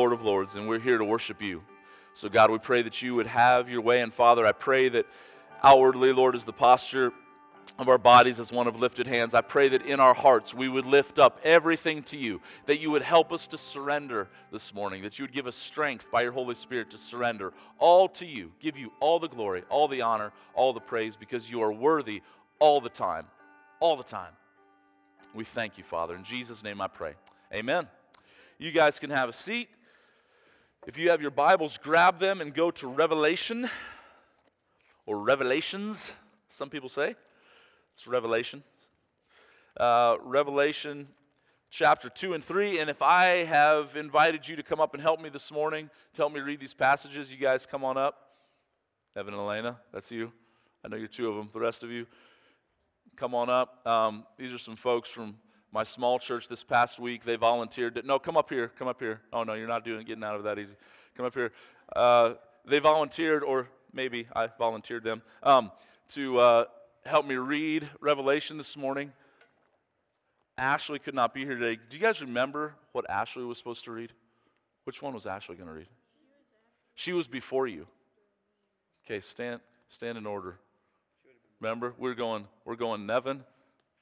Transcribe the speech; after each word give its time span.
Lord 0.00 0.14
of 0.14 0.22
Lords, 0.22 0.54
and 0.54 0.66
we're 0.66 0.80
here 0.80 0.96
to 0.96 1.04
worship 1.04 1.42
you. 1.42 1.62
So, 2.14 2.30
God, 2.30 2.50
we 2.50 2.56
pray 2.56 2.80
that 2.80 3.02
you 3.02 3.14
would 3.16 3.26
have 3.26 3.68
your 3.68 3.82
way. 3.82 4.00
And, 4.00 4.14
Father, 4.14 4.46
I 4.46 4.52
pray 4.52 4.88
that 4.88 5.04
outwardly, 5.62 6.10
Lord, 6.10 6.34
is 6.34 6.42
the 6.42 6.54
posture 6.54 7.12
of 7.78 7.90
our 7.90 7.98
bodies 7.98 8.40
as 8.40 8.50
one 8.50 8.66
of 8.66 8.80
lifted 8.80 9.06
hands, 9.06 9.34
I 9.34 9.42
pray 9.42 9.68
that 9.68 9.84
in 9.84 10.00
our 10.00 10.14
hearts 10.14 10.54
we 10.54 10.70
would 10.70 10.86
lift 10.86 11.18
up 11.18 11.38
everything 11.44 12.02
to 12.04 12.16
you, 12.16 12.40
that 12.64 12.80
you 12.80 12.90
would 12.90 13.02
help 13.02 13.30
us 13.30 13.46
to 13.48 13.58
surrender 13.58 14.28
this 14.50 14.72
morning, 14.72 15.02
that 15.02 15.18
you 15.18 15.24
would 15.24 15.32
give 15.32 15.46
us 15.46 15.54
strength 15.54 16.06
by 16.10 16.22
your 16.22 16.32
Holy 16.32 16.54
Spirit 16.54 16.90
to 16.92 16.98
surrender 16.98 17.52
all 17.78 18.08
to 18.08 18.24
you, 18.24 18.52
give 18.58 18.78
you 18.78 18.90
all 19.00 19.18
the 19.18 19.28
glory, 19.28 19.64
all 19.68 19.86
the 19.86 20.00
honor, 20.00 20.32
all 20.54 20.72
the 20.72 20.80
praise, 20.80 21.14
because 21.14 21.50
you 21.50 21.60
are 21.60 21.72
worthy 21.72 22.22
all 22.58 22.80
the 22.80 22.88
time. 22.88 23.26
All 23.80 23.98
the 23.98 24.02
time. 24.02 24.32
We 25.34 25.44
thank 25.44 25.76
you, 25.76 25.84
Father. 25.84 26.14
In 26.16 26.24
Jesus' 26.24 26.64
name 26.64 26.80
I 26.80 26.88
pray. 26.88 27.12
Amen. 27.52 27.86
You 28.58 28.72
guys 28.72 28.98
can 28.98 29.10
have 29.10 29.28
a 29.28 29.34
seat. 29.34 29.68
If 30.90 30.98
you 30.98 31.10
have 31.10 31.22
your 31.22 31.30
Bibles, 31.30 31.78
grab 31.78 32.18
them 32.18 32.40
and 32.40 32.52
go 32.52 32.72
to 32.72 32.88
Revelation 32.88 33.70
or 35.06 35.18
Revelations, 35.18 36.12
some 36.48 36.68
people 36.68 36.88
say. 36.88 37.14
It's 37.94 38.08
Revelation. 38.08 38.64
Uh, 39.78 40.16
Revelation 40.20 41.06
chapter 41.70 42.10
2 42.10 42.34
and 42.34 42.42
3. 42.44 42.80
And 42.80 42.90
if 42.90 43.02
I 43.02 43.44
have 43.44 43.94
invited 43.94 44.48
you 44.48 44.56
to 44.56 44.64
come 44.64 44.80
up 44.80 44.92
and 44.92 45.00
help 45.00 45.20
me 45.20 45.28
this 45.28 45.52
morning, 45.52 45.88
to 46.14 46.22
help 46.22 46.32
me 46.32 46.40
read 46.40 46.58
these 46.58 46.74
passages, 46.74 47.30
you 47.30 47.38
guys 47.38 47.66
come 47.66 47.84
on 47.84 47.96
up. 47.96 48.16
Evan 49.16 49.32
and 49.34 49.42
Elena, 49.44 49.78
that's 49.92 50.10
you. 50.10 50.32
I 50.84 50.88
know 50.88 50.96
you're 50.96 51.06
two 51.06 51.28
of 51.28 51.36
them. 51.36 51.50
The 51.52 51.60
rest 51.60 51.84
of 51.84 51.92
you, 51.92 52.04
come 53.14 53.32
on 53.32 53.48
up. 53.48 53.86
Um, 53.86 54.26
these 54.36 54.52
are 54.52 54.58
some 54.58 54.74
folks 54.74 55.08
from 55.08 55.36
my 55.72 55.84
small 55.84 56.18
church 56.18 56.48
this 56.48 56.64
past 56.64 56.98
week. 56.98 57.24
They 57.24 57.36
volunteered. 57.36 58.00
no, 58.04 58.18
come 58.18 58.36
up 58.36 58.50
here. 58.50 58.70
Come 58.78 58.88
up 58.88 59.00
here. 59.00 59.20
Oh, 59.32 59.44
no, 59.44 59.54
you're 59.54 59.68
not 59.68 59.84
doing 59.84 60.04
getting 60.04 60.24
out 60.24 60.36
of 60.36 60.44
that 60.44 60.58
easy. 60.58 60.74
Come 61.16 61.26
up 61.26 61.34
here. 61.34 61.52
Uh, 61.94 62.34
they 62.66 62.78
volunteered, 62.78 63.42
or 63.42 63.68
maybe 63.92 64.26
I 64.34 64.48
volunteered 64.58 65.04
them, 65.04 65.22
um, 65.42 65.70
to 66.10 66.38
uh, 66.38 66.64
help 67.04 67.26
me 67.26 67.36
read 67.36 67.88
Revelation 68.00 68.58
this 68.58 68.76
morning. 68.76 69.12
Ashley 70.58 70.98
could 70.98 71.14
not 71.14 71.32
be 71.32 71.44
here 71.44 71.56
today. 71.56 71.80
Do 71.88 71.96
you 71.96 72.02
guys 72.02 72.20
remember 72.20 72.74
what 72.92 73.08
Ashley 73.08 73.44
was 73.44 73.56
supposed 73.56 73.84
to 73.84 73.92
read? 73.92 74.12
Which 74.84 75.00
one 75.00 75.14
was 75.14 75.26
Ashley 75.26 75.56
going 75.56 75.68
to 75.68 75.74
read? 75.74 75.88
She 76.94 77.12
was 77.12 77.26
before 77.26 77.66
you. 77.66 77.86
Okay, 79.06 79.20
stand 79.20 79.60
stand 79.88 80.18
in 80.18 80.26
order. 80.26 80.58
Remember, 81.60 81.94
we're 81.98 82.14
going 82.14 82.46
we're 82.64 82.76
going 82.76 83.06
Nevin. 83.06 83.42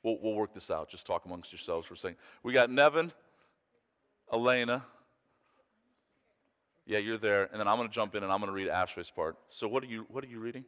We'll, 0.02 0.18
we'll 0.22 0.34
work 0.34 0.54
this 0.54 0.70
out. 0.70 0.88
Just 0.90 1.06
talk 1.06 1.24
amongst 1.24 1.52
yourselves 1.52 1.86
for 1.86 1.94
a 1.94 1.96
second. 1.96 2.16
We 2.42 2.52
got 2.52 2.70
Nevin, 2.70 3.12
Elena. 4.32 4.84
Yeah, 6.86 6.98
you're 6.98 7.18
there, 7.18 7.48
and 7.50 7.60
then 7.60 7.68
I'm 7.68 7.76
going 7.76 7.88
to 7.88 7.94
jump 7.94 8.14
in 8.14 8.22
and 8.22 8.32
I'm 8.32 8.38
going 8.38 8.48
to 8.48 8.54
read 8.54 8.68
Ashley's 8.68 9.10
part. 9.10 9.36
So, 9.50 9.68
what 9.68 9.82
are 9.82 9.86
you 9.86 10.06
what 10.08 10.24
are 10.24 10.28
you 10.28 10.40
reading? 10.40 10.64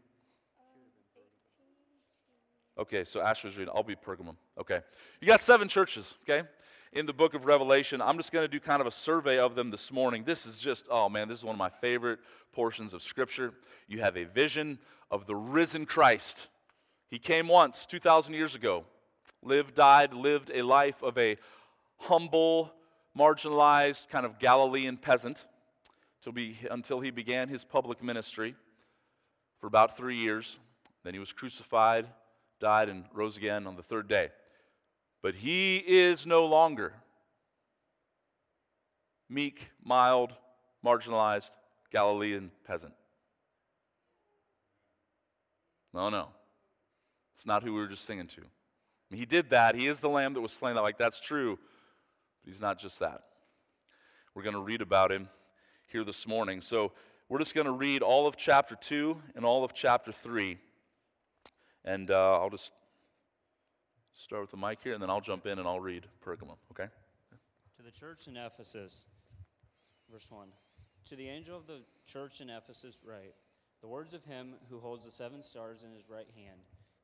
Okay, 2.79 3.05
so 3.05 3.21
Ashley's 3.21 3.57
reading. 3.57 3.73
I'll 3.75 3.83
be 3.83 3.95
Pergamum. 3.95 4.37
Okay, 4.61 4.81
you 5.21 5.27
got 5.27 5.41
seven 5.41 5.69
churches. 5.69 6.13
Okay, 6.25 6.47
in 6.93 7.07
the 7.07 7.13
book 7.13 7.33
of 7.35 7.47
Revelation. 7.47 8.03
I'm 8.03 8.17
just 8.17 8.33
going 8.33 8.45
to 8.45 8.49
do 8.49 8.61
kind 8.61 8.81
of 8.81 8.87
a 8.87 8.91
survey 8.91 9.39
of 9.39 9.55
them 9.55 9.71
this 9.71 9.91
morning. 9.91 10.25
This 10.25 10.45
is 10.45 10.59
just 10.59 10.85
oh 10.91 11.09
man, 11.09 11.29
this 11.29 11.39
is 11.39 11.45
one 11.45 11.55
of 11.55 11.59
my 11.59 11.71
favorite 11.71 12.19
portions 12.53 12.93
of 12.93 13.03
Scripture. 13.03 13.55
You 13.89 14.01
have 14.01 14.19
a 14.19 14.25
vision 14.25 14.79
of 15.11 15.27
the 15.27 15.37
risen 15.37 15.87
Christ. 15.87 16.49
He 17.09 17.19
came 17.19 17.49
once, 17.49 17.87
2,000 17.87 18.35
years 18.35 18.55
ago 18.55 18.85
lived, 19.43 19.75
died, 19.75 20.13
lived 20.15 20.51
a 20.55 20.63
life 20.63 21.03
of 21.03 21.17
a 21.19 21.37
humble, 21.97 22.73
marginalized, 23.19 24.09
kind 24.09 24.25
of 24.25 24.39
Galilean 24.39 24.97
peasant 24.97 25.47
until 26.71 27.01
he 27.01 27.11
began 27.11 27.49
his 27.49 27.65
public 27.65 28.03
ministry 28.03 28.55
for 29.59 29.67
about 29.67 29.97
three 29.97 30.17
years. 30.17 30.59
Then 31.05 31.15
he 31.15 31.21
was 31.21 31.33
crucified, 31.33 32.07
died, 32.61 32.89
and 32.89 33.05
rose 33.15 33.37
again 33.37 33.67
on 33.67 33.77
the 33.77 33.83
third 33.83 34.09
day. 34.09 34.29
But 35.23 35.35
he 35.35 35.77
is 35.77 36.27
no 36.27 36.47
longer 36.47 36.93
meek, 39.29 39.71
mild, 39.83 40.33
marginalized 40.85 41.51
Galilean 41.91 42.51
peasant. 42.67 42.95
No, 45.93 46.09
no. 46.09 46.29
It's 47.37 47.47
not 47.47 47.63
who 47.63 47.73
we 47.73 47.81
were 47.81 47.89
just 47.89 48.05
singing 48.05 48.27
to. 48.29 48.43
He 49.11 49.27
did 49.27 49.51
that. 49.51 49.75
He 49.75 49.87
is 49.87 50.01
the 50.01 50.09
lamb 50.09 50.35
that 50.35 50.41
was 50.41 50.53
slain. 50.53 50.77
Like, 50.77 50.99
that's 50.99 51.21
true. 51.21 51.59
But 52.45 52.53
he's 52.53 52.61
not 52.61 52.79
just 52.79 53.01
that. 53.01 53.23
We're 54.35 54.43
going 54.43 54.55
to 54.55 54.63
read 54.63 54.83
about 54.83 55.11
him 55.11 55.29
here 55.89 56.05
this 56.05 56.27
morning. 56.27 56.63
So, 56.63 56.93
we're 57.29 57.39
just 57.39 57.55
going 57.55 57.67
to 57.67 57.73
read 57.73 58.03
all 58.03 58.27
of 58.27 58.37
chapter 58.37 58.75
2 58.75 59.17
and 59.37 59.45
all 59.45 59.65
of 59.65 59.73
chapter 59.73 60.11
3. 60.11 60.59
And 61.85 62.11
uh, 62.11 62.41
I'll 62.41 62.51
just 62.51 62.73
start 64.13 64.43
with 64.43 64.51
the 64.51 64.57
mic 64.57 64.81
here, 64.83 64.95
and 64.95 65.03
then 65.03 65.11
I'll 65.11 65.21
jump 65.21 65.47
in 65.47 65.59
and 65.59 65.67
I'll 65.67 65.81
read 65.81 66.07
Pergamum, 66.25 66.57
okay? 66.73 66.89
To 67.77 67.83
the 67.83 67.91
church 67.93 68.27
in 68.27 68.37
Ephesus, 68.37 69.07
verse 70.11 70.27
1. 70.29 70.49
To 71.07 71.17
the 71.17 71.29
angel 71.29 71.57
of 71.57 71.67
the 71.67 71.83
church 72.05 72.41
in 72.41 72.51
Ephesus, 72.51 73.03
write 73.07 73.35
the 73.81 73.89
words 73.89 74.13
of 74.13 74.25
him 74.25 74.55
who 74.69 74.79
holds 74.81 75.05
the 75.05 75.11
seven 75.11 75.43
stars 75.43 75.85
in 75.85 75.93
his 75.93 76.11
right 76.11 76.29
hand 76.37 76.61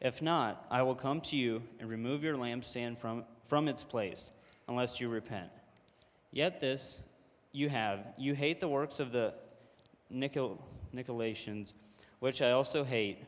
If 0.00 0.20
not, 0.20 0.66
I 0.70 0.82
will 0.82 0.94
come 0.94 1.20
to 1.22 1.36
you 1.36 1.62
and 1.80 1.88
remove 1.88 2.22
your 2.22 2.36
lampstand 2.36 2.98
from, 2.98 3.24
from 3.42 3.68
its 3.68 3.82
place, 3.82 4.30
unless 4.68 5.00
you 5.00 5.08
repent. 5.08 5.50
Yet 6.32 6.60
this 6.60 7.02
you 7.52 7.70
have 7.70 8.12
you 8.18 8.34
hate 8.34 8.60
the 8.60 8.68
works 8.68 9.00
of 9.00 9.10
the 9.12 9.32
Nicol- 10.10 10.62
Nicolaitans, 10.94 11.72
which 12.18 12.42
I 12.42 12.50
also 12.50 12.84
hate. 12.84 13.24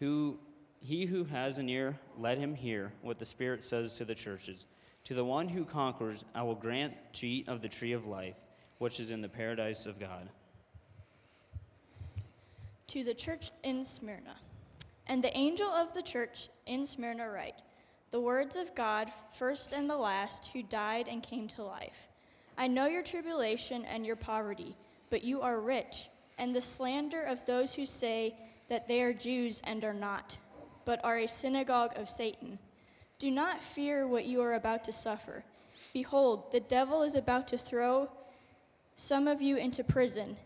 Who 0.00 0.38
he 0.80 1.06
who 1.06 1.24
has 1.24 1.58
an 1.58 1.68
ear, 1.68 1.98
let 2.16 2.38
him 2.38 2.54
hear 2.54 2.92
what 3.02 3.18
the 3.18 3.24
Spirit 3.24 3.62
says 3.62 3.94
to 3.94 4.04
the 4.04 4.14
churches. 4.14 4.66
To 5.04 5.14
the 5.14 5.24
one 5.24 5.48
who 5.48 5.64
conquers, 5.64 6.24
I 6.34 6.42
will 6.42 6.54
grant 6.54 6.94
to 7.14 7.28
eat 7.28 7.48
of 7.48 7.62
the 7.62 7.68
tree 7.68 7.92
of 7.92 8.06
life, 8.06 8.36
which 8.78 9.00
is 9.00 9.10
in 9.10 9.20
the 9.20 9.28
paradise 9.28 9.86
of 9.86 9.98
God. 9.98 10.28
To 12.88 13.04
the 13.04 13.14
church 13.14 13.50
in 13.62 13.84
Smyrna. 13.84 14.36
And 15.08 15.24
the 15.24 15.36
angel 15.36 15.68
of 15.68 15.94
the 15.94 16.02
church 16.02 16.50
in 16.66 16.84
Smyrna 16.84 17.30
write, 17.30 17.62
The 18.10 18.20
words 18.20 18.56
of 18.56 18.74
God, 18.74 19.10
first 19.32 19.72
and 19.72 19.88
the 19.88 19.96
last, 19.96 20.50
who 20.52 20.62
died 20.62 21.08
and 21.08 21.22
came 21.22 21.48
to 21.48 21.62
life. 21.62 22.08
I 22.58 22.68
know 22.68 22.86
your 22.86 23.02
tribulation 23.02 23.86
and 23.86 24.04
your 24.04 24.16
poverty, 24.16 24.76
but 25.08 25.24
you 25.24 25.40
are 25.40 25.60
rich, 25.60 26.10
and 26.38 26.54
the 26.54 26.60
slander 26.60 27.22
of 27.22 27.46
those 27.46 27.74
who 27.74 27.86
say 27.86 28.34
that 28.68 28.86
they 28.86 29.00
are 29.02 29.14
Jews 29.14 29.62
and 29.64 29.82
are 29.82 29.94
not, 29.94 30.36
but 30.84 31.02
are 31.02 31.18
a 31.18 31.26
synagogue 31.26 31.96
of 31.96 32.08
Satan. 32.08 32.58
Do 33.18 33.30
not 33.30 33.62
fear 33.62 34.06
what 34.06 34.26
you 34.26 34.42
are 34.42 34.54
about 34.54 34.84
to 34.84 34.92
suffer. 34.92 35.42
Behold, 35.94 36.52
the 36.52 36.60
devil 36.60 37.02
is 37.02 37.14
about 37.14 37.48
to 37.48 37.58
throw 37.58 38.10
some 38.94 39.26
of 39.26 39.40
you 39.40 39.56
into 39.56 39.82
prison, 39.82 40.36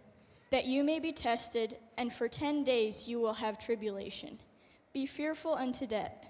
that 0.51 0.67
you 0.67 0.85
may 0.85 1.01
be 1.01 1.11
tested, 1.11 1.79
and 1.97 2.13
for 2.13 2.29
ten 2.29 2.63
days 2.63 3.09
you 3.09 3.19
will 3.19 3.33
have 3.33 3.59
tribulation. 3.59 4.39
Be 4.93 5.07
fearful 5.07 5.55
unto 5.55 5.87
death. 5.87 6.27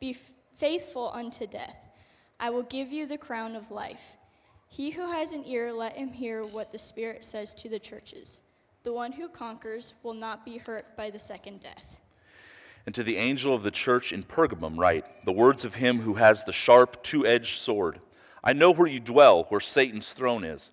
Be 0.00 0.16
faithful 0.56 1.10
unto 1.14 1.46
death. 1.46 1.76
I 2.38 2.50
will 2.50 2.64
give 2.64 2.92
you 2.92 3.06
the 3.06 3.18
crown 3.18 3.56
of 3.56 3.70
life. 3.70 4.16
He 4.68 4.90
who 4.90 5.10
has 5.10 5.32
an 5.32 5.44
ear, 5.46 5.72
let 5.72 5.96
him 5.96 6.12
hear 6.12 6.44
what 6.44 6.70
the 6.70 6.78
Spirit 6.78 7.24
says 7.24 7.54
to 7.54 7.68
the 7.68 7.78
churches. 7.78 8.40
The 8.82 8.92
one 8.92 9.12
who 9.12 9.28
conquers 9.28 9.94
will 10.02 10.14
not 10.14 10.44
be 10.44 10.58
hurt 10.58 10.96
by 10.96 11.10
the 11.10 11.18
second 11.18 11.60
death. 11.60 12.00
And 12.84 12.94
to 12.94 13.02
the 13.02 13.16
angel 13.16 13.54
of 13.54 13.62
the 13.62 13.70
church 13.70 14.12
in 14.12 14.24
Pergamum, 14.24 14.76
write 14.76 15.24
the 15.24 15.32
words 15.32 15.64
of 15.64 15.74
him 15.74 16.00
who 16.00 16.14
has 16.14 16.42
the 16.42 16.52
sharp, 16.52 17.02
two 17.04 17.26
edged 17.26 17.58
sword. 17.60 18.00
I 18.42 18.54
know 18.54 18.72
where 18.72 18.88
you 18.88 18.98
dwell, 18.98 19.44
where 19.50 19.60
Satan's 19.60 20.12
throne 20.12 20.42
is. 20.42 20.72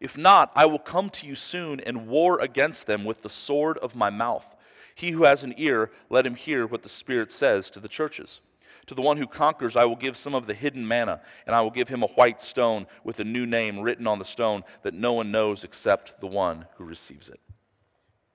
If 0.00 0.16
not, 0.16 0.50
I 0.56 0.64
will 0.64 0.78
come 0.78 1.10
to 1.10 1.26
you 1.26 1.34
soon 1.34 1.78
and 1.80 2.08
war 2.08 2.40
against 2.40 2.86
them 2.86 3.04
with 3.04 3.22
the 3.22 3.28
sword 3.28 3.76
of 3.78 3.94
my 3.94 4.08
mouth. 4.08 4.46
He 4.94 5.10
who 5.10 5.24
has 5.24 5.42
an 5.42 5.54
ear, 5.56 5.90
let 6.08 6.26
him 6.26 6.34
hear 6.34 6.66
what 6.66 6.82
the 6.82 6.88
Spirit 6.88 7.30
says 7.30 7.70
to 7.70 7.80
the 7.80 7.88
churches. 7.88 8.40
To 8.86 8.94
the 8.94 9.02
one 9.02 9.18
who 9.18 9.26
conquers, 9.26 9.76
I 9.76 9.84
will 9.84 9.96
give 9.96 10.16
some 10.16 10.34
of 10.34 10.46
the 10.46 10.54
hidden 10.54 10.86
manna, 10.88 11.20
and 11.46 11.54
I 11.54 11.60
will 11.60 11.70
give 11.70 11.88
him 11.88 12.02
a 12.02 12.08
white 12.08 12.42
stone 12.42 12.86
with 13.04 13.20
a 13.20 13.24
new 13.24 13.46
name 13.46 13.78
written 13.80 14.06
on 14.06 14.18
the 14.18 14.24
stone 14.24 14.64
that 14.82 14.94
no 14.94 15.12
one 15.12 15.30
knows 15.30 15.64
except 15.64 16.20
the 16.20 16.26
one 16.26 16.66
who 16.76 16.84
receives 16.84 17.28
it. 17.28 17.40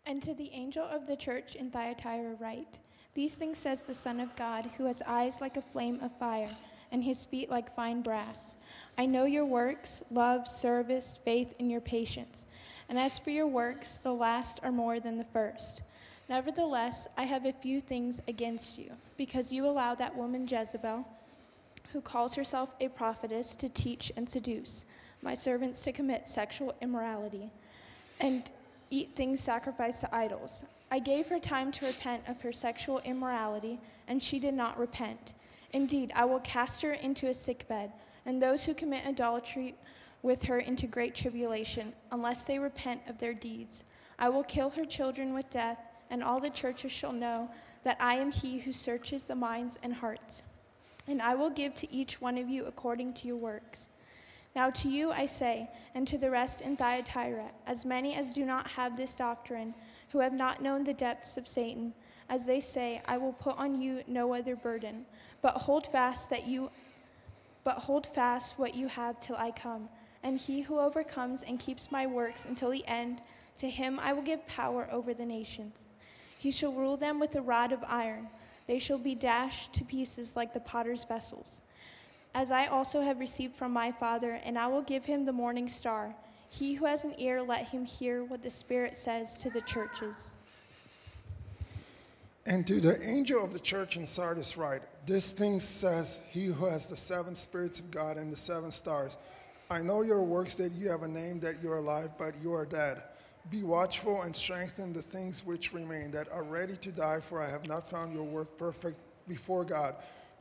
And 0.06 0.22
to 0.22 0.36
the 0.36 0.52
angel 0.54 0.86
of 0.86 1.08
the 1.08 1.16
church 1.16 1.56
in 1.56 1.72
Thyatira 1.72 2.36
write 2.40 2.80
These 3.16 3.36
things 3.36 3.58
says 3.58 3.82
the 3.82 3.96
Son 3.96 4.20
of 4.20 4.36
God, 4.36 4.70
who 4.78 4.86
has 4.86 5.02
eyes 5.08 5.42
like 5.42 5.58
a 5.58 5.62
flame 5.62 6.00
of 6.02 6.18
fire, 6.20 6.56
and 6.92 7.04
his 7.04 7.26
feet 7.26 7.50
like 7.50 7.76
fine 7.76 8.02
brass. 8.02 8.58
I 8.98 9.06
know 9.06 9.26
your 9.26 9.46
works, 9.46 10.04
love, 10.12 10.48
service, 10.48 11.20
faith, 11.24 11.54
and 11.60 11.72
your 11.72 11.82
patience. 11.82 12.46
And 12.90 13.00
as 13.00 13.20
for 13.20 13.32
your 13.32 13.48
works, 13.48 13.98
the 13.98 14.14
last 14.14 14.60
are 14.64 14.72
more 14.72 15.00
than 15.00 15.18
the 15.18 15.26
first. 15.26 15.84
Nevertheless, 16.30 17.08
I 17.18 17.24
have 17.24 17.46
a 17.46 17.54
few 17.54 17.82
things 17.82 18.22
against 18.28 18.78
you, 18.78 18.92
because 19.18 19.52
you 19.52 19.66
allow 19.68 19.96
that 19.96 20.16
woman 20.16 20.48
Jezebel, 20.48 21.06
who 21.94 22.02
calls 22.02 22.36
herself 22.36 22.76
a 22.82 22.88
prophetess, 22.90 23.56
to 23.56 23.70
teach 23.70 24.12
and 24.18 24.28
seduce 24.28 24.86
my 25.22 25.34
servants 25.34 25.84
to 25.84 25.92
commit 25.92 26.28
sexual 26.28 26.76
immorality 26.82 27.50
and 28.20 28.52
eat 28.92 29.16
things 29.16 29.42
sacrificed 29.42 30.02
to 30.02 30.16
idols. 30.16 30.66
I 30.92 31.00
gave 31.00 31.28
her 31.28 31.40
time 31.40 31.72
to 31.74 31.88
repent 31.88 32.24
of 32.28 32.42
her 32.42 32.52
sexual 32.52 33.00
immorality, 33.00 33.80
and 34.08 34.22
she 34.22 34.40
did 34.40 34.54
not 34.54 34.78
repent. 34.78 35.34
Indeed, 35.74 36.12
I 36.16 36.26
will 36.26 36.40
cast 36.42 36.82
her 36.82 36.94
into 36.94 37.28
a 37.28 37.34
sickbed, 37.34 37.92
and 38.26 38.42
those 38.42 38.64
who 38.64 38.74
commit 38.74 39.06
adultery 39.06 39.76
with 40.22 40.44
her 40.44 40.60
into 40.60 40.88
great 40.88 41.16
tribulation, 41.16 41.94
unless 42.12 42.44
they 42.44 42.60
repent 42.60 43.02
of 43.08 43.18
their 43.18 43.34
deeds. 43.34 43.84
I 44.18 44.30
will 44.30 44.44
kill 44.44 44.70
her 44.72 44.86
children 44.86 45.34
with 45.34 45.50
death 45.50 45.80
and 46.10 46.24
all 46.24 46.40
the 46.40 46.50
churches 46.50 46.92
shall 46.92 47.12
know 47.12 47.50
that 47.84 47.98
I 48.00 48.16
am 48.16 48.32
he 48.32 48.60
who 48.60 48.72
searches 48.72 49.24
the 49.24 49.36
minds 49.36 49.78
and 49.84 49.94
hearts. 49.94 50.44
And 51.08 51.22
I 51.22 51.36
will 51.36 51.50
give 51.50 51.74
to 51.76 51.92
each 51.92 52.22
one 52.22 52.38
of 52.38 52.50
you 52.50 52.66
according 52.66 53.14
to 53.16 53.28
your 53.28 53.38
works. 53.38 53.90
Now 54.56 54.70
to 54.70 54.88
you 54.88 55.12
I 55.12 55.26
say, 55.26 55.70
and 55.96 56.08
to 56.08 56.18
the 56.18 56.32
rest 56.32 56.62
in 56.62 56.78
Thyatira, 56.78 57.52
as 57.68 57.86
many 57.86 58.16
as 58.16 58.32
do 58.32 58.46
not 58.46 58.68
have 58.68 58.96
this 58.96 59.16
doctrine, 59.16 59.76
who 60.10 60.20
have 60.20 60.32
not 60.32 60.62
known 60.62 60.86
the 60.86 60.94
depths 60.94 61.36
of 61.36 61.46
Satan, 61.46 61.94
as 62.30 62.46
they 62.46 62.62
say, 62.62 63.02
I 63.06 63.18
will 63.18 63.34
put 63.34 63.58
on 63.58 63.82
you 63.82 64.02
no 64.08 64.34
other 64.34 64.56
burden, 64.56 65.06
but 65.42 65.56
hold 65.56 65.86
fast 65.88 66.30
that 66.30 66.48
you 66.48 66.72
but 67.66 67.78
hold 67.78 68.06
fast 68.06 68.60
what 68.60 68.76
you 68.76 68.88
have 68.88 69.20
till 69.20 69.36
I 69.36 69.50
come. 69.50 69.90
And 70.22 70.40
he 70.40 70.62
who 70.62 70.80
overcomes 70.80 71.42
and 71.42 71.60
keeps 71.60 71.92
my 71.92 72.06
works 72.06 72.46
until 72.46 72.70
the 72.70 72.86
end, 72.86 73.24
to 73.58 73.68
him 73.68 74.00
I 74.00 74.14
will 74.14 74.22
give 74.22 74.46
power 74.46 74.88
over 74.92 75.16
the 75.16 75.26
nations. 75.26 75.88
He 76.38 76.52
shall 76.52 76.74
rule 76.74 76.96
them 76.96 77.20
with 77.20 77.36
a 77.36 77.42
rod 77.42 77.72
of 77.72 77.84
iron. 77.88 78.30
They 78.68 78.78
shall 78.78 79.00
be 79.00 79.16
dashed 79.16 79.74
to 79.74 79.84
pieces 79.84 80.36
like 80.36 80.54
the 80.54 80.60
potter's 80.60 81.06
vessels. 81.06 81.62
As 82.36 82.52
I 82.52 82.66
also 82.66 83.00
have 83.00 83.22
received 83.22 83.56
from 83.56 83.72
my 83.72 83.94
Father, 83.94 84.42
and 84.44 84.60
I 84.60 84.68
will 84.68 84.82
give 84.82 85.06
him 85.06 85.24
the 85.24 85.32
morning 85.32 85.70
star. 85.70 86.14
He 86.50 86.74
who 86.74 86.86
has 86.86 87.06
an 87.06 87.16
ear, 87.18 87.42
let 87.42 87.66
him 87.70 87.86
hear 87.86 88.26
what 88.26 88.44
the 88.44 88.50
Spirit 88.50 88.98
says 88.98 89.38
to 89.38 89.50
the 89.50 89.62
churches. 89.62 90.34
And 92.46 92.68
to 92.68 92.82
the 92.82 93.02
angel 93.08 93.42
of 93.42 93.54
the 93.54 93.60
church 93.60 93.96
in 93.96 94.06
Sardis 94.06 94.58
write, 94.58 94.82
This 95.06 95.32
thing 95.32 95.62
says 95.62 96.20
he 96.30 96.48
who 96.48 96.66
has 96.66 96.88
the 96.88 96.98
seven 96.98 97.36
spirits 97.36 97.80
of 97.80 97.90
God 97.90 98.18
and 98.18 98.30
the 98.30 98.38
seven 98.38 98.70
stars. 98.70 99.16
I 99.72 99.82
know 99.82 100.02
your 100.02 100.22
works 100.22 100.56
that 100.56 100.74
you 100.74 100.90
have 100.90 101.04
a 101.04 101.08
name 101.08 101.40
that 101.40 101.64
you 101.64 101.72
are 101.72 101.78
alive, 101.78 102.12
but 102.20 102.34
you 102.44 102.54
are 102.54 102.66
dead. 102.66 103.02
Be 103.50 103.64
watchful 103.64 104.24
and 104.24 104.36
strengthen 104.36 104.92
the 104.92 105.02
things 105.02 105.46
which 105.46 105.74
remain 105.74 106.12
that 106.12 106.30
are 106.34 106.44
ready 106.44 106.76
to 106.76 106.92
die, 106.92 107.22
for 107.22 107.42
I 107.42 107.50
have 107.50 107.66
not 107.66 107.90
found 107.90 108.14
your 108.14 108.26
work 108.26 108.58
perfect 108.58 109.00
before 109.26 109.64
God. 109.64 109.96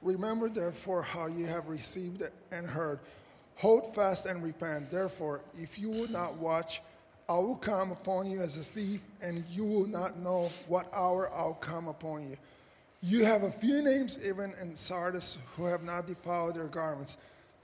Remember 0.04 0.48
therefore 0.48 1.02
how 1.02 1.26
you 1.26 1.46
have 1.46 1.68
received 1.68 2.22
and 2.52 2.66
heard. 2.66 3.00
Hold 3.56 3.94
fast 3.94 4.26
and 4.26 4.42
repent. 4.42 4.90
Therefore, 4.90 5.40
if 5.54 5.78
you 5.78 5.88
will 5.88 6.08
not 6.08 6.36
watch, 6.36 6.82
I 7.28 7.38
will 7.38 7.56
come 7.56 7.90
upon 7.90 8.30
you 8.30 8.42
as 8.42 8.58
a 8.58 8.60
thief, 8.60 9.00
and 9.22 9.42
you 9.50 9.64
will 9.64 9.86
not 9.86 10.18
know 10.18 10.50
what 10.68 10.90
hour 10.92 11.30
I'll 11.34 11.54
come 11.54 11.88
upon 11.88 12.28
you. 12.28 12.36
You 13.00 13.24
have 13.24 13.44
a 13.44 13.50
few 13.50 13.82
names 13.82 14.26
even 14.26 14.52
in 14.62 14.74
Sardis 14.74 15.38
who 15.56 15.64
have 15.64 15.82
not 15.82 16.06
defiled 16.06 16.56
their 16.56 16.66
garments, 16.66 17.16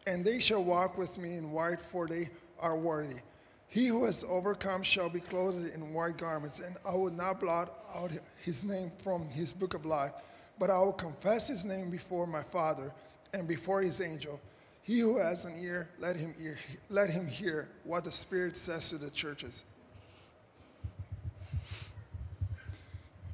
and 0.06 0.24
they 0.24 0.38
shall 0.38 0.64
walk 0.64 0.96
with 0.96 1.18
me 1.18 1.36
in 1.36 1.50
white, 1.50 1.80
for 1.80 2.08
they 2.08 2.30
are 2.58 2.76
worthy. 2.76 3.20
He 3.68 3.86
who 3.86 4.04
has 4.06 4.24
overcome 4.28 4.82
shall 4.82 5.10
be 5.10 5.20
clothed 5.20 5.74
in 5.74 5.92
white 5.92 6.16
garments, 6.16 6.60
and 6.60 6.76
I 6.86 6.94
will 6.94 7.12
not 7.12 7.40
blot 7.40 7.84
out 7.94 8.10
his 8.42 8.64
name 8.64 8.90
from 8.98 9.28
his 9.28 9.52
book 9.52 9.74
of 9.74 9.84
life, 9.84 10.12
but 10.60 10.70
I 10.70 10.78
will 10.78 10.92
confess 10.92 11.48
his 11.48 11.64
name 11.64 11.90
before 11.90 12.28
my 12.28 12.42
Father 12.44 12.92
and 13.34 13.48
before 13.48 13.82
his 13.82 14.00
angel. 14.00 14.40
He 14.82 15.00
who 15.00 15.16
has 15.16 15.44
an 15.44 15.60
ear, 15.60 15.88
let 15.98 16.16
him, 16.16 16.34
ear, 16.40 16.58
let 16.88 17.10
him 17.10 17.26
hear 17.26 17.68
what 17.82 18.04
the 18.04 18.12
Spirit 18.12 18.56
says 18.56 18.90
to 18.90 18.98
the 18.98 19.10
churches. 19.10 19.64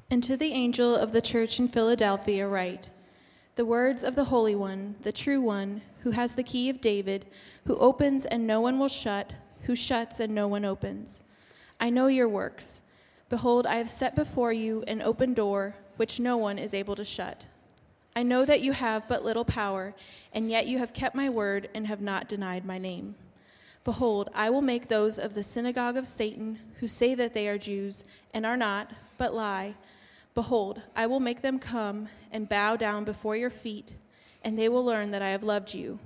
And 0.09 0.23
to 0.23 0.35
the 0.37 0.53
angel 0.53 0.95
of 0.95 1.11
the 1.11 1.21
church 1.21 1.59
in 1.59 1.67
Philadelphia, 1.67 2.47
write 2.47 2.89
The 3.55 3.65
words 3.65 4.03
of 4.03 4.15
the 4.15 4.25
Holy 4.25 4.55
One, 4.55 4.95
the 5.03 5.11
true 5.11 5.41
One, 5.41 5.81
who 5.99 6.11
has 6.11 6.33
the 6.33 6.43
key 6.43 6.69
of 6.69 6.81
David, 6.81 7.27
who 7.65 7.75
opens 7.77 8.25
and 8.25 8.47
no 8.47 8.61
one 8.61 8.79
will 8.79 8.87
shut 8.87 9.35
who 9.67 9.75
shuts 9.75 10.21
and 10.21 10.33
no 10.33 10.47
one 10.47 10.63
opens. 10.63 11.25
I 11.79 11.89
know 11.89 12.07
your 12.07 12.29
works. 12.29 12.81
Behold, 13.29 13.67
I 13.67 13.75
have 13.75 13.89
set 13.89 14.15
before 14.15 14.53
you 14.53 14.83
an 14.87 15.01
open 15.01 15.33
door, 15.33 15.75
which 15.97 16.19
no 16.19 16.37
one 16.37 16.57
is 16.57 16.73
able 16.73 16.95
to 16.95 17.05
shut. 17.05 17.47
I 18.15 18.23
know 18.23 18.45
that 18.45 18.61
you 18.61 18.71
have 18.71 19.07
but 19.07 19.23
little 19.23 19.45
power, 19.45 19.93
and 20.33 20.49
yet 20.49 20.65
you 20.65 20.79
have 20.79 20.93
kept 20.93 21.15
my 21.15 21.29
word 21.29 21.69
and 21.75 21.85
have 21.85 22.01
not 22.01 22.27
denied 22.27 22.65
my 22.65 22.79
name. 22.79 23.13
Behold, 23.83 24.29
I 24.33 24.49
will 24.49 24.61
make 24.61 24.87
those 24.87 25.19
of 25.19 25.33
the 25.33 25.43
synagogue 25.43 25.97
of 25.97 26.07
Satan, 26.07 26.59
who 26.79 26.87
say 26.87 27.15
that 27.15 27.33
they 27.33 27.47
are 27.47 27.57
Jews, 27.57 28.03
and 28.33 28.45
are 28.45 28.57
not, 28.57 28.91
but 29.17 29.33
lie. 29.33 29.75
Behold, 30.35 30.81
I 30.95 31.07
will 31.07 31.19
make 31.19 31.41
them 31.41 31.57
come 31.57 32.09
and 32.31 32.49
bow 32.49 32.75
down 32.75 33.05
before 33.05 33.35
your 33.35 33.49
feet, 33.49 33.93
and 34.43 34.57
they 34.57 34.69
will 34.69 34.83
learn 34.83 35.11
that 35.11 35.21
I 35.21 35.29
have 35.29 35.43
loved 35.43 35.73
you. 35.73 35.99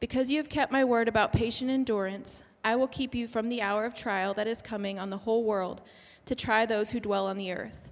Because 0.00 0.30
you 0.30 0.38
have 0.38 0.48
kept 0.48 0.72
my 0.72 0.84
word 0.84 1.08
about 1.08 1.32
patient 1.32 1.70
endurance, 1.70 2.42
I 2.64 2.74
will 2.74 2.88
keep 2.88 3.14
you 3.14 3.28
from 3.28 3.48
the 3.48 3.62
hour 3.62 3.84
of 3.84 3.94
trial 3.94 4.34
that 4.34 4.48
is 4.48 4.62
coming 4.62 4.98
on 4.98 5.10
the 5.10 5.18
whole 5.18 5.44
world 5.44 5.82
to 6.26 6.34
try 6.34 6.64
those 6.66 6.90
who 6.90 6.98
dwell 6.98 7.26
on 7.26 7.36
the 7.36 7.52
earth. 7.52 7.91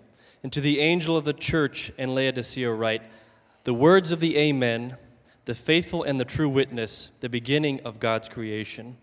and 0.43 0.51
to 0.53 0.61
the 0.61 0.79
angel 0.79 1.15
of 1.17 1.25
the 1.25 1.33
church 1.33 1.91
in 1.97 2.15
Laodicea, 2.15 2.71
write 2.71 3.03
the 3.63 3.73
words 3.73 4.11
of 4.11 4.19
the 4.19 4.37
Amen, 4.37 4.97
the 5.45 5.55
faithful 5.55 6.03
and 6.03 6.19
the 6.19 6.25
true 6.25 6.49
witness, 6.49 7.11
the 7.19 7.29
beginning 7.29 7.79
of 7.81 7.99
God's 7.99 8.27
creation. 8.27 8.97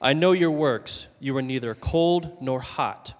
I 0.00 0.12
know 0.12 0.32
your 0.32 0.50
works. 0.50 1.08
You 1.18 1.36
are 1.36 1.42
neither 1.42 1.74
cold 1.74 2.38
nor 2.40 2.60
hot. 2.60 3.14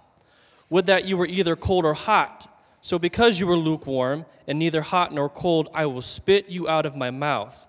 Would 0.70 0.86
that 0.86 1.04
you 1.04 1.16
were 1.16 1.26
either 1.26 1.56
cold 1.56 1.84
or 1.84 1.94
hot. 1.94 2.46
So, 2.82 2.98
because 2.98 3.38
you 3.38 3.46
were 3.46 3.56
lukewarm 3.56 4.24
and 4.46 4.58
neither 4.58 4.80
hot 4.80 5.12
nor 5.12 5.28
cold, 5.28 5.68
I 5.74 5.86
will 5.86 6.00
spit 6.00 6.48
you 6.48 6.68
out 6.68 6.86
of 6.86 6.96
my 6.96 7.10
mouth. 7.10 7.66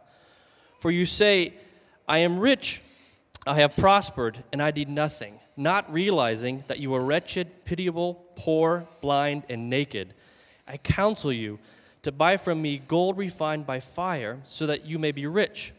For 0.79 0.89
you 0.89 1.05
say, 1.05 1.53
I 2.07 2.19
am 2.19 2.39
rich, 2.39 2.81
I 3.47 3.55
have 3.55 3.75
prospered, 3.75 4.43
and 4.51 4.61
I 4.61 4.69
need 4.69 4.87
nothing, 4.87 5.39
not 5.57 5.91
realizing 5.91 6.63
that 6.67 6.79
you 6.79 6.93
are 6.93 7.01
wretched, 7.01 7.65
pitiable, 7.65 8.23
poor, 8.35 8.85
blind, 9.01 9.43
and 9.49 9.67
naked. 9.67 10.13
I 10.67 10.77
counsel 10.77 11.33
you 11.33 11.57
to 12.03 12.11
buy 12.11 12.37
from 12.37 12.61
me 12.61 12.81
gold 12.87 13.17
refined 13.17 13.65
by 13.65 13.79
fire, 13.79 14.39
so 14.45 14.67
that 14.67 14.85
you 14.85 14.99
may 14.99 15.11
be 15.11 15.25
rich, 15.25 15.73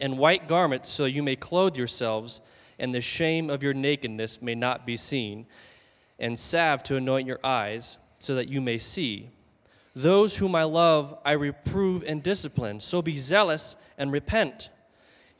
and 0.00 0.16
white 0.16 0.48
garments, 0.48 0.88
so 0.88 1.04
you 1.04 1.22
may 1.22 1.36
clothe 1.36 1.76
yourselves, 1.76 2.40
and 2.78 2.94
the 2.94 3.02
shame 3.02 3.50
of 3.50 3.62
your 3.62 3.74
nakedness 3.74 4.40
may 4.40 4.54
not 4.54 4.86
be 4.86 4.96
seen, 4.96 5.46
and 6.18 6.38
salve 6.38 6.82
to 6.84 6.96
anoint 6.96 7.26
your 7.26 7.40
eyes, 7.44 7.98
so 8.18 8.34
that 8.34 8.48
you 8.48 8.62
may 8.62 8.78
see. 8.78 9.28
Those 9.94 10.36
whom 10.36 10.54
I 10.54 10.64
love, 10.64 11.18
I 11.24 11.32
reprove 11.32 12.02
and 12.06 12.22
discipline. 12.22 12.80
So 12.80 13.02
be 13.02 13.16
zealous 13.16 13.76
and 13.98 14.10
repent. 14.10 14.70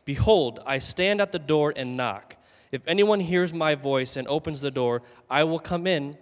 Behold, 0.08 0.60
I 0.64 0.78
stand 0.78 1.20
at 1.20 1.32
the 1.32 1.38
door 1.38 1.74
and 1.76 1.94
knock. 1.94 2.36
If 2.72 2.80
anyone 2.88 3.20
hears 3.20 3.52
my 3.52 3.74
voice 3.74 4.16
and 4.16 4.26
opens 4.26 4.62
the 4.62 4.70
door, 4.70 5.02
I 5.28 5.44
will 5.44 5.58
come 5.58 5.86
in 5.86 6.16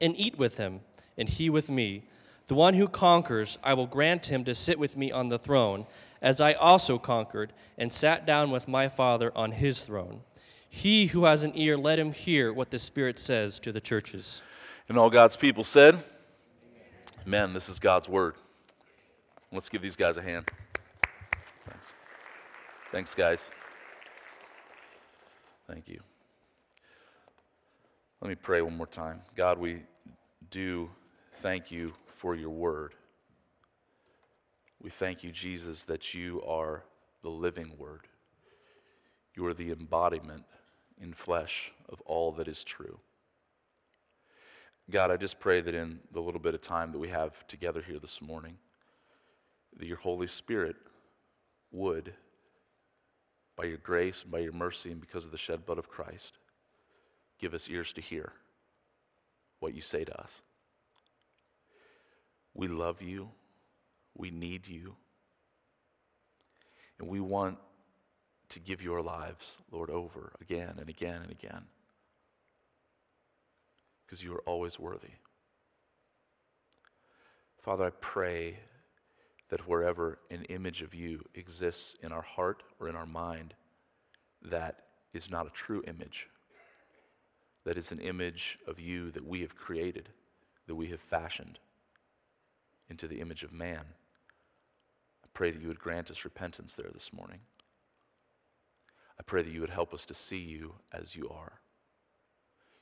and 0.00 0.18
eat 0.18 0.36
with 0.36 0.56
him, 0.56 0.80
and 1.16 1.28
he 1.28 1.48
with 1.48 1.70
me. 1.70 2.02
The 2.48 2.56
one 2.56 2.74
who 2.74 2.88
conquers, 2.88 3.56
I 3.62 3.72
will 3.74 3.86
grant 3.86 4.26
him 4.26 4.42
to 4.46 4.52
sit 4.52 4.80
with 4.80 4.96
me 4.96 5.12
on 5.12 5.28
the 5.28 5.38
throne, 5.38 5.86
as 6.20 6.40
I 6.40 6.54
also 6.54 6.98
conquered 6.98 7.52
and 7.78 7.92
sat 7.92 8.26
down 8.26 8.50
with 8.50 8.66
my 8.66 8.88
Father 8.88 9.30
on 9.36 9.52
his 9.52 9.84
throne. 9.84 10.22
He 10.68 11.06
who 11.06 11.26
has 11.26 11.44
an 11.44 11.52
ear, 11.54 11.76
let 11.76 12.00
him 12.00 12.10
hear 12.10 12.52
what 12.52 12.72
the 12.72 12.80
Spirit 12.80 13.20
says 13.20 13.60
to 13.60 13.70
the 13.70 13.80
churches. 13.80 14.42
And 14.88 14.98
all 14.98 15.08
God's 15.08 15.36
people 15.36 15.62
said, 15.62 16.02
Amen. 17.24 17.52
This 17.52 17.68
is 17.68 17.78
God's 17.78 18.08
word. 18.08 18.34
Let's 19.52 19.68
give 19.68 19.82
these 19.82 19.94
guys 19.94 20.16
a 20.16 20.22
hand. 20.22 20.50
Thanks. 22.94 23.12
Guys. 23.12 23.50
Thank 25.66 25.88
you. 25.88 25.98
Let 28.20 28.28
me 28.28 28.36
pray 28.36 28.62
one 28.62 28.76
more 28.76 28.86
time. 28.86 29.20
God, 29.34 29.58
we 29.58 29.82
do 30.52 30.88
thank 31.42 31.72
you 31.72 31.92
for 32.18 32.36
your 32.36 32.50
word. 32.50 32.94
We 34.80 34.90
thank 34.90 35.24
you, 35.24 35.32
Jesus, 35.32 35.82
that 35.82 36.14
you 36.14 36.40
are 36.46 36.84
the 37.22 37.30
living 37.30 37.72
word. 37.78 38.06
You 39.34 39.44
are 39.46 39.54
the 39.54 39.72
embodiment 39.72 40.44
in 41.02 41.14
flesh 41.14 41.72
of 41.88 42.00
all 42.02 42.30
that 42.34 42.46
is 42.46 42.62
true. 42.62 43.00
God, 44.88 45.10
I 45.10 45.16
just 45.16 45.40
pray 45.40 45.60
that 45.62 45.74
in 45.74 45.98
the 46.12 46.20
little 46.20 46.40
bit 46.40 46.54
of 46.54 46.62
time 46.62 46.92
that 46.92 47.00
we 47.00 47.08
have 47.08 47.44
together 47.48 47.82
here 47.84 47.98
this 47.98 48.22
morning, 48.22 48.56
that 49.80 49.86
your 49.86 49.96
Holy 49.96 50.28
Spirit 50.28 50.76
would, 51.72 52.14
by 53.56 53.64
your 53.64 53.78
grace 53.78 54.22
and 54.22 54.32
by 54.32 54.40
your 54.40 54.52
mercy 54.52 54.90
and 54.90 55.00
because 55.00 55.24
of 55.24 55.30
the 55.30 55.38
shed 55.38 55.64
blood 55.64 55.78
of 55.78 55.88
Christ, 55.88 56.38
give 57.38 57.54
us 57.54 57.68
ears 57.68 57.92
to 57.94 58.00
hear 58.00 58.32
what 59.60 59.74
you 59.74 59.80
say 59.80 60.04
to 60.04 60.20
us. 60.20 60.42
We 62.54 62.68
love 62.68 63.02
you. 63.02 63.28
We 64.16 64.30
need 64.30 64.66
you. 64.66 64.94
And 66.98 67.08
we 67.08 67.20
want 67.20 67.58
to 68.50 68.60
give 68.60 68.80
your 68.80 69.02
lives, 69.02 69.58
Lord, 69.72 69.90
over 69.90 70.32
again 70.40 70.74
and 70.78 70.88
again 70.88 71.22
and 71.22 71.32
again. 71.32 71.62
Because 74.06 74.22
you 74.22 74.32
are 74.34 74.42
always 74.46 74.78
worthy. 74.78 75.08
Father, 77.62 77.84
I 77.86 77.90
pray 78.00 78.58
that 79.54 79.68
wherever 79.68 80.18
an 80.32 80.42
image 80.46 80.82
of 80.82 80.92
you 80.92 81.24
exists 81.36 81.94
in 82.02 82.10
our 82.10 82.22
heart 82.22 82.64
or 82.80 82.88
in 82.88 82.96
our 82.96 83.06
mind, 83.06 83.54
that 84.42 84.80
is 85.12 85.30
not 85.30 85.46
a 85.46 85.50
true 85.50 85.80
image. 85.86 86.26
That 87.64 87.78
is 87.78 87.92
an 87.92 88.00
image 88.00 88.58
of 88.66 88.80
you 88.80 89.12
that 89.12 89.24
we 89.24 89.42
have 89.42 89.54
created, 89.54 90.08
that 90.66 90.74
we 90.74 90.88
have 90.88 90.98
fashioned 90.98 91.60
into 92.90 93.06
the 93.06 93.20
image 93.20 93.44
of 93.44 93.52
man. 93.52 93.84
I 95.22 95.28
pray 95.34 95.52
that 95.52 95.62
you 95.62 95.68
would 95.68 95.78
grant 95.78 96.10
us 96.10 96.24
repentance 96.24 96.74
there 96.74 96.90
this 96.92 97.12
morning. 97.12 97.38
I 99.20 99.22
pray 99.22 99.44
that 99.44 99.52
you 99.52 99.60
would 99.60 99.70
help 99.70 99.94
us 99.94 100.04
to 100.06 100.14
see 100.14 100.38
you 100.38 100.74
as 100.92 101.14
you 101.14 101.28
are. 101.28 101.60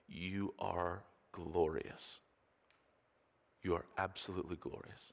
You 0.08 0.54
are 0.58 1.02
glorious. 1.32 2.20
You 3.62 3.74
are 3.74 3.84
absolutely 3.98 4.56
glorious. 4.56 5.12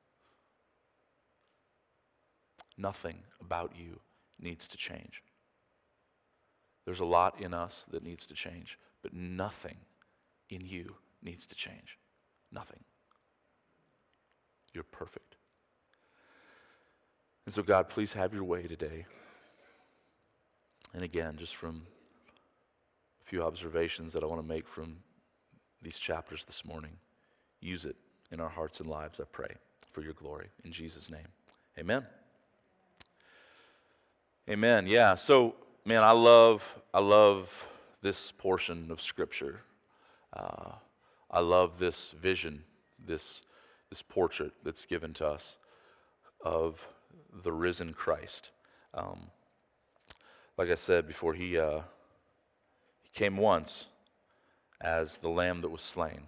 Nothing 2.80 3.18
about 3.42 3.74
you 3.76 4.00
needs 4.40 4.68
to 4.70 4.78
change. 4.78 5.22
There's 6.86 7.02
a 7.02 7.06
lot 7.06 7.42
in 7.42 7.54
us 7.54 7.86
that 7.92 8.04
needs 8.04 8.26
to 8.28 8.34
change, 8.34 8.80
but 9.04 9.14
nothing 9.14 9.76
in 10.50 10.62
you 10.62 10.96
needs 11.22 11.46
to 11.48 11.56
change. 11.56 11.98
Nothing. 12.54 12.80
You're 14.74 14.86
perfect. 14.86 15.36
And 17.46 17.54
so, 17.54 17.62
God, 17.64 17.90
please 17.90 18.14
have 18.14 18.34
your 18.34 18.46
way 18.46 18.64
today. 18.64 19.06
And 20.94 21.04
again, 21.04 21.36
just 21.38 21.56
from 21.56 21.84
a 23.22 23.30
few 23.30 23.44
observations 23.44 24.14
that 24.14 24.24
I 24.24 24.26
want 24.26 24.42
to 24.42 24.48
make 24.48 24.68
from 24.68 24.98
these 25.82 26.00
chapters 26.00 26.46
this 26.46 26.64
morning, 26.64 26.94
use 27.60 27.86
it 27.86 27.98
in 28.32 28.40
our 28.40 28.50
hearts 28.50 28.80
and 28.80 28.90
lives, 28.90 29.20
I 29.20 29.26
pray, 29.32 29.54
for 29.92 30.02
your 30.02 30.14
glory. 30.14 30.48
In 30.64 30.72
Jesus' 30.72 31.10
name, 31.10 31.28
amen. 31.78 32.06
Amen. 34.50 34.88
Yeah. 34.88 35.14
So, 35.14 35.54
man, 35.86 36.02
I 36.02 36.10
love, 36.10 36.64
I 36.92 37.00
love 37.00 37.52
this 38.02 38.32
portion 38.32 38.90
of 38.90 39.00
Scripture. 39.00 39.60
Uh, 40.36 40.72
I 41.30 41.40
love 41.40 41.78
this 41.78 42.16
vision, 42.20 42.64
this, 43.06 43.44
this 43.92 44.02
portrait 44.02 44.52
that's 44.66 44.86
given 44.86 45.14
to 45.14 45.28
us 45.28 45.60
of 46.44 46.80
the 47.44 47.52
risen 47.52 47.94
Christ. 47.94 48.50
Um, 48.96 49.28
like 50.58 50.72
I 50.72 50.76
said 50.76 51.08
before, 51.08 51.36
he, 51.36 51.56
uh, 51.56 51.82
he 53.04 53.10
came 53.14 53.38
once 53.38 53.86
as 54.82 55.18
the 55.18 55.30
lamb 55.30 55.62
that 55.62 55.70
was 55.70 55.84
slain. 55.84 56.22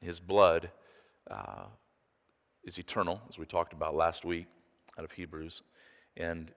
His 0.00 0.20
blood 0.20 0.70
uh, 1.30 1.64
is 2.64 2.78
eternal, 2.78 3.20
as 3.28 3.36
we 3.36 3.44
talked 3.44 3.74
about 3.74 3.94
last 3.94 4.24
week 4.24 4.46
out 4.98 5.04
of 5.04 5.12
Hebrews, 5.12 5.60
and 6.16 6.50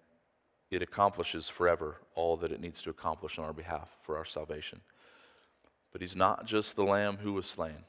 it 0.73 0.81
accomplishes 0.81 1.47
forever 1.49 1.97
all 2.15 2.35
that 2.37 2.51
it 2.51 2.59
needs 2.59 2.81
to 2.81 2.89
accomplish 2.89 3.37
on 3.37 3.45
our 3.45 3.53
behalf 3.53 3.89
for 4.01 4.17
our 4.17 4.25
salvation. 4.25 4.81
But 5.91 6.01
he's 6.01 6.15
not 6.15 6.45
just 6.45 6.75
the 6.75 6.83
lamb 6.83 7.17
who 7.17 7.33
was 7.33 7.45
slain, 7.45 7.85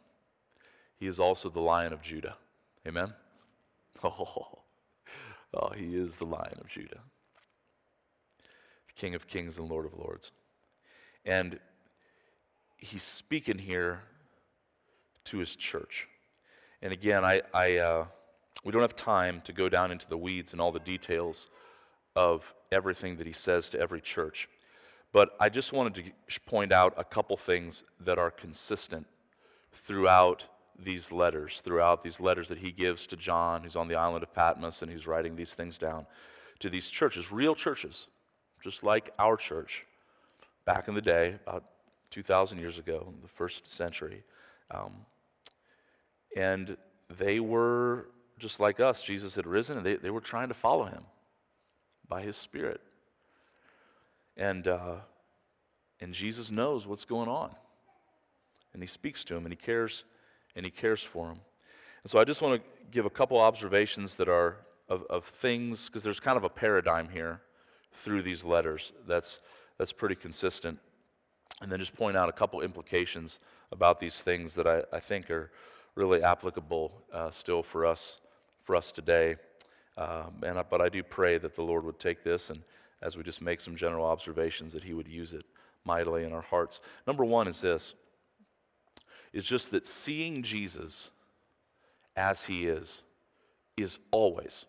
he 0.98 1.06
is 1.06 1.18
also 1.18 1.48
the 1.48 1.60
lion 1.60 1.92
of 1.92 2.02
Judah. 2.02 2.36
Amen? 2.86 3.12
Oh, 4.02 4.58
oh 5.54 5.70
he 5.74 5.96
is 5.96 6.16
the 6.16 6.26
lion 6.26 6.58
of 6.60 6.68
Judah. 6.68 6.98
King 8.96 9.14
of 9.14 9.26
kings 9.26 9.56
and 9.56 9.70
Lord 9.70 9.86
of 9.86 9.94
lords. 9.94 10.30
And 11.24 11.58
he's 12.76 13.02
speaking 13.02 13.56
here 13.56 14.02
to 15.26 15.38
his 15.38 15.56
church. 15.56 16.06
And 16.82 16.92
again, 16.92 17.24
I, 17.24 17.40
I 17.54 17.76
uh, 17.76 18.06
we 18.62 18.72
don't 18.72 18.82
have 18.82 18.96
time 18.96 19.40
to 19.44 19.52
go 19.52 19.70
down 19.70 19.90
into 19.90 20.08
the 20.08 20.18
weeds 20.18 20.52
and 20.52 20.60
all 20.60 20.72
the 20.72 20.80
details 20.80 21.48
of 22.16 22.54
everything 22.70 23.16
that 23.16 23.26
he 23.26 23.32
says 23.32 23.70
to 23.70 23.80
every 23.80 24.00
church. 24.00 24.48
But 25.12 25.36
I 25.38 25.48
just 25.48 25.72
wanted 25.72 25.94
to 25.94 26.40
point 26.40 26.72
out 26.72 26.94
a 26.96 27.04
couple 27.04 27.36
things 27.36 27.84
that 28.00 28.18
are 28.18 28.30
consistent 28.30 29.06
throughout 29.72 30.44
these 30.76 31.12
letters, 31.12 31.62
throughout 31.64 32.02
these 32.02 32.18
letters 32.18 32.48
that 32.48 32.58
he 32.58 32.72
gives 32.72 33.06
to 33.06 33.16
John, 33.16 33.62
who's 33.62 33.76
on 33.76 33.86
the 33.86 33.94
island 33.94 34.24
of 34.24 34.34
Patmos, 34.34 34.82
and 34.82 34.90
he's 34.90 35.06
writing 35.06 35.36
these 35.36 35.54
things 35.54 35.78
down 35.78 36.06
to 36.58 36.68
these 36.68 36.88
churches, 36.88 37.30
real 37.30 37.54
churches, 37.54 38.08
just 38.62 38.82
like 38.82 39.12
our 39.18 39.36
church 39.36 39.86
back 40.64 40.88
in 40.88 40.94
the 40.94 41.02
day, 41.02 41.36
about 41.46 41.64
2,000 42.10 42.58
years 42.58 42.78
ago, 42.78 43.04
in 43.14 43.20
the 43.22 43.28
first 43.28 43.72
century. 43.72 44.22
Um, 44.70 44.94
and 46.36 46.76
they 47.18 47.38
were 47.38 48.06
just 48.38 48.58
like 48.58 48.80
us. 48.80 49.02
Jesus 49.02 49.34
had 49.36 49.46
risen, 49.46 49.76
and 49.76 49.86
they, 49.86 49.94
they 49.96 50.10
were 50.10 50.20
trying 50.20 50.48
to 50.48 50.54
follow 50.54 50.86
him 50.86 51.04
by 52.14 52.22
his 52.22 52.36
Spirit. 52.36 52.80
And, 54.36 54.68
uh, 54.68 54.98
and 56.00 56.14
Jesus 56.14 56.52
knows 56.52 56.86
what's 56.86 57.04
going 57.04 57.28
on. 57.28 57.50
And 58.72 58.80
he 58.80 58.86
speaks 58.86 59.24
to 59.24 59.34
him, 59.34 59.44
and 59.44 59.52
he 59.52 59.56
cares, 59.56 60.04
and 60.54 60.64
he 60.64 60.70
cares 60.70 61.02
for 61.02 61.26
him. 61.26 61.40
And 62.04 62.10
so 62.12 62.20
I 62.20 62.24
just 62.24 62.40
want 62.40 62.62
to 62.62 62.68
give 62.92 63.04
a 63.04 63.10
couple 63.10 63.40
observations 63.40 64.14
that 64.14 64.28
are 64.28 64.58
of, 64.88 65.02
of 65.10 65.24
things, 65.24 65.86
because 65.88 66.04
there's 66.04 66.20
kind 66.20 66.36
of 66.36 66.44
a 66.44 66.48
paradigm 66.48 67.08
here 67.08 67.40
through 67.94 68.22
these 68.22 68.44
letters. 68.44 68.92
That's, 69.08 69.40
that's 69.76 69.92
pretty 69.92 70.14
consistent. 70.14 70.78
And 71.62 71.72
then 71.72 71.80
just 71.80 71.96
point 71.96 72.16
out 72.16 72.28
a 72.28 72.32
couple 72.32 72.60
implications 72.60 73.40
about 73.72 73.98
these 73.98 74.14
things 74.22 74.54
that 74.54 74.68
I, 74.68 74.82
I 74.92 75.00
think 75.00 75.32
are 75.32 75.50
really 75.96 76.22
applicable 76.22 76.92
uh, 77.12 77.32
still 77.32 77.64
for 77.64 77.84
us, 77.84 78.20
for 78.62 78.76
us 78.76 78.92
today. 78.92 79.34
Um, 79.96 80.42
and 80.42 80.58
I, 80.58 80.62
but 80.62 80.80
I 80.80 80.88
do 80.88 81.02
pray 81.02 81.38
that 81.38 81.54
the 81.54 81.62
Lord 81.62 81.84
would 81.84 81.98
take 81.98 82.24
this 82.24 82.50
and 82.50 82.62
as 83.02 83.16
we 83.16 83.22
just 83.22 83.42
make 83.42 83.60
some 83.60 83.76
general 83.76 84.06
observations, 84.06 84.72
that 84.72 84.82
He 84.82 84.94
would 84.94 85.08
use 85.08 85.34
it 85.34 85.44
mightily 85.84 86.24
in 86.24 86.32
our 86.32 86.42
hearts. 86.42 86.80
Number 87.06 87.24
one 87.24 87.46
is 87.48 87.60
this 87.60 87.94
is 89.32 89.44
just 89.44 89.72
that 89.72 89.86
seeing 89.86 90.42
Jesus 90.42 91.10
as 92.16 92.44
He 92.44 92.66
is 92.66 93.02
is 93.76 93.98
always, 94.10 94.66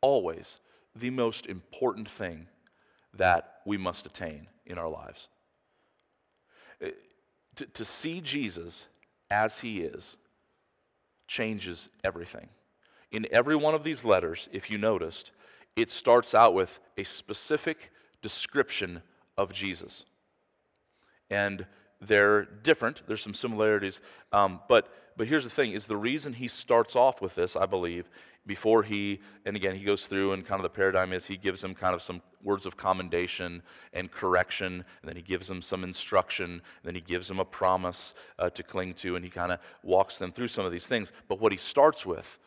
always 0.00 0.58
the 0.94 1.10
most 1.10 1.46
important 1.46 2.08
thing 2.08 2.46
that 3.14 3.60
we 3.64 3.76
must 3.76 4.06
attain 4.06 4.46
in 4.66 4.78
our 4.78 4.88
lives. 4.88 5.28
Uh, 6.84 6.88
to, 7.56 7.66
to 7.66 7.84
see 7.84 8.20
Jesus 8.20 8.86
as 9.30 9.60
he 9.60 9.80
is 9.80 10.16
changes 11.28 11.88
everything. 12.04 12.48
In 13.12 13.26
every 13.30 13.56
one 13.56 13.74
of 13.74 13.84
these 13.84 14.04
letters, 14.04 14.48
if 14.52 14.70
you 14.70 14.78
noticed, 14.78 15.30
it 15.76 15.90
starts 15.90 16.34
out 16.34 16.54
with 16.54 16.78
a 16.96 17.04
specific 17.04 17.90
description 18.22 19.02
of 19.36 19.52
Jesus. 19.52 20.06
And 21.30 21.66
they're 22.00 22.44
different. 22.44 23.02
There's 23.06 23.22
some 23.22 23.34
similarities. 23.34 24.00
Um, 24.32 24.60
but, 24.68 24.88
but 25.16 25.26
here's 25.26 25.44
the 25.44 25.50
thing 25.50 25.72
is 25.72 25.86
the 25.86 25.96
reason 25.96 26.32
he 26.32 26.48
starts 26.48 26.96
off 26.96 27.20
with 27.20 27.34
this, 27.34 27.54
I 27.54 27.66
believe, 27.66 28.08
before 28.44 28.82
he, 28.82 29.20
and 29.46 29.54
again, 29.54 29.76
he 29.76 29.84
goes 29.84 30.06
through 30.06 30.32
and 30.32 30.44
kind 30.44 30.58
of 30.58 30.64
the 30.64 30.76
paradigm 30.76 31.12
is 31.12 31.24
he 31.24 31.36
gives 31.36 31.60
them 31.60 31.74
kind 31.74 31.94
of 31.94 32.02
some 32.02 32.20
words 32.42 32.66
of 32.66 32.76
commendation 32.76 33.62
and 33.92 34.10
correction, 34.10 34.84
and 35.00 35.08
then 35.08 35.14
he 35.14 35.22
gives 35.22 35.46
them 35.46 35.62
some 35.62 35.84
instruction, 35.84 36.50
and 36.50 36.60
then 36.82 36.94
he 36.94 37.00
gives 37.00 37.28
them 37.28 37.38
a 37.38 37.44
promise 37.44 38.14
uh, 38.40 38.50
to 38.50 38.64
cling 38.64 38.94
to, 38.94 39.14
and 39.14 39.24
he 39.24 39.30
kind 39.30 39.52
of 39.52 39.60
walks 39.84 40.18
them 40.18 40.32
through 40.32 40.48
some 40.48 40.64
of 40.64 40.72
these 40.72 40.86
things. 40.86 41.12
But 41.28 41.40
what 41.40 41.52
he 41.52 41.58
starts 41.58 42.04
with 42.04 42.38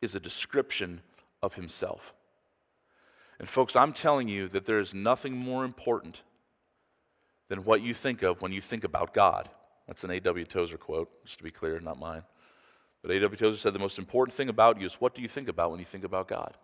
is 0.00 0.14
a 0.14 0.20
description 0.20 1.00
of 1.42 1.54
himself. 1.54 2.14
And 3.38 3.48
folks, 3.48 3.76
I'm 3.76 3.92
telling 3.92 4.28
you 4.28 4.48
that 4.48 4.66
there 4.66 4.80
is 4.80 4.94
nothing 4.94 5.36
more 5.36 5.64
important 5.64 6.22
than 7.48 7.64
what 7.64 7.82
you 7.82 7.94
think 7.94 8.22
of 8.22 8.42
when 8.42 8.52
you 8.52 8.60
think 8.60 8.84
about 8.84 9.14
God. 9.14 9.48
That's 9.86 10.04
an 10.04 10.10
A.W. 10.10 10.44
Tozer 10.44 10.76
quote, 10.76 11.08
just 11.24 11.38
to 11.38 11.44
be 11.44 11.50
clear, 11.50 11.78
not 11.80 11.98
mine. 11.98 12.22
But 13.02 13.12
A.W. 13.12 13.36
Tozer 13.36 13.58
said 13.58 13.72
the 13.72 13.78
most 13.78 13.98
important 13.98 14.36
thing 14.36 14.48
about 14.48 14.80
you 14.80 14.86
is 14.86 14.94
what 14.94 15.14
do 15.14 15.22
you 15.22 15.28
think 15.28 15.48
about 15.48 15.70
when 15.70 15.80
you 15.80 15.86
think 15.86 16.04
about 16.04 16.28
God? 16.28 16.56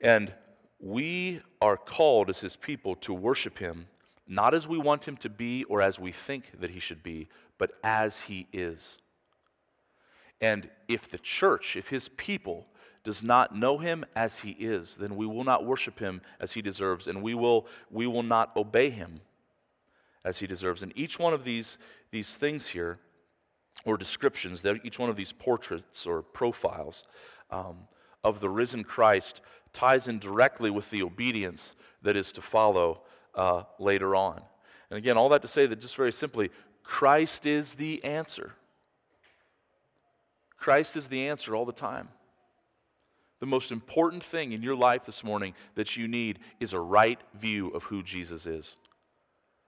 And 0.00 0.34
we 0.80 1.40
are 1.60 1.76
called 1.76 2.28
as 2.28 2.40
his 2.40 2.56
people 2.56 2.96
to 2.96 3.14
worship 3.14 3.58
him 3.58 3.86
not 4.28 4.54
as 4.54 4.68
we 4.68 4.78
want 4.78 5.08
him 5.08 5.16
to 5.16 5.30
be 5.30 5.64
or 5.64 5.80
as 5.80 5.98
we 5.98 6.12
think 6.12 6.44
that 6.60 6.70
he 6.70 6.80
should 6.80 7.02
be, 7.02 7.28
but 7.56 7.72
as 7.82 8.20
he 8.20 8.46
is. 8.52 8.98
And 10.40 10.68
if 10.86 11.10
the 11.10 11.18
church, 11.18 11.76
if 11.76 11.88
his 11.88 12.08
people, 12.10 12.66
does 13.04 13.22
not 13.22 13.56
know 13.56 13.78
him 13.78 14.04
as 14.14 14.40
he 14.40 14.50
is, 14.50 14.96
then 14.96 15.16
we 15.16 15.26
will 15.26 15.44
not 15.44 15.64
worship 15.64 15.98
him 15.98 16.20
as 16.40 16.52
he 16.52 16.62
deserves, 16.62 17.06
and 17.06 17.22
we 17.22 17.34
will, 17.34 17.66
we 17.90 18.06
will 18.06 18.22
not 18.22 18.54
obey 18.56 18.90
him 18.90 19.20
as 20.24 20.38
he 20.38 20.46
deserves. 20.46 20.82
And 20.82 20.92
each 20.94 21.18
one 21.18 21.32
of 21.32 21.44
these, 21.44 21.78
these 22.10 22.36
things 22.36 22.66
here, 22.66 22.98
or 23.84 23.96
descriptions, 23.96 24.62
each 24.84 24.98
one 24.98 25.08
of 25.08 25.16
these 25.16 25.32
portraits 25.32 26.06
or 26.06 26.22
profiles 26.22 27.04
um, 27.50 27.78
of 28.24 28.40
the 28.40 28.50
risen 28.50 28.84
Christ 28.84 29.40
ties 29.72 30.08
in 30.08 30.18
directly 30.18 30.70
with 30.70 30.90
the 30.90 31.02
obedience 31.02 31.76
that 32.02 32.16
is 32.16 32.32
to 32.32 32.42
follow 32.42 33.02
uh, 33.34 33.62
later 33.78 34.16
on. 34.16 34.42
And 34.90 34.98
again, 34.98 35.16
all 35.16 35.28
that 35.30 35.42
to 35.42 35.48
say 35.48 35.66
that 35.66 35.80
just 35.80 35.96
very 35.96 36.12
simply, 36.12 36.50
Christ 36.82 37.46
is 37.46 37.74
the 37.74 38.02
answer. 38.04 38.52
Christ 40.58 40.96
is 40.96 41.06
the 41.06 41.28
answer 41.28 41.54
all 41.54 41.64
the 41.64 41.72
time. 41.72 42.08
The 43.40 43.46
most 43.46 43.70
important 43.70 44.24
thing 44.24 44.52
in 44.52 44.62
your 44.62 44.74
life 44.74 45.04
this 45.06 45.22
morning 45.22 45.54
that 45.76 45.96
you 45.96 46.08
need 46.08 46.40
is 46.58 46.72
a 46.72 46.80
right 46.80 47.20
view 47.34 47.68
of 47.68 47.84
who 47.84 48.02
Jesus 48.02 48.46
is. 48.46 48.76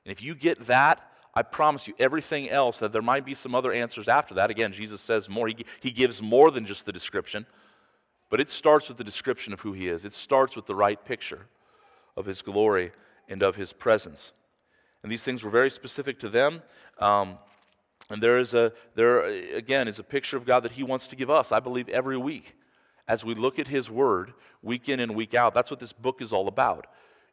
And 0.04 0.12
if 0.12 0.23
you 0.23 0.35
get 0.35 0.66
that, 0.66 1.06
I 1.35 1.42
promise 1.42 1.87
you, 1.87 1.94
everything 1.99 2.50
else, 2.50 2.78
that 2.80 2.90
there 2.90 3.02
might 3.02 3.25
be 3.25 3.35
some 3.35 3.54
other 3.54 3.73
answers 3.73 4.09
after 4.09 4.35
that. 4.35 4.50
Again, 4.50 4.73
Jesus 4.73 5.00
says 5.00 5.28
more. 5.28 5.47
He, 5.47 5.64
he 5.80 5.92
gives 5.92 6.20
more 6.20 6.50
than 6.50 6.66
just 6.66 6.85
the 6.85 6.92
description, 6.92 7.47
but 8.28 8.40
it 8.40 8.50
starts 8.50 8.88
with 8.88 8.99
the 8.99 9.04
description 9.04 9.52
of 9.52 9.61
who 9.61 9.73
he 9.73 9.87
is. 9.87 10.04
It 10.04 10.14
starts 10.14 10.56
with 10.56 10.66
the 10.66 10.75
right 10.75 11.02
picture 11.04 11.47
of 12.16 12.26
his 12.26 12.42
glory 12.42 12.90
and 13.28 13.42
of 13.44 13.54
his 13.54 13.73
presence. 13.73 14.32
And 15.04 15.12
these 15.12 15.23
things 15.23 15.44
were 15.44 15.50
very 15.50 15.70
specific 15.70 16.18
to 16.20 16.28
them. 16.28 16.62
Um, 16.99 17.38
and 18.10 18.22
there 18.22 18.38
is 18.38 18.54
a, 18.54 18.72
there 18.94 19.24
again 19.54 19.88
is 19.88 19.98
a 19.98 20.02
picture 20.02 20.36
of 20.36 20.44
God 20.44 20.64
that 20.64 20.72
he 20.72 20.82
wants 20.82 21.06
to 21.08 21.16
give 21.16 21.30
us, 21.30 21.52
I 21.52 21.60
believe, 21.60 21.88
every 21.88 22.18
week 22.18 22.56
as 23.10 23.24
we 23.24 23.34
look 23.34 23.58
at 23.58 23.66
His 23.66 23.90
Word 23.90 24.34
week 24.62 24.88
in 24.88 25.00
and 25.00 25.16
week 25.16 25.34
out. 25.34 25.52
That's 25.52 25.70
what 25.70 25.80
this 25.80 25.92
book 25.92 26.22
is 26.22 26.32
all 26.32 26.46
about. 26.46 26.86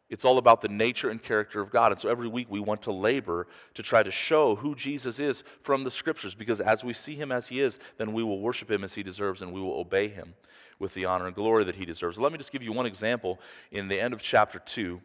It's 0.10 0.26
all 0.26 0.40
about 0.40 0.62
the 0.62 0.70
nature 0.70 1.12
and 1.12 1.22
character 1.22 1.62
of 1.62 1.70
God. 1.70 1.92
And 1.92 2.02
so 2.02 2.10
every 2.10 2.28
week 2.28 2.48
we 2.50 2.60
want 2.60 2.82
to 2.84 2.92
labor 2.92 3.46
to 3.76 3.84
try 3.84 4.02
to 4.02 4.10
show 4.10 4.56
who 4.56 4.74
Jesus 4.74 5.20
is 5.20 5.44
from 5.62 5.84
the 5.84 5.92
Scriptures 5.92 6.34
because 6.34 6.62
as 6.62 6.84
we 6.84 6.94
see 6.94 7.14
Him 7.14 7.32
as 7.32 7.48
He 7.48 7.62
is, 7.62 7.78
then 8.00 8.12
we 8.12 8.24
will 8.24 8.40
worship 8.40 8.72
Him 8.72 8.84
as 8.84 8.96
He 8.96 9.04
deserves 9.04 9.44
and 9.44 9.54
we 9.54 9.62
will 9.62 9.80
obey 9.80 10.08
Him 10.08 10.34
with 10.80 10.96
the 10.96 11.06
honor 11.06 11.28
and 11.28 11.36
glory 11.36 11.64
that 11.66 11.76
He 11.76 11.86
deserves. 11.86 12.18
Let 12.18 12.32
me 12.32 12.40
just 12.40 12.52
give 12.52 12.64
you 12.64 12.72
one 12.72 12.88
example 12.88 13.40
in 13.72 13.88
the 13.88 14.00
end 14.00 14.16
of 14.16 14.22
chapter 14.24 14.58
2, 14.58 15.00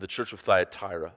the 0.00 0.06
church 0.08 0.32
of 0.32 0.40
Thyatira, 0.40 1.12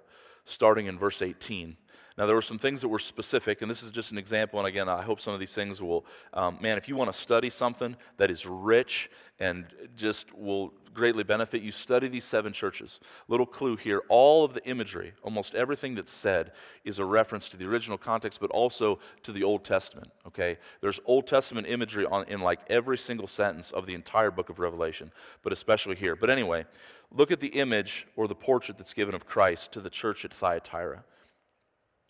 starting 0.45 0.85
in 0.85 0.99
verse 0.99 1.23
18. 1.23 1.75
Now, 2.17 2.25
there 2.25 2.35
were 2.35 2.41
some 2.41 2.59
things 2.59 2.81
that 2.81 2.89
were 2.89 2.99
specific, 2.99 3.61
and 3.61 3.71
this 3.71 3.83
is 3.83 3.91
just 3.91 4.11
an 4.11 4.17
example. 4.17 4.59
And 4.59 4.67
again, 4.67 4.89
I 4.89 5.01
hope 5.01 5.21
some 5.21 5.33
of 5.33 5.39
these 5.39 5.53
things 5.53 5.81
will, 5.81 6.05
um, 6.33 6.57
man, 6.61 6.77
if 6.77 6.89
you 6.89 6.95
want 6.95 7.11
to 7.11 7.17
study 7.17 7.49
something 7.49 7.95
that 8.17 8.29
is 8.29 8.45
rich 8.45 9.09
and 9.39 9.65
just 9.95 10.33
will 10.33 10.73
greatly 10.93 11.23
benefit 11.23 11.61
you, 11.61 11.71
study 11.71 12.07
these 12.07 12.25
seven 12.25 12.51
churches. 12.51 12.99
Little 13.27 13.45
clue 13.45 13.77
here 13.77 14.01
all 14.09 14.43
of 14.43 14.53
the 14.53 14.63
imagery, 14.65 15.13
almost 15.23 15.55
everything 15.55 15.95
that's 15.95 16.11
said, 16.11 16.51
is 16.83 16.99
a 16.99 17.05
reference 17.05 17.47
to 17.49 17.57
the 17.57 17.65
original 17.65 17.97
context, 17.97 18.39
but 18.41 18.51
also 18.51 18.99
to 19.23 19.31
the 19.31 19.43
Old 19.43 19.63
Testament, 19.63 20.11
okay? 20.27 20.57
There's 20.81 20.99
Old 21.05 21.27
Testament 21.27 21.67
imagery 21.67 22.05
on, 22.05 22.25
in 22.27 22.41
like 22.41 22.59
every 22.69 22.97
single 22.97 23.27
sentence 23.27 23.71
of 23.71 23.85
the 23.85 23.93
entire 23.93 24.31
book 24.31 24.49
of 24.49 24.59
Revelation, 24.59 25.11
but 25.43 25.53
especially 25.53 25.95
here. 25.95 26.15
But 26.15 26.29
anyway, 26.29 26.65
look 27.09 27.31
at 27.31 27.39
the 27.39 27.47
image 27.47 28.05
or 28.15 28.27
the 28.27 28.35
portrait 28.35 28.77
that's 28.77 28.93
given 28.93 29.15
of 29.15 29.25
Christ 29.25 29.71
to 29.71 29.81
the 29.81 29.89
church 29.89 30.25
at 30.25 30.33
Thyatira. 30.33 31.03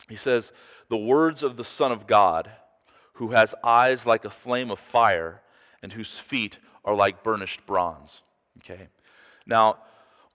He 0.10 0.16
says, 0.16 0.52
The 0.90 0.98
words 0.98 1.44
of 1.44 1.58
the 1.58 1.64
Son 1.64 1.92
of 1.92 2.08
God, 2.08 2.50
who 3.14 3.30
has 3.30 3.54
eyes 3.64 4.06
like 4.06 4.26
a 4.26 4.30
flame 4.30 4.72
of 4.72 4.80
fire 4.80 5.42
and 5.84 5.94
whose 5.94 6.18
feet 6.18 6.58
are 6.84 6.96
like 6.96 7.24
burnished 7.24 7.66
bronze. 7.66 8.22
Okay. 8.60 8.88
Now, 9.46 9.78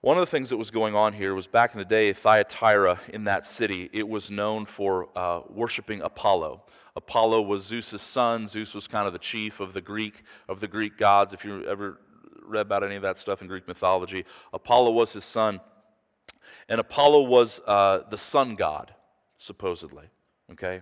one 0.01 0.17
of 0.17 0.21
the 0.21 0.31
things 0.31 0.49
that 0.49 0.57
was 0.57 0.71
going 0.71 0.95
on 0.95 1.13
here 1.13 1.33
was 1.33 1.47
back 1.47 1.73
in 1.73 1.79
the 1.79 1.85
day, 1.85 2.13
Thyatira 2.13 2.99
in 3.09 3.23
that 3.25 3.47
city, 3.47 3.89
it 3.91 4.07
was 4.07 4.29
known 4.29 4.65
for 4.65 5.09
uh, 5.17 5.41
worshiping 5.49 6.01
Apollo. 6.01 6.63
Apollo 6.95 7.41
was 7.41 7.63
Zeus's 7.65 8.01
son. 8.01 8.47
Zeus 8.47 8.73
was 8.73 8.87
kind 8.87 9.07
of 9.07 9.13
the 9.13 9.19
chief 9.19 9.59
of 9.59 9.73
the 9.73 9.81
Greek 9.81 10.23
of 10.47 10.59
the 10.59 10.67
Greek 10.67 10.97
gods. 10.97 11.33
If 11.33 11.43
you 11.43 11.65
ever 11.65 11.99
read 12.45 12.61
about 12.61 12.83
any 12.83 12.95
of 12.95 13.01
that 13.01 13.19
stuff 13.19 13.41
in 13.41 13.47
Greek 13.47 13.67
mythology, 13.67 14.25
Apollo 14.53 14.91
was 14.91 15.13
his 15.13 15.25
son, 15.25 15.59
and 16.69 16.79
Apollo 16.79 17.23
was 17.23 17.59
uh, 17.67 17.99
the 18.09 18.17
sun 18.17 18.55
god 18.55 18.93
supposedly. 19.37 20.05
Okay? 20.51 20.81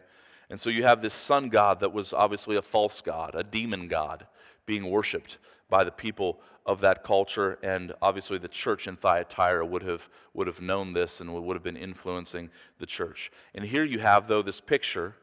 And 0.50 0.60
so 0.60 0.70
you 0.70 0.84
have 0.84 1.02
this 1.02 1.14
sun 1.14 1.50
god 1.50 1.80
that 1.80 1.94
was 1.94 2.14
obviously 2.14 2.56
a 2.56 2.62
false 2.62 3.02
god, 3.02 3.34
a 3.36 3.44
demon 3.44 3.88
god, 3.88 4.28
being 4.66 4.90
worshiped 4.90 5.38
by 5.70 5.84
the 5.84 5.92
people 5.92 6.40
of 6.66 6.82
that 6.82 7.04
culture. 7.04 7.58
And 7.64 7.94
obviously 8.02 8.38
the 8.38 8.48
church 8.48 8.88
in 8.88 8.96
Thyatira 8.96 9.66
would 9.66 9.84
have, 9.84 10.08
would 10.34 10.48
have 10.48 10.62
known 10.62 10.94
this 10.94 11.22
and 11.22 11.34
would 11.34 11.56
have 11.56 11.64
been 11.64 11.78
influencing 11.78 12.50
the 12.80 12.86
church. 12.86 13.32
And 13.54 13.66
here 13.66 13.84
you 13.84 14.00
have, 14.00 14.28
though, 14.28 14.42
this 14.42 14.62
picture 14.62 15.16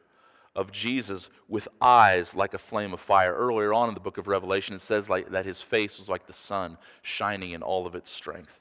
of 0.55 0.71
Jesus 0.71 1.29
with 1.47 1.67
eyes 1.81 2.35
like 2.35 2.53
a 2.53 2.59
flame 2.59 2.93
of 2.93 2.99
fire. 2.99 3.33
Earlier 3.33 3.73
on 3.73 3.89
in 3.89 3.95
the 3.95 4.01
book 4.01 4.17
of 4.17 4.27
Revelation, 4.27 4.75
it 4.75 4.81
says 4.81 5.09
like, 5.09 5.31
that 5.31 5.45
his 5.45 5.61
face 5.61 5.97
was 5.97 6.09
like 6.09 6.27
the 6.27 6.33
sun 6.33 6.77
shining 7.01 7.51
in 7.51 7.63
all 7.63 7.87
of 7.87 7.95
its 7.95 8.11
strength. 8.11 8.59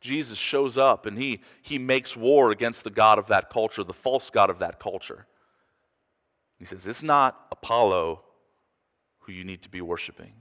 Jesus 0.00 0.38
shows 0.38 0.76
up 0.76 1.06
and 1.06 1.18
he, 1.18 1.40
he 1.62 1.78
makes 1.78 2.16
war 2.16 2.50
against 2.50 2.84
the 2.84 2.90
God 2.90 3.18
of 3.18 3.28
that 3.28 3.50
culture, 3.50 3.82
the 3.82 3.92
false 3.92 4.30
God 4.30 4.50
of 4.50 4.58
that 4.58 4.78
culture. 4.78 5.26
He 6.58 6.64
says, 6.64 6.86
It's 6.86 7.02
not 7.02 7.46
Apollo 7.50 8.22
who 9.20 9.32
you 9.32 9.44
need 9.44 9.62
to 9.62 9.68
be 9.68 9.80
worshiping. 9.80 10.32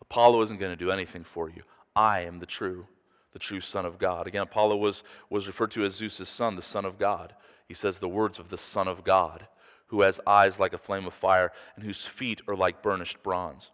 Apollo 0.00 0.42
isn't 0.42 0.58
going 0.58 0.72
to 0.72 0.84
do 0.84 0.90
anything 0.90 1.24
for 1.24 1.48
you. 1.48 1.62
I 1.94 2.22
am 2.22 2.38
the 2.38 2.46
true, 2.46 2.86
the 3.32 3.38
true 3.38 3.60
Son 3.60 3.86
of 3.86 3.98
God. 3.98 4.26
Again, 4.26 4.42
Apollo 4.42 4.76
was, 4.76 5.04
was 5.30 5.46
referred 5.46 5.70
to 5.72 5.84
as 5.84 5.94
Zeus's 5.94 6.28
son, 6.28 6.56
the 6.56 6.62
Son 6.62 6.84
of 6.84 6.98
God. 6.98 7.34
He 7.66 7.74
says 7.74 7.98
the 7.98 8.08
words 8.08 8.38
of 8.38 8.48
the 8.48 8.58
Son 8.58 8.88
of 8.88 9.04
God, 9.04 9.46
who 9.88 10.00
has 10.02 10.20
eyes 10.26 10.58
like 10.58 10.72
a 10.72 10.78
flame 10.78 11.06
of 11.06 11.14
fire 11.14 11.52
and 11.76 11.84
whose 11.84 12.06
feet 12.06 12.40
are 12.48 12.56
like 12.56 12.82
burnished 12.82 13.22
bronze. 13.22 13.70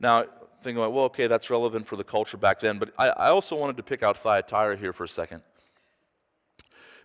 Now, 0.00 0.24
thinking 0.62 0.78
about, 0.78 0.92
well, 0.92 1.04
okay, 1.04 1.26
that's 1.26 1.50
relevant 1.50 1.86
for 1.86 1.96
the 1.96 2.04
culture 2.04 2.36
back 2.36 2.60
then. 2.60 2.78
But 2.78 2.92
I, 2.98 3.08
I 3.08 3.28
also 3.28 3.54
wanted 3.56 3.76
to 3.76 3.82
pick 3.82 4.02
out 4.02 4.18
Thyatira 4.18 4.76
here 4.76 4.92
for 4.92 5.04
a 5.04 5.08
second 5.08 5.42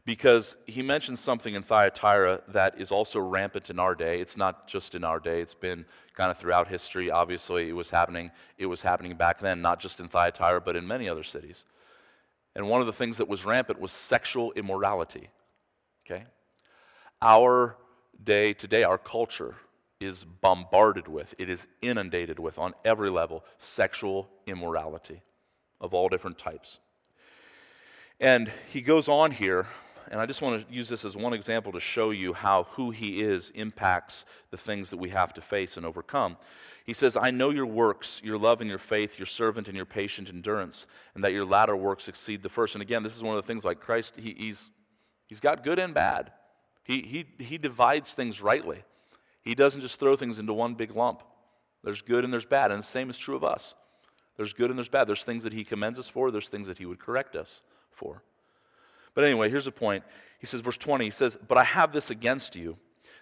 because 0.06 0.56
he 0.68 0.82
mentions 0.82 1.20
something 1.20 1.56
in 1.56 1.64
Thyatira 1.64 2.42
that 2.50 2.80
is 2.80 2.92
also 2.92 3.20
rampant 3.20 3.70
in 3.70 3.80
our 3.80 3.96
day. 3.96 4.22
It's 4.22 4.38
not 4.38 4.68
just 4.68 4.94
in 4.94 5.04
our 5.04 5.20
day, 5.20 5.42
it's 5.42 5.56
been 5.56 5.86
kind 6.16 6.30
of 6.30 6.38
throughout 6.38 6.68
history. 6.68 7.10
Obviously, 7.10 7.70
it 7.70 7.74
was 7.74 7.90
happening, 7.90 8.32
it 8.58 8.68
was 8.68 8.82
happening 8.82 9.16
back 9.16 9.40
then, 9.40 9.62
not 9.62 9.80
just 9.80 10.00
in 10.00 10.08
Thyatira, 10.08 10.62
but 10.62 10.76
in 10.76 10.88
many 10.88 11.10
other 11.10 11.24
cities. 11.24 11.66
And 12.56 12.70
one 12.70 12.82
of 12.82 12.88
the 12.88 12.94
things 12.94 13.18
that 13.18 13.28
was 13.28 13.44
rampant 13.44 13.82
was 13.82 13.92
sexual 13.92 14.54
immorality. 14.54 15.30
Okay? 16.06 16.24
Our 17.22 17.76
day 18.24 18.54
today, 18.54 18.84
our 18.84 19.00
culture, 19.00 19.56
is 20.06 20.24
bombarded 20.24 21.08
with, 21.08 21.34
it 21.38 21.50
is 21.50 21.68
inundated 21.82 22.40
with 22.40 22.58
on 22.58 22.74
every 22.86 23.10
level 23.10 23.44
sexual 23.58 24.30
immorality. 24.48 25.22
of 25.82 25.94
all 25.94 26.10
different 26.10 26.38
types. 26.38 26.80
And 28.20 28.52
he 28.72 28.82
goes 28.82 29.08
on 29.08 29.32
here, 29.32 29.68
and 30.10 30.22
I 30.22 30.26
just 30.26 30.42
want 30.42 30.68
to 30.68 30.74
use 30.74 30.88
this 30.88 31.04
as 31.04 31.18
one 31.18 31.34
example 31.34 31.72
to 31.74 31.80
show 31.80 32.12
you 32.12 32.34
how 32.34 32.64
who 32.72 32.92
he 32.92 33.22
is 33.22 33.52
impacts 33.56 34.26
the 34.52 34.58
things 34.58 34.90
that 34.90 34.98
we 34.98 35.10
have 35.10 35.34
to 35.34 35.42
face 35.42 35.78
and 35.78 35.86
overcome. 35.86 36.38
He 36.86 36.94
says, 36.94 37.18
I 37.18 37.32
know 37.32 37.50
your 37.50 37.66
works, 37.66 38.22
your 38.24 38.38
love 38.38 38.62
and 38.62 38.70
your 38.70 38.80
faith, 38.80 39.18
your 39.18 39.26
servant 39.26 39.68
and 39.68 39.76
your 39.76 39.88
patient 39.88 40.30
endurance, 40.30 40.86
and 41.16 41.24
that 41.24 41.34
your 41.34 41.46
latter 41.46 41.76
works 41.76 42.08
exceed 42.08 42.44
the 42.44 42.50
first. 42.50 42.76
And 42.76 42.82
again, 42.82 43.04
this 43.04 43.16
is 43.16 43.24
one 43.24 43.36
of 43.36 43.44
the 43.44 43.48
things 43.48 43.66
like 43.66 43.80
Christ, 43.80 44.14
he, 44.16 44.36
he's, 44.38 44.70
he's 45.26 45.40
got 45.40 45.64
good 45.64 45.80
and 45.80 45.94
bad. 45.94 46.32
He, 46.84 47.02
he, 47.02 47.44
he 47.44 47.58
divides 47.58 48.14
things 48.14 48.42
rightly. 48.42 48.84
He 49.46 49.56
doesn't 49.56 49.82
just 49.82 50.00
throw 50.00 50.16
things 50.16 50.40
into 50.40 50.54
one 50.54 50.74
big 50.74 50.96
lump. 50.96 51.22
There's 51.84 52.02
good 52.02 52.24
and 52.24 52.34
there's 52.34 52.46
bad, 52.46 52.72
and 52.72 52.82
the 52.82 52.88
same 52.88 53.12
is 53.12 53.18
true 53.18 53.36
of 53.36 53.44
us. 53.44 53.76
There's 54.38 54.54
good 54.54 54.72
and 54.72 54.78
there's 54.78 54.90
bad. 54.90 55.08
There's 55.08 55.24
things 55.24 55.44
that 55.44 55.54
he 55.54 55.64
commends 55.64 56.00
us 56.00 56.10
for, 56.10 56.32
there's 56.32 56.50
things 56.50 56.68
that 56.68 56.80
he 56.80 56.86
would 56.86 57.00
correct 57.00 57.36
us 57.36 57.62
for. 57.92 58.24
But 59.14 59.24
anyway, 59.24 59.50
here's 59.50 59.66
the 59.66 59.72
point. 59.72 60.04
He 60.40 60.48
says, 60.48 60.62
verse 60.62 60.78
20, 60.78 61.06
he 61.06 61.12
says, 61.12 61.38
But 61.48 61.58
I 61.58 61.64
have 61.64 61.94
this 61.94 62.10
against 62.10 62.56
you, 62.56 62.76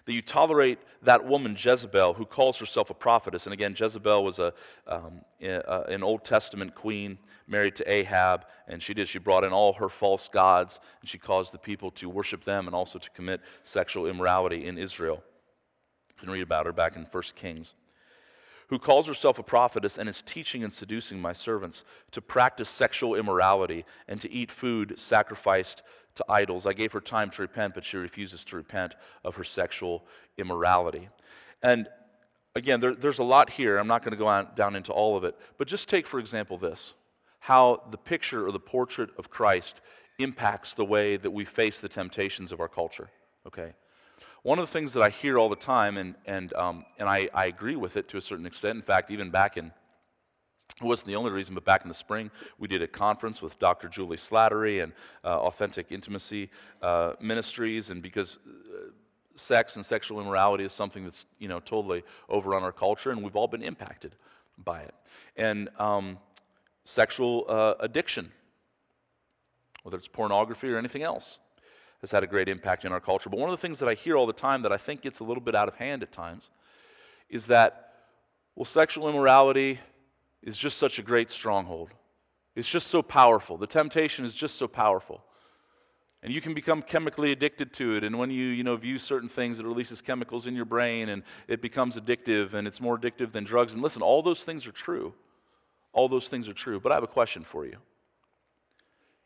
that 0.05 0.13
you 0.13 0.21
tolerate 0.21 0.79
that 1.03 1.23
woman 1.25 1.55
Jezebel, 1.59 2.13
who 2.13 2.25
calls 2.25 2.57
herself 2.57 2.89
a 2.89 2.93
prophetess. 2.93 3.45
And 3.45 3.53
again, 3.53 3.75
Jezebel 3.77 4.23
was 4.23 4.39
a, 4.39 4.53
um, 4.87 5.21
a, 5.41 5.83
an 5.89 6.03
Old 6.03 6.25
Testament 6.25 6.73
queen 6.73 7.17
married 7.47 7.75
to 7.75 7.89
Ahab, 7.89 8.45
and 8.67 8.81
she 8.81 8.93
did. 8.93 9.07
She 9.07 9.19
brought 9.19 9.43
in 9.43 9.53
all 9.53 9.73
her 9.73 9.89
false 9.89 10.29
gods, 10.29 10.79
and 11.01 11.09
she 11.09 11.17
caused 11.17 11.53
the 11.53 11.57
people 11.59 11.91
to 11.91 12.09
worship 12.09 12.43
them 12.43 12.67
and 12.67 12.75
also 12.75 12.97
to 12.97 13.09
commit 13.11 13.41
sexual 13.63 14.07
immorality 14.07 14.65
in 14.65 14.77
Israel. 14.77 15.21
Can 16.23 16.31
read 16.31 16.41
about 16.41 16.65
her 16.65 16.71
back 16.71 16.95
in 16.95 17.03
1 17.03 17.23
Kings 17.35 17.73
who 18.69 18.79
calls 18.79 19.07
herself 19.07 19.37
a 19.37 19.43
prophetess 19.43 19.97
and 19.97 20.07
is 20.07 20.21
teaching 20.21 20.63
and 20.63 20.73
seducing 20.73 21.19
my 21.19 21.33
servants 21.33 21.83
to 22.11 22.21
practice 22.21 22.69
sexual 22.69 23.15
immorality 23.15 23.83
and 24.07 24.21
to 24.21 24.31
eat 24.31 24.49
food 24.49 24.93
sacrificed 24.97 25.83
to 26.15 26.23
idols. 26.29 26.65
I 26.65 26.71
gave 26.71 26.93
her 26.93 27.01
time 27.01 27.29
to 27.31 27.41
repent, 27.41 27.73
but 27.73 27.83
she 27.83 27.97
refuses 27.97 28.45
to 28.45 28.55
repent 28.55 28.95
of 29.25 29.35
her 29.35 29.43
sexual 29.43 30.05
immorality. 30.37 31.09
And 31.61 31.89
again, 32.55 32.79
there, 32.79 32.95
there's 32.95 33.19
a 33.19 33.23
lot 33.23 33.49
here. 33.49 33.77
I'm 33.77 33.87
not 33.87 34.01
going 34.01 34.13
to 34.13 34.17
go 34.17 34.27
on, 34.27 34.47
down 34.55 34.77
into 34.77 34.93
all 34.93 35.17
of 35.17 35.25
it, 35.25 35.37
but 35.57 35.67
just 35.67 35.89
take, 35.89 36.07
for 36.07 36.19
example, 36.19 36.57
this 36.57 36.93
how 37.39 37.83
the 37.91 37.97
picture 37.97 38.47
or 38.47 38.53
the 38.53 38.59
portrait 38.59 39.09
of 39.17 39.29
Christ 39.29 39.81
impacts 40.17 40.73
the 40.73 40.85
way 40.85 41.17
that 41.17 41.31
we 41.31 41.43
face 41.43 41.81
the 41.81 41.89
temptations 41.89 42.53
of 42.53 42.61
our 42.61 42.69
culture. 42.69 43.09
Okay? 43.45 43.73
One 44.43 44.59
of 44.59 44.67
the 44.67 44.71
things 44.73 44.91
that 44.93 45.01
I 45.01 45.09
hear 45.09 45.39
all 45.39 45.47
the 45.47 45.55
time, 45.55 45.97
and, 45.97 46.15
and, 46.25 46.53
um, 46.53 46.85
and 46.99 47.07
I, 47.07 47.29
I 47.33 47.45
agree 47.45 47.77
with 47.77 47.95
it 47.95 48.09
to 48.09 48.17
a 48.17 48.21
certain 48.21 48.45
extent, 48.45 48.75
in 48.75 48.81
fact, 48.81 49.09
even 49.09 49.31
back 49.31 49.55
in, 49.55 49.71
it 50.81 50.83
wasn't 50.83 51.07
the 51.07 51.15
only 51.15 51.31
reason, 51.31 51.55
but 51.55 51.63
back 51.63 51.83
in 51.83 51.87
the 51.87 51.93
spring, 51.93 52.29
we 52.59 52.67
did 52.67 52.81
a 52.81 52.87
conference 52.87 53.41
with 53.41 53.57
Dr. 53.59 53.87
Julie 53.87 54.17
Slattery 54.17 54.83
and 54.83 54.91
uh, 55.23 55.39
Authentic 55.39 55.93
Intimacy 55.93 56.49
uh, 56.81 57.13
Ministries, 57.21 57.89
and 57.89 58.01
because 58.01 58.39
uh, 58.45 58.89
sex 59.35 59.77
and 59.77 59.85
sexual 59.85 60.19
immorality 60.19 60.65
is 60.65 60.73
something 60.73 61.03
that's 61.05 61.25
you 61.39 61.47
know 61.47 61.59
totally 61.59 62.03
overrun 62.27 62.63
our 62.63 62.71
culture, 62.71 63.11
and 63.11 63.23
we've 63.23 63.35
all 63.35 63.47
been 63.47 63.63
impacted 63.63 64.15
by 64.63 64.81
it. 64.81 64.93
And 65.37 65.69
um, 65.79 66.17
sexual 66.85 67.45
uh, 67.47 67.75
addiction, 67.79 68.31
whether 69.83 69.97
it's 69.97 70.07
pornography 70.07 70.69
or 70.69 70.77
anything 70.77 71.03
else, 71.03 71.39
has 72.03 72.11
had 72.11 72.21
a 72.21 72.27
great 72.27 72.49
impact 72.49 72.83
in 72.83 72.91
our 72.91 72.99
culture. 72.99 73.29
But 73.29 73.39
one 73.39 73.49
of 73.49 73.57
the 73.57 73.61
things 73.61 73.79
that 73.79 73.87
I 73.87 73.93
hear 73.93 74.17
all 74.17 74.27
the 74.27 74.33
time 74.33 74.61
that 74.63 74.73
I 74.73 74.77
think 74.77 75.01
gets 75.01 75.21
a 75.21 75.23
little 75.23 75.41
bit 75.41 75.55
out 75.55 75.69
of 75.69 75.75
hand 75.75 76.03
at 76.03 76.11
times 76.11 76.49
is 77.29 77.45
that, 77.45 77.93
well, 78.57 78.65
sexual 78.65 79.07
immorality 79.07 79.79
is 80.41 80.57
just 80.57 80.77
such 80.77 80.99
a 80.99 81.01
great 81.01 81.31
stronghold. 81.31 81.91
It's 82.57 82.67
just 82.67 82.87
so 82.87 83.01
powerful. 83.01 83.55
The 83.55 83.67
temptation 83.67 84.25
is 84.25 84.33
just 84.33 84.55
so 84.55 84.67
powerful. 84.67 85.23
And 86.23 86.33
you 86.33 86.41
can 86.41 86.53
become 86.53 86.81
chemically 86.81 87.31
addicted 87.31 87.71
to 87.75 87.95
it. 87.95 88.03
And 88.03 88.19
when 88.19 88.29
you, 88.29 88.47
you 88.47 88.65
know, 88.65 88.75
view 88.75 88.99
certain 88.99 89.29
things, 89.29 89.59
it 89.59 89.65
releases 89.65 90.01
chemicals 90.01 90.45
in 90.45 90.55
your 90.55 90.65
brain 90.65 91.07
and 91.07 91.23
it 91.47 91.61
becomes 91.61 91.95
addictive 91.95 92.53
and 92.53 92.67
it's 92.67 92.81
more 92.81 92.99
addictive 92.99 93.31
than 93.31 93.45
drugs. 93.45 93.71
And 93.71 93.81
listen, 93.81 94.01
all 94.01 94.21
those 94.21 94.43
things 94.43 94.67
are 94.67 94.73
true. 94.73 95.13
All 95.93 96.09
those 96.09 96.27
things 96.27 96.49
are 96.49 96.53
true. 96.53 96.81
But 96.81 96.91
I 96.91 96.95
have 96.95 97.03
a 97.03 97.07
question 97.07 97.45
for 97.45 97.65
you. 97.65 97.77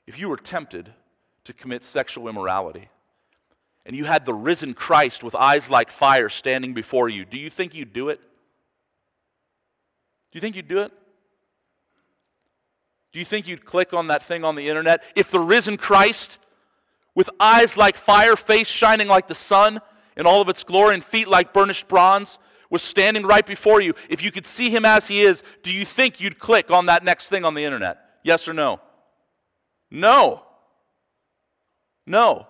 If 0.06 0.20
you 0.20 0.30
were 0.30 0.38
tempted 0.38 0.94
to 1.48 1.54
commit 1.54 1.84
sexual 1.86 2.28
immorality, 2.28 2.90
and 3.86 3.96
you 3.96 4.04
had 4.04 4.26
the 4.26 4.34
risen 4.34 4.74
Christ 4.74 5.24
with 5.24 5.34
eyes 5.34 5.70
like 5.70 5.90
fire 5.90 6.28
standing 6.28 6.74
before 6.74 7.08
you, 7.08 7.24
do 7.24 7.38
you 7.38 7.50
think 7.50 7.74
you'd 7.74 7.94
do 7.94 8.10
it? 8.10 8.20
Do 10.32 10.38
you 10.38 10.42
think 10.42 10.58
you'd 10.58 10.68
do 10.68 10.80
it? 10.80 10.92
Do 13.14 13.20
you 13.20 13.26
think 13.26 13.48
you'd 13.48 13.64
click 13.64 13.94
on 13.94 14.08
that 14.08 14.24
thing 14.24 14.44
on 14.44 14.56
the 14.56 14.68
internet? 14.68 15.04
If 15.16 15.32
the 15.32 15.40
risen 15.40 15.78
Christ, 15.78 16.38
with 17.16 17.30
eyes 17.40 17.78
like 17.78 17.96
fire, 17.96 18.36
face 18.36 18.68
shining 18.68 19.08
like 19.08 19.30
the 19.30 19.36
sun, 19.36 19.80
in 20.18 20.26
all 20.26 20.42
of 20.42 20.50
its 20.50 20.66
glory, 20.66 20.96
and 20.96 21.04
feet 21.04 21.30
like 21.30 21.54
burnished 21.54 21.88
bronze, 21.88 22.40
was 22.70 22.82
standing 22.82 23.26
right 23.26 23.46
before 23.46 23.82
you, 23.82 23.94
if 24.10 24.22
you 24.22 24.34
could 24.34 24.46
see 24.46 24.70
him 24.70 24.84
as 24.84 25.08
he 25.08 25.22
is, 25.22 25.44
do 25.64 25.72
you 25.72 25.86
think 25.86 26.20
you'd 26.20 26.40
click 26.40 26.72
on 26.72 26.88
that 26.88 27.06
next 27.06 27.30
thing 27.30 27.46
on 27.46 27.54
the 27.54 27.64
internet? 27.64 28.00
Yes 28.22 28.50
or 28.50 28.54
no? 28.54 28.82
No. 29.90 30.44
No. 32.08 32.48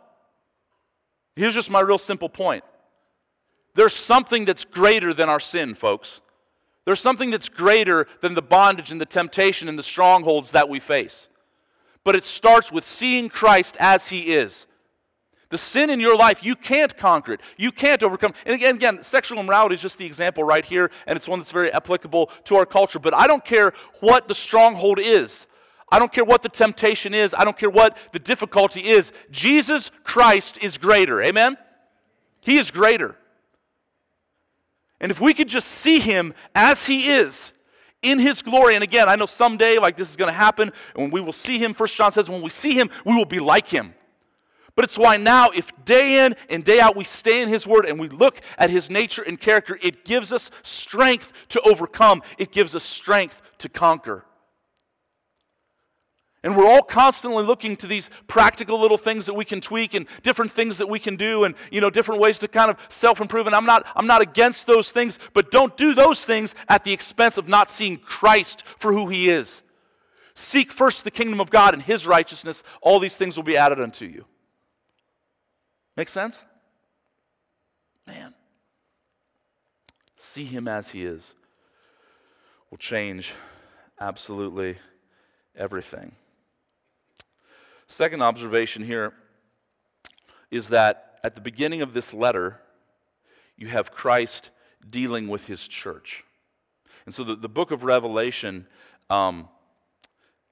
Here's 1.35 1.55
just 1.55 1.69
my 1.69 1.81
real 1.81 1.97
simple 1.97 2.29
point 2.29 2.63
there's 3.75 3.93
something 3.93 4.45
that's 4.45 4.65
greater 4.65 5.13
than 5.13 5.29
our 5.29 5.39
sin, 5.39 5.75
folks. 5.75 6.21
There's 6.85 7.01
something 7.01 7.31
that's 7.31 7.49
greater 7.49 8.07
than 8.21 8.33
the 8.33 8.41
bondage 8.41 8.91
and 8.91 9.01
the 9.01 9.05
temptation 9.05 9.67
and 9.67 9.77
the 9.77 9.83
strongholds 9.83 10.51
that 10.51 10.69
we 10.69 10.79
face. 10.79 11.27
But 12.05 12.15
it 12.15 12.23
starts 12.23 12.71
with 12.71 12.87
seeing 12.87 13.27
Christ 13.27 13.75
as 13.79 14.07
He 14.07 14.33
is. 14.33 14.67
The 15.49 15.57
sin 15.57 15.89
in 15.89 15.99
your 15.99 16.15
life, 16.15 16.43
you 16.43 16.55
can't 16.55 16.97
conquer 16.97 17.33
it. 17.33 17.41
You 17.57 17.71
can't 17.71 18.01
overcome. 18.03 18.33
And 18.45 18.55
again, 18.55 18.75
again, 18.75 19.03
sexual 19.03 19.39
immorality 19.39 19.75
is 19.75 19.81
just 19.81 19.97
the 19.97 20.05
example 20.05 20.43
right 20.43 20.65
here, 20.65 20.89
and 21.05 21.15
it's 21.15 21.27
one 21.27 21.39
that's 21.39 21.51
very 21.51 21.71
applicable 21.71 22.31
to 22.45 22.55
our 22.55 22.65
culture. 22.65 22.99
But 22.99 23.13
I 23.13 23.27
don't 23.27 23.45
care 23.45 23.73
what 23.99 24.27
the 24.27 24.33
stronghold 24.33 24.99
is. 24.99 25.45
I 25.89 25.99
don't 25.99 26.11
care 26.11 26.25
what 26.25 26.43
the 26.43 26.49
temptation 26.49 27.13
is. 27.13 27.33
I 27.33 27.43
don't 27.45 27.57
care 27.57 27.69
what 27.69 27.97
the 28.11 28.19
difficulty 28.19 28.89
is. 28.89 29.13
Jesus 29.31 29.89
Christ 30.03 30.57
is 30.61 30.77
greater. 30.77 31.21
Amen? 31.21 31.57
He 32.41 32.57
is 32.57 32.71
greater. 32.71 33.15
And 34.99 35.11
if 35.11 35.21
we 35.21 35.33
could 35.33 35.47
just 35.47 35.67
see 35.67 35.99
him 35.99 36.33
as 36.55 36.85
he 36.85 37.09
is 37.09 37.53
in 38.01 38.19
his 38.19 38.41
glory, 38.41 38.75
and 38.75 38.83
again, 38.83 39.07
I 39.07 39.15
know 39.15 39.25
someday 39.25 39.77
like 39.77 39.95
this 39.95 40.09
is 40.09 40.15
going 40.15 40.31
to 40.31 40.37
happen, 40.37 40.71
and 40.95 41.03
when 41.03 41.11
we 41.11 41.21
will 41.21 41.33
see 41.33 41.57
him, 41.57 41.73
First 41.73 41.95
John 41.95 42.11
says, 42.11 42.29
when 42.29 42.41
we 42.41 42.49
see 42.49 42.73
him, 42.73 42.89
we 43.05 43.15
will 43.15 43.25
be 43.25 43.39
like 43.39 43.67
him. 43.67 43.93
But 44.77 44.85
it's 44.85 44.97
why 44.97 45.17
now, 45.17 45.49
if 45.49 45.71
day 45.85 46.23
in 46.23 46.35
and 46.51 46.63
day 46.63 46.79
out 46.79 46.95
we 46.95 47.03
stay 47.03 47.41
in 47.41 47.49
His 47.49 47.65
Word 47.65 47.87
and 47.87 47.99
we 47.99 48.09
look 48.09 48.41
at 48.59 48.69
His 48.69 48.91
nature 48.91 49.23
and 49.23 49.41
character, 49.41 49.79
it 49.81 50.05
gives 50.05 50.31
us 50.31 50.51
strength 50.61 51.33
to 51.49 51.59
overcome, 51.61 52.21
it 52.37 52.51
gives 52.51 52.75
us 52.75 52.83
strength 52.83 53.41
to 53.57 53.69
conquer. 53.69 54.23
And 56.43 56.55
we're 56.55 56.67
all 56.67 56.83
constantly 56.83 57.43
looking 57.43 57.75
to 57.77 57.87
these 57.87 58.09
practical 58.27 58.79
little 58.79 58.97
things 58.97 59.25
that 59.25 59.33
we 59.33 59.43
can 59.43 59.59
tweak 59.59 59.93
and 59.95 60.05
different 60.23 60.51
things 60.51 60.77
that 60.77 60.87
we 60.87 60.99
can 60.99 61.15
do 61.15 61.43
and 61.43 61.55
you 61.71 61.81
know 61.81 61.89
different 61.89 62.21
ways 62.21 62.39
to 62.39 62.47
kind 62.47 62.69
of 62.69 62.77
self-improve. 62.89 63.47
And 63.47 63.55
I'm 63.55 63.65
not 63.65 63.85
I'm 63.95 64.07
not 64.07 64.21
against 64.21 64.67
those 64.67 64.91
things, 64.91 65.19
but 65.33 65.51
don't 65.51 65.75
do 65.75 65.93
those 65.93 66.23
things 66.23 66.53
at 66.69 66.83
the 66.83 66.93
expense 66.93 67.37
of 67.37 67.47
not 67.47 67.71
seeing 67.71 67.97
Christ 67.97 68.63
for 68.77 68.93
who 68.93 69.07
he 69.09 69.29
is. 69.29 69.63
Seek 70.35 70.71
first 70.71 71.03
the 71.03 71.11
kingdom 71.11 71.41
of 71.41 71.49
God 71.49 71.73
and 71.73 71.81
his 71.81 72.05
righteousness, 72.05 72.61
all 72.81 72.99
these 72.99 73.17
things 73.17 73.35
will 73.35 73.43
be 73.43 73.57
added 73.57 73.81
unto 73.81 74.05
you. 74.05 74.25
Make 75.95 76.09
sense? 76.09 76.45
Man. 78.05 78.35
See 80.15 80.45
him 80.45 80.67
as 80.67 80.89
he 80.89 81.03
is 81.03 81.33
will 82.69 82.77
change 82.77 83.33
absolutely 83.99 84.77
everything. 85.55 86.11
Second 87.87 88.21
observation 88.21 88.83
here 88.83 89.13
is 90.51 90.69
that 90.69 91.19
at 91.23 91.35
the 91.35 91.41
beginning 91.41 91.81
of 91.81 91.93
this 91.93 92.13
letter, 92.13 92.59
you 93.57 93.67
have 93.67 93.91
Christ 93.91 94.49
dealing 94.89 95.27
with 95.27 95.45
his 95.45 95.67
church. 95.67 96.23
And 97.05 97.13
so 97.13 97.23
the, 97.23 97.35
the 97.35 97.49
book 97.49 97.71
of 97.71 97.83
Revelation, 97.83 98.67
um, 99.09 99.47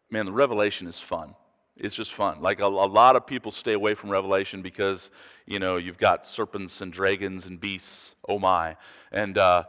man, 0.09 0.25
the 0.25 0.31
Revelation 0.31 0.87
is 0.87 0.99
fun. 0.99 1.35
It's 1.77 1.95
just 1.95 2.13
fun. 2.13 2.41
Like 2.41 2.61
a, 2.61 2.65
a, 2.65 2.67
lot 2.67 3.17
of 3.17 3.27
people 3.27 3.51
stay 3.51 3.73
away 3.73 3.95
from 3.95 4.09
Revelation 4.09 4.61
because, 4.61 5.11
you 5.45 5.59
know, 5.59 5.75
you've 5.75 5.97
got 5.97 6.25
serpents 6.25 6.79
and 6.79 6.91
dragons 6.91 7.47
and 7.47 7.59
beasts, 7.59 8.15
oh 8.29 8.39
my. 8.39 8.77
And, 9.11 9.37
uh, 9.37 9.63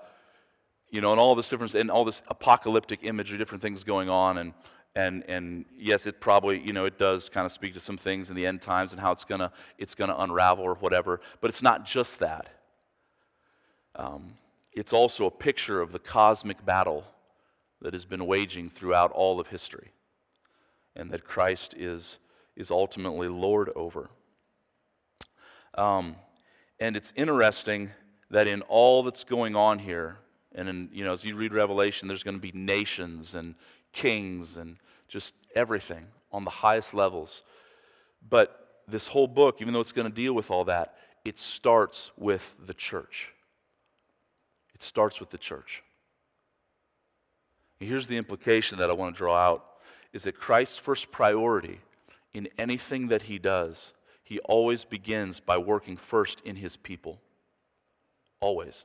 you 0.89 1.01
know, 1.01 1.11
and 1.11 1.21
all 1.21 1.35
this 1.35 1.49
different, 1.49 1.75
and 1.75 1.91
all 1.91 2.05
this 2.05 2.23
apocalyptic 2.29 3.01
imagery, 3.03 3.39
different 3.39 3.61
things 3.61 3.83
going 3.83 4.09
on. 4.09 4.39
And, 4.39 4.55
and 4.97 5.23
and 5.29 5.65
yes 5.79 6.07
it 6.07 6.21
probably 6.21 6.59
you 6.59 6.73
know 6.73 6.87
it 6.87 6.99
does 6.99 7.29
kind 7.29 7.47
of 7.47 7.53
speak 7.53 7.73
to 7.75 7.81
some 7.81 7.97
things 7.97 8.31
in 8.31 8.35
the 8.35 8.45
end 8.45 8.61
times 8.61 8.91
and 8.91 9.01
how 9.01 9.13
it's 9.13 9.23
gonna 9.23 9.53
it's 9.79 9.95
gonna 9.95 10.17
unravel 10.19 10.65
or 10.65 10.75
whatever 10.77 11.21
but 11.41 11.49
it's 11.49 11.63
not 11.63 11.87
just 11.87 12.19
that 12.19 12.49
um, 13.95 14.35
it's 14.73 14.93
also 14.93 15.27
a 15.27 15.31
picture 15.31 15.81
of 15.81 15.93
the 15.93 15.99
cosmic 15.99 16.65
battle 16.65 17.05
that 17.81 17.93
has 17.93 18.05
been 18.05 18.27
waging 18.27 18.69
throughout 18.69 19.13
all 19.13 19.39
of 19.41 19.47
history 19.47 19.93
and 20.95 21.11
that 21.11 21.25
Christ 21.25 21.75
is, 21.77 22.19
is 22.57 22.71
ultimately 22.71 23.29
Lord 23.29 23.71
over. 23.77 24.11
Um, 25.77 26.17
and 26.81 26.97
it's 26.97 27.13
interesting 27.17 27.91
that 28.31 28.47
in 28.47 28.63
all 28.63 29.03
that's 29.03 29.25
going 29.25 29.55
on 29.55 29.79
here, 29.79 30.19
and 30.55 30.69
in, 30.69 30.89
you 30.93 31.05
know, 31.05 31.13
as 31.13 31.23
you 31.23 31.37
read 31.37 31.53
Revelation, 31.53 32.09
there's 32.09 32.23
going 32.23 32.37
to 32.37 32.41
be 32.41 32.53
nations 32.53 33.35
and 33.35 33.55
kings 33.93 34.57
and 34.57 34.77
just 35.09 35.35
everything 35.55 36.07
on 36.33 36.45
the 36.45 36.51
highest 36.51 36.95
levels. 36.95 37.43
But 38.29 38.83
this 38.89 39.07
whole 39.07 39.27
book, 39.27 39.59
even 39.61 39.73
though 39.73 39.81
it's 39.81 39.93
going 39.93 40.09
to 40.09 40.15
deal 40.15 40.33
with 40.33 40.51
all 40.51 40.65
that, 40.65 40.97
it 41.25 41.39
starts 41.39 42.11
with 42.17 42.55
the 42.67 42.75
church. 42.75 43.33
It 44.75 44.83
starts 44.83 45.21
with 45.21 45.31
the 45.31 45.39
church. 45.39 45.83
And 47.81 47.89
here's 47.89 48.07
the 48.07 48.17
implication 48.17 48.79
that 48.79 48.91
I 48.91 48.93
want 48.93 49.15
to 49.15 49.19
draw 49.19 49.37
out 49.37 49.65
is 50.13 50.23
that 50.23 50.39
Christ's 50.39 50.79
first 50.79 51.11
priority 51.11 51.81
in 52.33 52.49
anything 52.59 53.09
that 53.09 53.23
he 53.23 53.39
does, 53.39 53.93
he 54.23 54.39
always 54.41 54.85
begins 54.85 55.41
by 55.41 55.59
working 55.59 55.97
first 55.97 56.41
in 56.45 56.57
his 56.57 56.77
people. 56.77 57.21
Always. 58.41 58.85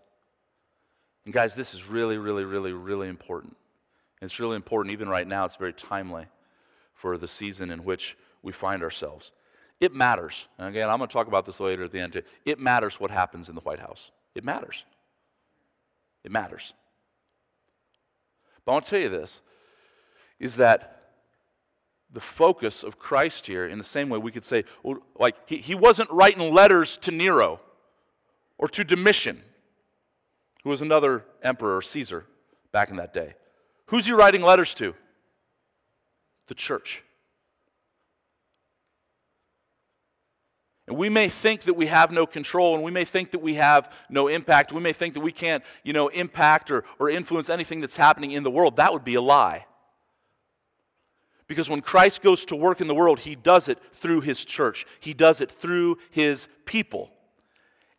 And 1.25 1.33
guys, 1.33 1.53
this 1.53 1.73
is 1.73 1.87
really, 1.87 2.17
really, 2.17 2.43
really, 2.43 2.73
really 2.73 3.07
important. 3.07 3.55
It's 4.21 4.39
really 4.39 4.55
important, 4.55 4.93
even 4.93 5.09
right 5.09 5.27
now, 5.27 5.45
it's 5.45 5.55
very 5.55 5.73
timely 5.73 6.25
for 6.93 7.17
the 7.17 7.27
season 7.27 7.71
in 7.71 7.83
which 7.83 8.15
we 8.43 8.51
find 8.51 8.83
ourselves. 8.83 9.31
It 9.79 9.93
matters. 9.93 10.45
And 10.59 10.67
again, 10.67 10.89
I'm 10.89 10.99
going 10.99 11.07
to 11.07 11.13
talk 11.13 11.27
about 11.27 11.45
this 11.45 11.59
later 11.59 11.83
at 11.83 11.91
the 11.91 11.99
end. 11.99 12.13
Too. 12.13 12.21
It 12.45 12.59
matters 12.59 12.99
what 12.99 13.09
happens 13.09 13.49
in 13.49 13.55
the 13.55 13.61
White 13.61 13.79
House. 13.79 14.11
It 14.35 14.43
matters. 14.43 14.83
It 16.23 16.31
matters. 16.31 16.73
But 18.63 18.71
I 18.71 18.75
want 18.75 18.85
to 18.85 18.91
tell 18.91 18.99
you 18.99 19.09
this 19.09 19.41
is 20.39 20.55
that 20.57 20.97
the 22.13 22.19
focus 22.19 22.83
of 22.83 22.99
Christ 22.99 23.47
here, 23.47 23.67
in 23.67 23.77
the 23.77 23.83
same 23.83 24.09
way 24.09 24.19
we 24.19 24.31
could 24.31 24.45
say, 24.45 24.65
like, 25.17 25.35
he, 25.45 25.57
he 25.57 25.75
wasn't 25.75 26.11
writing 26.11 26.53
letters 26.53 26.97
to 26.99 27.11
Nero 27.11 27.59
or 28.57 28.67
to 28.67 28.83
Domitian, 28.83 29.41
who 30.63 30.69
was 30.69 30.81
another 30.81 31.23
emperor, 31.41 31.81
Caesar, 31.81 32.25
back 32.71 32.89
in 32.89 32.97
that 32.97 33.13
day. 33.13 33.33
Who's 33.91 34.05
he 34.05 34.13
writing 34.13 34.41
letters 34.41 34.73
to? 34.75 34.95
The 36.47 36.55
church. 36.55 37.03
And 40.87 40.97
we 40.97 41.09
may 41.09 41.27
think 41.27 41.63
that 41.63 41.73
we 41.73 41.87
have 41.87 42.09
no 42.09 42.25
control 42.25 42.75
and 42.75 42.85
we 42.85 42.91
may 42.91 43.03
think 43.03 43.31
that 43.31 43.41
we 43.41 43.55
have 43.55 43.91
no 44.09 44.29
impact. 44.29 44.71
We 44.71 44.79
may 44.79 44.93
think 44.93 45.13
that 45.15 45.19
we 45.19 45.33
can't, 45.33 45.61
you 45.83 45.91
know, 45.91 46.07
impact 46.07 46.71
or, 46.71 46.85
or 46.99 47.09
influence 47.09 47.49
anything 47.49 47.81
that's 47.81 47.97
happening 47.97 48.31
in 48.31 48.43
the 48.43 48.49
world. 48.49 48.77
That 48.77 48.93
would 48.93 49.03
be 49.03 49.15
a 49.15 49.21
lie. 49.21 49.65
Because 51.47 51.69
when 51.69 51.81
Christ 51.81 52.21
goes 52.21 52.45
to 52.45 52.55
work 52.55 52.79
in 52.79 52.87
the 52.87 52.95
world, 52.95 53.19
he 53.19 53.35
does 53.35 53.67
it 53.67 53.77
through 53.95 54.21
his 54.21 54.45
church, 54.45 54.85
he 55.01 55.13
does 55.13 55.41
it 55.41 55.51
through 55.51 55.97
his 56.11 56.47
people. 56.63 57.11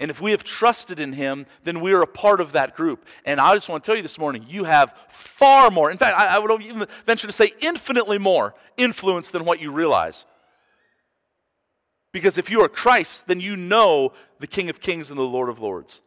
And 0.03 0.11
if 0.11 0.21
we 0.21 0.33
have 0.33 0.43
trusted 0.43 0.99
in 0.99 1.13
him, 1.13 1.47
then 1.63 1.81
we 1.81 1.93
are 1.93 2.03
a 2.03 2.09
part 2.09 2.41
of 2.41 2.53
that 2.53 2.75
group. 2.75 3.07
And 3.25 3.41
I 3.41 3.55
just 3.55 3.69
want 3.69 3.85
to 3.85 3.87
tell 3.87 3.95
you 3.95 4.03
this 4.03 4.19
morning, 4.19 4.45
you 4.49 4.65
have 4.65 4.93
far 5.11 5.71
more, 5.71 5.93
in 5.93 5.97
fact, 5.97 6.19
I, 6.19 6.27
I 6.27 6.39
would 6.41 6.61
even 6.61 6.89
venture 7.07 7.29
to 7.29 7.33
say 7.33 7.53
infinitely 7.61 8.19
more 8.19 8.53
influence 8.77 9.31
than 9.31 9.45
what 9.45 9.61
you 9.61 9.71
realize. 9.71 10.25
Because 12.11 12.37
if 12.37 12.51
you 12.51 12.63
are 12.63 12.69
Christ, 12.69 13.29
then 13.29 13.39
you 13.39 13.55
know 13.55 14.13
the 14.41 14.49
King 14.49 14.69
of 14.71 14.81
Kings 14.81 15.11
and 15.11 15.19
the 15.21 15.23
Lord 15.23 15.49
of 15.49 15.61
Lords. 15.61 16.01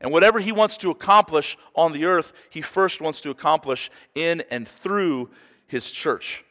And 0.00 0.12
whatever 0.12 0.38
he 0.38 0.52
wants 0.52 0.76
to 0.76 0.90
accomplish 0.90 1.58
on 1.74 1.92
the 1.92 2.04
earth, 2.04 2.32
he 2.50 2.62
first 2.62 3.00
wants 3.00 3.20
to 3.22 3.30
accomplish 3.30 3.90
in 4.14 4.44
and 4.52 4.68
through 4.68 5.30
his 5.66 5.90
church. 5.90 6.44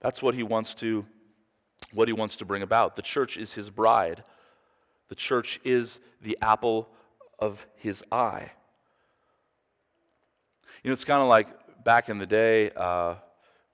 That's 0.00 0.22
what 0.22 0.34
he 0.34 0.42
wants 0.42 0.74
to 0.76 1.04
what 1.92 2.08
he 2.08 2.14
wants 2.14 2.38
to 2.38 2.46
bring 2.46 2.62
about. 2.62 2.96
The 2.96 3.02
church 3.02 3.36
is 3.36 3.52
his 3.52 3.68
bride. 3.68 4.24
The 5.08 5.14
church 5.14 5.60
is 5.64 6.00
the 6.22 6.38
apple 6.42 6.88
of 7.38 7.64
his 7.76 8.02
eye. 8.12 8.50
You 10.82 10.90
know, 10.90 10.92
it's 10.92 11.04
kind 11.04 11.22
of 11.22 11.28
like 11.28 11.48
back 11.84 12.08
in 12.08 12.18
the 12.18 12.26
day, 12.26 12.70
uh, 12.76 13.14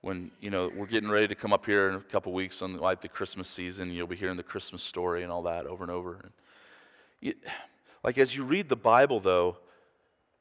when 0.05 0.29
you 0.39 0.51
know 0.51 0.71
we're 0.75 0.85
getting 0.85 1.09
ready 1.09 1.27
to 1.27 1.33
come 1.33 1.51
up 1.51 1.65
here 1.65 1.89
in 1.89 1.95
a 1.95 1.99
couple 1.99 2.31
weeks 2.31 2.61
on 2.61 2.77
like 2.77 3.01
the 3.01 3.07
Christmas 3.07 3.49
season. 3.49 3.91
You'll 3.91 4.05
be 4.05 4.15
hearing 4.15 4.37
the 4.37 4.43
Christmas 4.43 4.83
story 4.83 5.23
and 5.23 5.31
all 5.31 5.41
that 5.43 5.65
over 5.65 5.83
and 5.83 5.91
over. 5.91 6.19
And 6.21 6.31
you, 7.21 7.33
like 8.03 8.19
as 8.19 8.35
you 8.35 8.43
read 8.43 8.69
the 8.69 8.75
Bible, 8.75 9.19
though, 9.19 9.57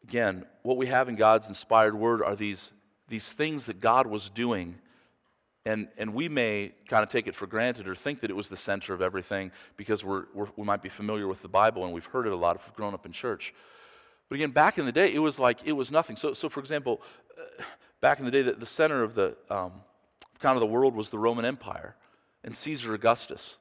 again, 0.06 0.44
what 0.62 0.76
we 0.76 0.86
have 0.88 1.08
in 1.08 1.16
God's 1.16 1.48
inspired 1.48 1.94
Word 1.94 2.22
are 2.22 2.36
these 2.36 2.72
these 3.08 3.32
things 3.32 3.64
that 3.64 3.80
God 3.80 4.06
was 4.06 4.28
doing. 4.28 4.78
And, 5.66 5.88
and 5.96 6.12
we 6.12 6.28
may 6.28 6.72
kind 6.88 7.02
of 7.02 7.08
take 7.08 7.26
it 7.26 7.34
for 7.34 7.46
granted 7.46 7.88
or 7.88 7.94
think 7.94 8.20
that 8.20 8.30
it 8.30 8.34
was 8.34 8.48
the 8.48 8.56
center 8.56 8.92
of 8.92 9.00
everything 9.00 9.50
because 9.76 10.04
we're, 10.04 10.24
we're, 10.34 10.48
we 10.56 10.64
might 10.64 10.82
be 10.82 10.90
familiar 10.90 11.26
with 11.26 11.40
the 11.40 11.48
Bible 11.48 11.84
and 11.84 11.94
we've 11.94 12.04
heard 12.04 12.26
it 12.26 12.32
a 12.32 12.36
lot 12.36 12.56
if 12.56 12.66
we've 12.66 12.74
grown 12.74 12.92
up 12.92 13.06
in 13.06 13.12
church. 13.12 13.54
But 14.28 14.36
again, 14.36 14.50
back 14.50 14.76
in 14.78 14.84
the 14.84 14.92
day, 14.92 15.12
it 15.12 15.20
was 15.20 15.38
like 15.38 15.58
it 15.64 15.72
was 15.72 15.90
nothing. 15.90 16.16
So, 16.16 16.34
so 16.34 16.48
for 16.50 16.60
example, 16.60 17.00
uh, 17.38 17.62
back 18.02 18.18
in 18.18 18.26
the 18.26 18.30
day, 18.30 18.42
the, 18.42 18.52
the 18.52 18.66
center 18.66 19.02
of 19.02 19.14
the 19.14 19.36
um, 19.48 19.72
kind 20.40 20.56
of 20.56 20.60
the 20.60 20.66
world 20.66 20.94
was 20.94 21.08
the 21.08 21.18
Roman 21.18 21.46
Empire 21.46 21.96
and 22.42 22.54
Caesar 22.54 22.92
Augustus. 22.92 23.56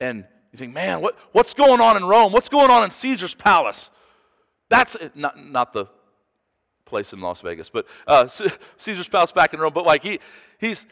And 0.00 0.24
you 0.52 0.58
think, 0.58 0.74
man, 0.74 1.00
what, 1.00 1.16
what's 1.32 1.54
going 1.54 1.80
on 1.80 1.96
in 1.96 2.04
Rome? 2.04 2.32
What's 2.32 2.48
going 2.48 2.70
on 2.70 2.82
in 2.82 2.90
Caesar's 2.90 3.34
palace? 3.34 3.90
That's 4.70 4.96
not, 5.14 5.38
not 5.38 5.72
the 5.72 5.86
place 6.84 7.12
in 7.12 7.20
Las 7.20 7.40
Vegas, 7.40 7.70
but 7.70 7.86
uh, 8.06 8.28
Caesar's 8.78 9.08
palace 9.08 9.32
back 9.32 9.54
in 9.54 9.60
Rome. 9.60 9.72
But 9.72 9.86
like 9.86 10.02
he, 10.02 10.20
he's 10.58 10.86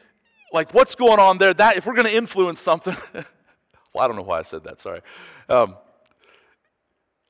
like, 0.52 0.74
what's 0.74 0.94
going 0.94 1.18
on 1.18 1.38
there? 1.38 1.54
That 1.54 1.76
if 1.76 1.86
we're 1.86 1.94
going 1.94 2.06
to 2.06 2.14
influence 2.14 2.60
something, 2.60 2.96
well, 3.14 3.24
I 4.04 4.06
don't 4.06 4.16
know 4.16 4.22
why 4.22 4.38
I 4.38 4.42
said 4.42 4.64
that. 4.64 4.80
Sorry. 4.80 5.00
Um, 5.48 5.76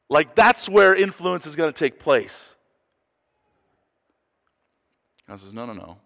like 0.09 0.35
that's 0.35 0.69
where 0.69 0.95
influence 0.95 1.47
is 1.47 1.57
going 1.57 1.73
to 1.73 1.79
take 1.79 1.99
place. 1.99 2.55
God 5.29 5.41
says, 5.41 5.53
No, 5.53 5.67
no, 5.67 5.73
no. 5.73 5.97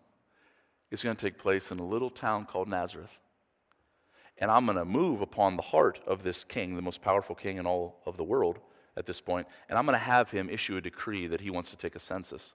It's 0.90 1.02
going 1.02 1.16
to 1.16 1.20
take 1.20 1.38
place 1.38 1.72
in 1.72 1.80
a 1.80 1.84
little 1.84 2.10
town 2.10 2.46
called 2.46 2.68
Nazareth. 2.68 3.10
And 4.38 4.50
I'm 4.50 4.66
going 4.66 4.78
to 4.78 4.84
move 4.84 5.20
upon 5.20 5.56
the 5.56 5.62
heart 5.62 5.98
of 6.06 6.22
this 6.22 6.44
king, 6.44 6.76
the 6.76 6.82
most 6.82 7.02
powerful 7.02 7.34
king 7.34 7.56
in 7.56 7.66
all 7.66 8.00
of 8.06 8.16
the 8.16 8.22
world 8.22 8.58
at 8.96 9.06
this 9.06 9.20
point, 9.20 9.46
and 9.68 9.78
I'm 9.78 9.85
going 9.85 9.98
to 9.98 10.04
have 10.04 10.30
him 10.30 10.48
issue 10.48 10.76
a 10.76 10.80
decree 10.80 11.26
that 11.26 11.40
he 11.40 11.50
wants 11.50 11.70
to 11.70 11.76
take 11.76 11.96
a 11.96 12.00
census 12.00 12.54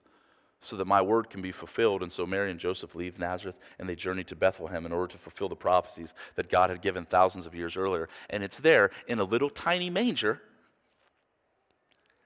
so 0.62 0.75
that 0.75 0.86
my 0.86 1.01
word 1.01 1.30
can 1.30 1.41
be 1.41 1.51
fulfilled. 1.51 2.04
And 2.04 2.12
so 2.12 2.25
Mary 2.25 2.51
and 2.51 2.60
Joseph 2.60 2.93
leave 2.93 3.17
Nazareth 3.17 3.58
and 3.80 3.89
they 3.89 3.95
journey 3.95 4.23
to 4.25 4.36
Bethlehem 4.36 4.86
in 4.86 4.91
order 4.91 5.12
to 5.12 5.17
fulfill 5.17 5.49
the 5.49 5.56
prophecies 5.56 6.13
that 6.36 6.49
God 6.49 6.69
had 6.69 6.82
given 6.82 7.06
thousands 7.06 7.47
of 7.47 7.56
years 7.56 7.75
earlier. 7.75 8.08
And 8.30 8.43
it's 8.43 8.60
there 8.60 8.91
in 9.08 9.19
a 9.19 9.23
little 9.23 9.49
tiny 9.49 9.89
manger 9.89 10.39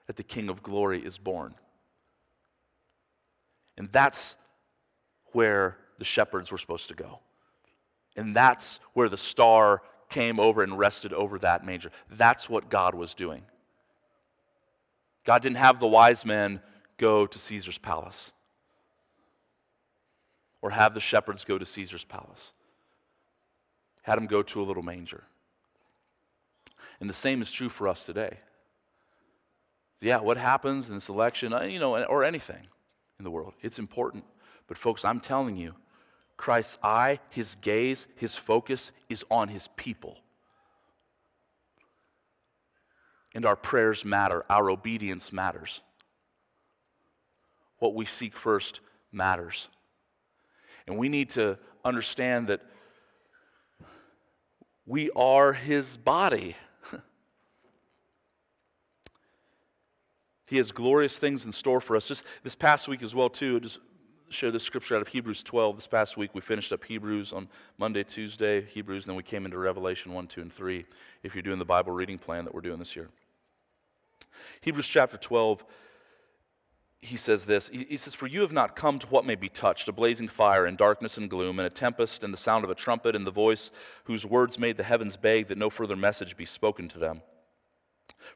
that 0.06 0.16
the 0.16 0.22
King 0.22 0.50
of 0.50 0.62
glory 0.62 1.04
is 1.04 1.16
born. 1.16 1.54
And 3.78 3.90
that's 3.90 4.36
where 5.32 5.76
the 5.98 6.04
shepherds 6.04 6.52
were 6.52 6.58
supposed 6.58 6.88
to 6.88 6.94
go. 6.94 7.20
And 8.16 8.36
that's 8.36 8.80
where 8.92 9.08
the 9.08 9.16
star 9.16 9.82
came 10.08 10.38
over 10.38 10.62
and 10.62 10.78
rested 10.78 11.12
over 11.12 11.38
that 11.40 11.64
manger. 11.64 11.90
That's 12.10 12.48
what 12.48 12.70
God 12.70 12.94
was 12.94 13.14
doing. 13.14 13.42
God 15.26 15.42
didn't 15.42 15.56
have 15.56 15.78
the 15.78 15.88
wise 15.88 16.24
men 16.24 16.60
go 16.96 17.26
to 17.26 17.38
Caesar's 17.38 17.76
palace 17.76 18.30
or 20.62 20.70
have 20.70 20.94
the 20.94 21.00
shepherds 21.00 21.44
go 21.44 21.58
to 21.58 21.66
Caesar's 21.66 22.04
palace. 22.04 22.52
Had 24.02 24.16
them 24.16 24.26
go 24.26 24.42
to 24.42 24.62
a 24.62 24.64
little 24.64 24.84
manger. 24.84 25.24
And 27.00 27.10
the 27.10 27.14
same 27.14 27.42
is 27.42 27.50
true 27.52 27.68
for 27.68 27.88
us 27.88 28.04
today. 28.04 28.38
Yeah, 30.00 30.20
what 30.20 30.36
happens 30.36 30.88
in 30.88 30.94
this 30.94 31.08
election, 31.08 31.52
uh, 31.52 31.62
you 31.62 31.80
know, 31.80 32.04
or 32.04 32.22
anything 32.22 32.64
in 33.18 33.24
the 33.24 33.30
world. 33.30 33.54
It's 33.62 33.80
important. 33.80 34.24
But, 34.68 34.78
folks, 34.78 35.04
I'm 35.04 35.20
telling 35.20 35.56
you, 35.56 35.74
Christ's 36.36 36.78
eye, 36.82 37.18
his 37.30 37.56
gaze, 37.60 38.06
his 38.14 38.36
focus 38.36 38.92
is 39.08 39.24
on 39.30 39.48
his 39.48 39.68
people. 39.76 40.18
And 43.36 43.44
our 43.44 43.54
prayers 43.54 44.02
matter, 44.02 44.46
our 44.48 44.70
obedience 44.70 45.30
matters. 45.30 45.82
What 47.78 47.94
we 47.94 48.06
seek 48.06 48.34
first 48.34 48.80
matters. 49.12 49.68
And 50.86 50.96
we 50.96 51.10
need 51.10 51.28
to 51.30 51.58
understand 51.84 52.48
that 52.48 52.62
we 54.86 55.10
are 55.10 55.52
his 55.52 55.98
body. 55.98 56.56
He 60.46 60.56
has 60.56 60.72
glorious 60.72 61.18
things 61.18 61.44
in 61.44 61.52
store 61.52 61.80
for 61.80 61.94
us. 61.96 62.08
Just 62.08 62.24
this 62.42 62.54
past 62.54 62.88
week 62.88 63.02
as 63.02 63.14
well, 63.14 63.28
too, 63.28 63.60
just 63.60 63.80
share 64.30 64.50
this 64.50 64.62
scripture 64.62 64.96
out 64.96 65.02
of 65.02 65.08
Hebrews 65.08 65.42
12. 65.42 65.76
This 65.76 65.86
past 65.86 66.16
week 66.16 66.34
we 66.34 66.40
finished 66.40 66.72
up 66.72 66.84
Hebrews 66.84 67.34
on 67.34 67.48
Monday, 67.76 68.04
Tuesday, 68.04 68.64
Hebrews, 68.64 69.04
and 69.04 69.10
then 69.10 69.16
we 69.16 69.24
came 69.24 69.44
into 69.44 69.58
Revelation 69.58 70.14
1, 70.14 70.26
2, 70.28 70.40
and 70.40 70.52
3, 70.52 70.86
if 71.22 71.34
you're 71.34 71.42
doing 71.42 71.58
the 71.58 71.64
Bible 71.66 71.92
reading 71.92 72.16
plan 72.16 72.44
that 72.44 72.54
we're 72.54 72.60
doing 72.62 72.78
this 72.78 72.96
year. 72.96 73.10
Hebrews 74.60 74.86
chapter 74.86 75.16
12, 75.16 75.64
he 77.00 77.16
says 77.16 77.44
this 77.44 77.68
he, 77.68 77.96
says, 77.96 78.14
For 78.14 78.26
you 78.26 78.40
have 78.40 78.52
not 78.52 78.76
come 78.76 78.98
to 78.98 79.06
what 79.08 79.24
may 79.24 79.34
be 79.34 79.48
touched, 79.48 79.88
a 79.88 79.92
blazing 79.92 80.28
fire 80.28 80.66
and 80.66 80.76
darkness 80.76 81.16
and 81.16 81.30
gloom, 81.30 81.58
and 81.58 81.66
a 81.66 81.70
tempest 81.70 82.24
and 82.24 82.32
the 82.32 82.38
sound 82.38 82.64
of 82.64 82.70
a 82.70 82.74
trumpet 82.74 83.14
and 83.14 83.26
the 83.26 83.30
voice 83.30 83.70
whose 84.04 84.26
words 84.26 84.58
made 84.58 84.76
the 84.76 84.82
heavens 84.82 85.16
beg 85.16 85.48
that 85.48 85.58
no 85.58 85.70
further 85.70 85.96
message 85.96 86.36
be 86.36 86.44
spoken 86.44 86.88
to 86.88 86.98
them. 86.98 87.22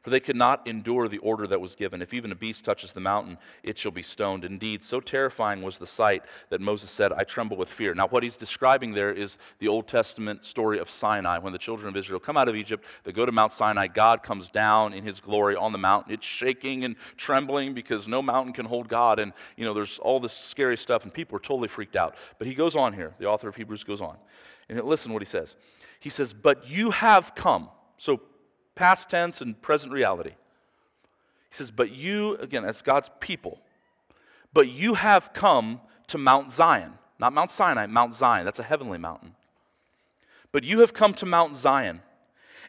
For 0.01 0.09
they 0.09 0.19
could 0.19 0.35
not 0.35 0.67
endure 0.67 1.07
the 1.07 1.17
order 1.19 1.47
that 1.47 1.61
was 1.61 1.75
given. 1.75 2.01
If 2.01 2.13
even 2.13 2.31
a 2.31 2.35
beast 2.35 2.65
touches 2.65 2.93
the 2.93 2.99
mountain, 2.99 3.37
it 3.63 3.77
shall 3.77 3.91
be 3.91 4.03
stoned. 4.03 4.45
Indeed, 4.45 4.83
so 4.83 4.99
terrifying 4.99 5.61
was 5.61 5.77
the 5.77 5.87
sight 5.87 6.23
that 6.49 6.61
Moses 6.61 6.91
said, 6.91 7.11
I 7.13 7.23
tremble 7.23 7.57
with 7.57 7.69
fear. 7.69 7.93
Now, 7.93 8.07
what 8.07 8.23
he's 8.23 8.35
describing 8.35 8.93
there 8.93 9.11
is 9.11 9.37
the 9.59 9.67
Old 9.67 9.87
Testament 9.87 10.45
story 10.45 10.79
of 10.79 10.89
Sinai. 10.89 11.37
When 11.37 11.53
the 11.53 11.59
children 11.59 11.89
of 11.89 11.97
Israel 11.97 12.19
come 12.19 12.37
out 12.37 12.47
of 12.47 12.55
Egypt, 12.55 12.83
they 13.03 13.11
go 13.11 13.25
to 13.25 13.31
Mount 13.31 13.53
Sinai. 13.53 13.87
God 13.87 14.23
comes 14.23 14.49
down 14.49 14.93
in 14.93 15.03
his 15.03 15.19
glory 15.19 15.55
on 15.55 15.71
the 15.71 15.77
mountain. 15.77 16.13
It's 16.13 16.25
shaking 16.25 16.83
and 16.83 16.95
trembling 17.17 17.73
because 17.73 18.07
no 18.07 18.21
mountain 18.21 18.53
can 18.53 18.65
hold 18.65 18.87
God. 18.87 19.19
And, 19.19 19.33
you 19.57 19.65
know, 19.65 19.73
there's 19.73 19.99
all 19.99 20.19
this 20.19 20.33
scary 20.33 20.77
stuff, 20.77 21.03
and 21.03 21.13
people 21.13 21.35
are 21.35 21.39
totally 21.39 21.67
freaked 21.67 21.95
out. 21.95 22.15
But 22.37 22.47
he 22.47 22.53
goes 22.53 22.75
on 22.75 22.93
here. 22.93 23.13
The 23.19 23.25
author 23.25 23.47
of 23.47 23.55
Hebrews 23.55 23.83
goes 23.83 24.01
on. 24.01 24.17
And 24.69 24.81
listen 24.83 25.11
what 25.11 25.21
he 25.21 25.25
says. 25.25 25.55
He 25.99 26.09
says, 26.09 26.33
But 26.33 26.67
you 26.67 26.91
have 26.91 27.35
come. 27.35 27.69
So 27.97 28.21
past 28.81 29.11
tense 29.11 29.41
and 29.41 29.61
present 29.61 29.93
reality. 29.93 30.31
He 30.31 31.55
says, 31.55 31.69
But 31.69 31.91
you, 31.91 32.35
again, 32.37 32.65
as 32.65 32.81
God's 32.81 33.11
people, 33.19 33.59
but 34.53 34.69
you 34.69 34.95
have 34.95 35.33
come 35.33 35.81
to 36.07 36.17
Mount 36.17 36.51
Zion. 36.51 36.93
Not 37.19 37.31
Mount 37.31 37.51
Sinai, 37.51 37.85
Mount 37.85 38.15
Zion. 38.15 38.43
That's 38.43 38.57
a 38.57 38.63
heavenly 38.63 38.97
mountain. 38.97 39.35
But 40.51 40.63
you 40.63 40.79
have 40.79 40.95
come 40.95 41.13
to 41.13 41.27
Mount 41.27 41.55
Zion 41.55 42.01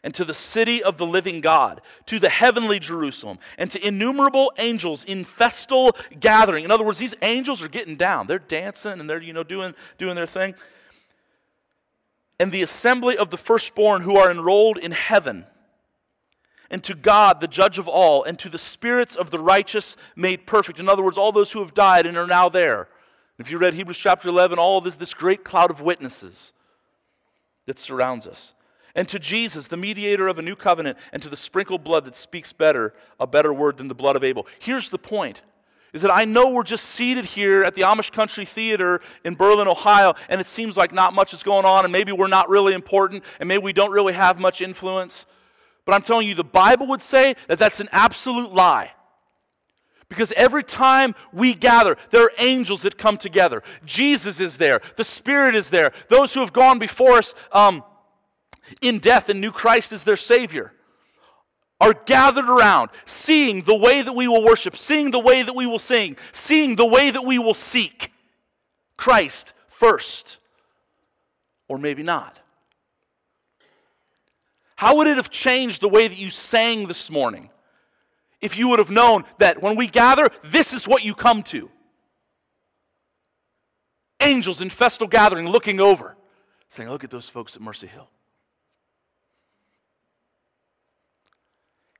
and 0.03 0.13
to 0.13 0.23
the 0.23 0.35
city 0.35 0.83
of 0.83 0.97
the 0.97 1.05
living 1.07 1.41
God, 1.41 1.81
to 2.05 2.19
the 2.19 2.29
heavenly 2.29 2.77
Jerusalem, 2.77 3.39
and 3.57 3.71
to 3.71 3.83
innumerable 3.83 4.53
angels 4.59 5.03
in 5.05 5.23
festal 5.23 5.95
gathering. 6.19 6.63
In 6.63 6.69
other 6.69 6.83
words, 6.83 6.99
these 6.99 7.15
angels 7.23 7.63
are 7.63 7.69
getting 7.69 7.95
down. 7.95 8.27
They're 8.27 8.37
dancing 8.37 8.99
and 8.99 9.09
they're, 9.09 9.21
you 9.21 9.33
know, 9.33 9.43
doing, 9.43 9.73
doing 9.97 10.13
their 10.13 10.27
thing. 10.27 10.53
And 12.39 12.51
the 12.51 12.61
assembly 12.61 13.17
of 13.17 13.31
the 13.31 13.37
firstborn 13.37 14.03
who 14.03 14.15
are 14.17 14.29
enrolled 14.29 14.77
in 14.77 14.91
heaven 14.91 15.47
and 16.69 16.83
to 16.83 16.95
God, 16.95 17.41
the 17.41 17.47
judge 17.47 17.77
of 17.77 17.87
all, 17.87 18.23
and 18.23 18.37
to 18.39 18.49
the 18.49 18.57
spirits 18.57 19.15
of 19.15 19.31
the 19.31 19.39
righteous 19.39 19.95
made 20.15 20.47
perfect. 20.47 20.79
In 20.79 20.89
other 20.89 21.03
words, 21.03 21.17
all 21.17 21.31
those 21.31 21.51
who 21.51 21.59
have 21.59 21.73
died 21.73 22.05
and 22.05 22.17
are 22.17 22.27
now 22.27 22.49
there. 22.49 22.87
If 23.39 23.51
you 23.51 23.57
read 23.57 23.73
Hebrews 23.73 23.97
chapter 23.97 24.29
11, 24.29 24.59
all 24.59 24.81
this, 24.81 24.95
this 24.95 25.13
great 25.13 25.43
cloud 25.43 25.71
of 25.71 25.81
witnesses 25.81 26.53
that 27.65 27.79
surrounds 27.79 28.27
us. 28.27 28.53
And 28.95 29.09
to 29.09 29.17
Jesus, 29.17 29.67
the 29.67 29.77
mediator 29.77 30.27
of 30.27 30.37
a 30.37 30.43
new 30.43 30.55
covenant, 30.55 30.97
and 31.11 31.21
to 31.23 31.29
the 31.29 31.35
sprinkled 31.35 31.83
blood 31.83 32.05
that 32.05 32.15
speaks 32.15 32.53
better, 32.53 32.93
a 33.19 33.25
better 33.25 33.51
word 33.51 33.77
than 33.77 33.87
the 33.87 33.95
blood 33.95 34.15
of 34.15 34.23
Abel. 34.23 34.45
Here's 34.59 34.89
the 34.89 34.99
point 34.99 35.41
is 35.93 36.01
that 36.01 36.13
I 36.13 36.25
know 36.25 36.49
we're 36.49 36.63
just 36.63 36.85
seated 36.85 37.23
here 37.23 37.63
at 37.63 37.75
the 37.75 37.83
Amish 37.83 38.11
Country 38.11 38.45
Theater 38.45 38.99
in 39.23 39.35
Berlin, 39.35 39.67
Ohio, 39.67 40.15
and 40.27 40.41
it 40.41 40.47
seems 40.47 40.75
like 40.75 40.91
not 40.91 41.13
much 41.13 41.33
is 41.35 41.43
going 41.43 41.65
on, 41.65 41.85
and 41.85 41.91
maybe 41.91 42.11
we're 42.11 42.27
not 42.27 42.49
really 42.49 42.73
important, 42.73 43.23
and 43.39 43.47
maybe 43.47 43.61
we 43.61 43.73
don't 43.73 43.91
really 43.91 44.13
have 44.13 44.39
much 44.39 44.59
influence. 44.59 45.25
But 45.85 45.95
I'm 45.95 46.01
telling 46.01 46.27
you, 46.27 46.35
the 46.35 46.43
Bible 46.43 46.87
would 46.87 47.01
say 47.01 47.35
that 47.47 47.59
that's 47.59 47.79
an 47.79 47.89
absolute 47.91 48.53
lie. 48.53 48.91
Because 50.09 50.31
every 50.33 50.63
time 50.63 51.15
we 51.31 51.55
gather, 51.55 51.97
there 52.11 52.23
are 52.23 52.31
angels 52.37 52.83
that 52.83 52.97
come 52.97 53.17
together. 53.17 53.63
Jesus 53.83 54.39
is 54.39 54.57
there, 54.57 54.81
the 54.95 55.03
Spirit 55.03 55.55
is 55.55 55.69
there. 55.69 55.91
Those 56.09 56.33
who 56.33 56.41
have 56.41 56.53
gone 56.53 56.79
before 56.79 57.17
us 57.17 57.33
um, 57.51 57.83
in 58.81 58.99
death 58.99 59.29
and 59.29 59.41
knew 59.41 59.51
Christ 59.51 59.91
as 59.91 60.03
their 60.03 60.15
Savior 60.15 60.71
are 61.81 61.93
gathered 61.93 62.47
around, 62.47 62.91
seeing 63.05 63.63
the 63.63 63.75
way 63.75 64.01
that 64.01 64.13
we 64.13 64.27
will 64.27 64.43
worship, 64.43 64.77
seeing 64.77 65.11
the 65.11 65.19
way 65.19 65.43
that 65.43 65.55
we 65.55 65.65
will 65.65 65.79
sing, 65.79 66.15
seeing 66.31 66.75
the 66.75 66.85
way 66.85 67.11
that 67.11 67.25
we 67.25 67.39
will 67.39 67.53
seek 67.53 68.11
Christ 68.95 69.53
first. 69.67 70.37
Or 71.67 71.77
maybe 71.77 72.03
not. 72.03 72.37
How 74.83 74.97
would 74.97 75.07
it 75.07 75.15
have 75.15 75.29
changed 75.29 75.79
the 75.79 75.87
way 75.87 76.09
that 76.09 76.17
you 76.17 76.29
sang 76.29 76.87
this 76.87 77.09
morning 77.09 77.49
if 78.41 78.57
you 78.57 78.67
would 78.67 78.79
have 78.79 78.89
known 78.89 79.23
that 79.37 79.61
when 79.61 79.77
we 79.77 79.87
gather, 79.87 80.27
this 80.43 80.73
is 80.73 80.85
what 80.85 81.03
you 81.03 81.15
come 81.15 81.41
to? 81.43 81.69
Angels 84.19 84.61
in 84.61 84.69
festal 84.69 85.07
gathering 85.07 85.47
looking 85.47 85.79
over, 85.79 86.17
saying, 86.67 86.89
Look 86.89 87.05
at 87.05 87.11
those 87.11 87.29
folks 87.29 87.55
at 87.55 87.61
Mercy 87.61 87.87
Hill. 87.87 88.09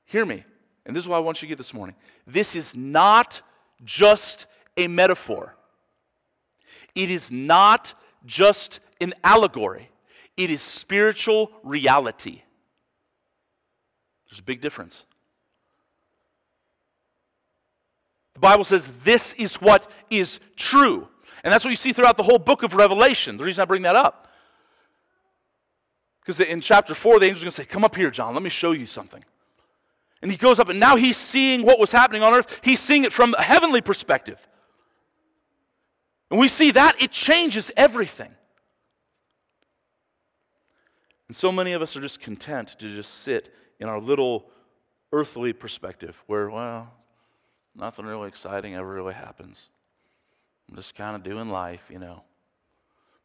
Hear 0.04 0.26
me, 0.26 0.44
and 0.86 0.94
this 0.94 1.06
is 1.06 1.08
what 1.08 1.16
I 1.16 1.20
want 1.22 1.42
you 1.42 1.48
to 1.48 1.52
get 1.52 1.58
this 1.58 1.74
morning. 1.74 1.96
This 2.28 2.54
is 2.54 2.76
not 2.76 3.42
just 3.86 4.46
a 4.76 4.90
metaphor, 4.90 5.56
it 6.96 7.10
is 7.10 7.32
not 7.32 7.94
just 8.26 8.82
an 9.00 9.14
allegory, 9.24 9.90
it 10.36 10.50
is 10.50 10.62
spiritual 10.62 11.50
reality. 11.64 12.43
There's 14.34 14.40
a 14.40 14.44
big 14.44 14.62
difference. 14.62 15.06
The 18.34 18.40
Bible 18.40 18.64
says 18.64 18.90
this 19.04 19.34
is 19.34 19.62
what 19.62 19.88
is 20.10 20.40
true. 20.56 21.08
And 21.44 21.54
that's 21.54 21.64
what 21.64 21.70
you 21.70 21.76
see 21.76 21.94
throughout 21.94 22.18
the 22.18 22.24
whole 22.24 22.40
book 22.40 22.64
of 22.64 22.74
Revelation. 22.74 23.38
The 23.38 23.44
reason 23.44 23.62
I 23.62 23.66
bring 23.66 23.84
that 23.84 23.96
up. 23.96 24.30
Because 26.20 26.40
in 26.40 26.62
chapter 26.62 26.96
4, 26.96 27.20
the 27.20 27.28
angel's 27.28 27.44
going 27.44 27.52
to 27.52 27.56
say, 27.56 27.66
Come 27.66 27.84
up 27.84 27.96
here, 27.96 28.10
John, 28.10 28.34
let 28.34 28.42
me 28.42 28.50
show 28.50 28.72
you 28.72 28.88
something. 28.88 29.24
And 30.24 30.32
he 30.32 30.38
goes 30.38 30.58
up, 30.58 30.68
and 30.68 30.80
now 30.80 30.96
he's 30.96 31.18
seeing 31.18 31.62
what 31.62 31.78
was 31.78 31.92
happening 31.92 32.24
on 32.24 32.34
earth. 32.34 32.48
He's 32.64 32.80
seeing 32.80 33.04
it 33.04 33.14
from 33.14 33.36
a 33.38 33.44
heavenly 33.44 33.82
perspective. 33.82 34.40
And 36.32 36.40
we 36.40 36.48
see 36.48 36.72
that, 36.72 37.00
it 37.00 37.12
changes 37.12 37.70
everything. 37.78 38.32
And 41.28 41.36
so 41.36 41.52
many 41.52 41.74
of 41.74 41.84
us 41.84 41.96
are 41.96 42.02
just 42.02 42.20
content 42.20 42.70
to 42.80 42.96
just 42.96 43.14
sit 43.22 43.54
in 43.84 43.90
our 43.90 44.00
little 44.00 44.46
earthly 45.12 45.52
perspective 45.52 46.16
where, 46.28 46.50
well, 46.50 46.90
nothing 47.76 48.06
really 48.06 48.30
exciting 48.30 48.76
ever 48.76 48.88
really 48.88 49.14
happens. 49.14 49.70
I'm 50.70 50.78
just 50.78 50.96
kind 50.96 51.18
of 51.18 51.22
doing 51.22 51.50
life, 51.50 51.84
you 51.90 52.00
know. 52.00 52.24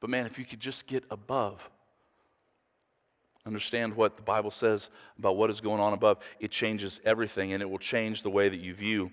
But 0.01 0.11
man, 0.11 0.27
if 0.27 0.37
you 0.37 0.44
could 0.44 0.59
just 0.59 0.88
get 0.88 1.05
above, 1.12 1.62
understand 3.47 3.94
what 3.94 4.16
the 4.16 4.23
Bible 4.23 4.51
says 4.51 4.90
about 5.16 5.37
what 5.37 5.49
is 5.49 5.61
going 5.61 5.81
on 5.81 5.92
above, 5.92 6.18
it 6.40 6.51
changes 6.51 7.01
everything 7.05 7.53
and 7.53 7.62
it 7.62 7.71
will 7.71 7.79
change 7.79 8.23
the 8.23 8.31
way 8.31 8.49
that 8.49 8.59
you 8.59 8.75
view 8.75 9.12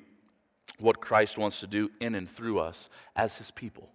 what 0.80 1.00
Christ 1.00 1.38
wants 1.38 1.60
to 1.60 1.68
do 1.68 1.92
in 2.02 2.16
and 2.16 2.28
through 2.28 2.58
us 2.58 2.90
as 3.16 3.38
his 3.38 3.52
people. 3.52 3.90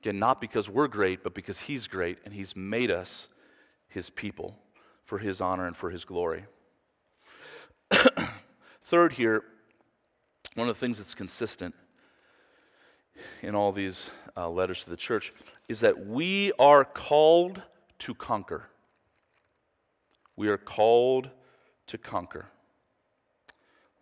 Again, 0.00 0.20
not 0.20 0.40
because 0.40 0.68
we're 0.68 0.86
great, 0.86 1.24
but 1.24 1.34
because 1.34 1.58
he's 1.58 1.88
great 1.88 2.18
and 2.24 2.32
he's 2.32 2.54
made 2.54 2.92
us 2.92 3.26
his 3.88 4.10
people 4.10 4.56
for 5.06 5.18
his 5.18 5.40
honor 5.40 5.66
and 5.66 5.76
for 5.76 5.88
his 5.90 6.04
glory. 6.04 6.44
Third, 8.84 9.12
here, 9.12 9.44
one 10.54 10.68
of 10.68 10.74
the 10.74 10.80
things 10.80 10.98
that's 10.98 11.14
consistent 11.14 11.74
in 13.42 13.54
all 13.54 13.72
these 13.72 14.10
uh, 14.36 14.50
letters 14.50 14.84
to 14.84 14.90
the 14.90 14.96
church 14.96 15.32
is 15.68 15.80
that 15.80 16.06
we 16.06 16.52
are 16.58 16.84
called 16.84 17.62
to 18.00 18.14
conquer. 18.14 18.64
We 20.36 20.48
are 20.48 20.58
called 20.58 21.30
to 21.86 21.98
conquer. 21.98 22.46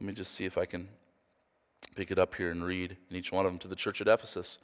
Let 0.00 0.06
me 0.06 0.12
just 0.14 0.34
see 0.34 0.46
if 0.46 0.58
I 0.58 0.64
can 0.64 0.88
pick 1.94 2.10
it 2.10 2.18
up 2.18 2.34
here 2.34 2.50
and 2.50 2.64
read 2.64 2.96
in 3.10 3.16
each 3.16 3.30
one 3.30 3.46
of 3.46 3.52
them 3.52 3.58
to 3.60 3.68
the 3.68 3.76
church 3.76 4.00
at 4.00 4.08
Ephesus. 4.08 4.58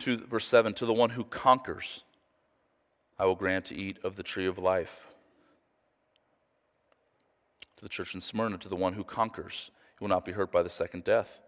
To 0.00 0.18
verse 0.26 0.46
7 0.46 0.74
To 0.74 0.86
the 0.86 0.92
one 0.92 1.10
who 1.10 1.24
conquers, 1.24 2.04
I 3.18 3.24
will 3.24 3.34
grant 3.34 3.64
to 3.66 3.74
eat 3.74 3.98
of 4.04 4.16
the 4.16 4.22
tree 4.22 4.46
of 4.46 4.58
life 4.58 5.06
the 7.84 7.88
church 7.88 8.14
in 8.14 8.20
Smyrna, 8.20 8.58
to 8.58 8.68
the 8.68 8.74
one 8.74 8.94
who 8.94 9.04
conquers, 9.04 9.70
he 9.98 10.04
will 10.04 10.08
not 10.08 10.24
be 10.24 10.32
hurt 10.32 10.50
by 10.50 10.62
the 10.62 10.70
second 10.70 11.04
death. 11.04 11.38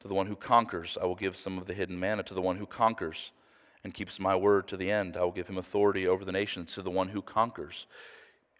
To 0.00 0.08
the 0.08 0.14
one 0.14 0.26
who 0.26 0.36
conquers, 0.36 0.98
I 1.00 1.06
will 1.06 1.14
give 1.14 1.36
some 1.36 1.56
of 1.56 1.66
the 1.66 1.72
hidden 1.72 1.98
manna. 1.98 2.22
To 2.24 2.34
the 2.34 2.42
one 2.42 2.58
who 2.58 2.66
conquers 2.66 3.32
and 3.82 3.94
keeps 3.94 4.20
my 4.20 4.36
word 4.36 4.68
to 4.68 4.76
the 4.76 4.90
end, 4.90 5.16
I 5.16 5.22
will 5.22 5.32
give 5.32 5.48
him 5.48 5.56
authority 5.56 6.06
over 6.06 6.24
the 6.24 6.32
nations. 6.32 6.74
To 6.74 6.82
the 6.82 6.90
one 6.90 7.08
who 7.08 7.22
conquers, 7.22 7.86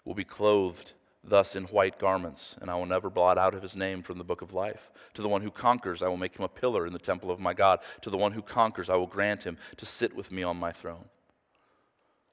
will 0.07 0.15
be 0.15 0.25
clothed 0.25 0.93
thus 1.23 1.57
in 1.57 1.65
white 1.65 1.99
garments, 1.99 2.55
and 2.61 2.71
I 2.71 2.77
will 2.77 2.87
never 2.87 3.11
blot 3.11 3.37
out 3.37 3.55
of 3.55 3.63
his 3.63 3.75
name 3.75 4.03
from 4.03 4.17
the 4.17 4.25
book 4.25 4.41
of 4.41 4.55
life. 4.55 4.93
To 5.15 5.23
the 5.23 5.29
one 5.29 5.43
who 5.43 5.51
conquers, 5.51 6.01
I 6.01 6.09
will 6.09 6.17
make 6.17 6.37
him 6.37 6.45
a 6.45 6.49
pillar 6.49 6.87
in 6.87 6.93
the 6.93 6.99
temple 7.01 7.33
of 7.33 7.41
my 7.41 7.53
God. 7.53 7.81
To 8.03 8.11
the 8.11 8.17
one 8.17 8.33
who 8.33 8.43
conquers, 8.43 8.89
I 8.89 8.95
will 8.95 9.09
grant 9.09 9.43
him 9.43 9.59
to 9.77 9.85
sit 9.85 10.15
with 10.15 10.31
me 10.31 10.45
on 10.45 10.57
my 10.57 10.71
throne. 10.71 11.07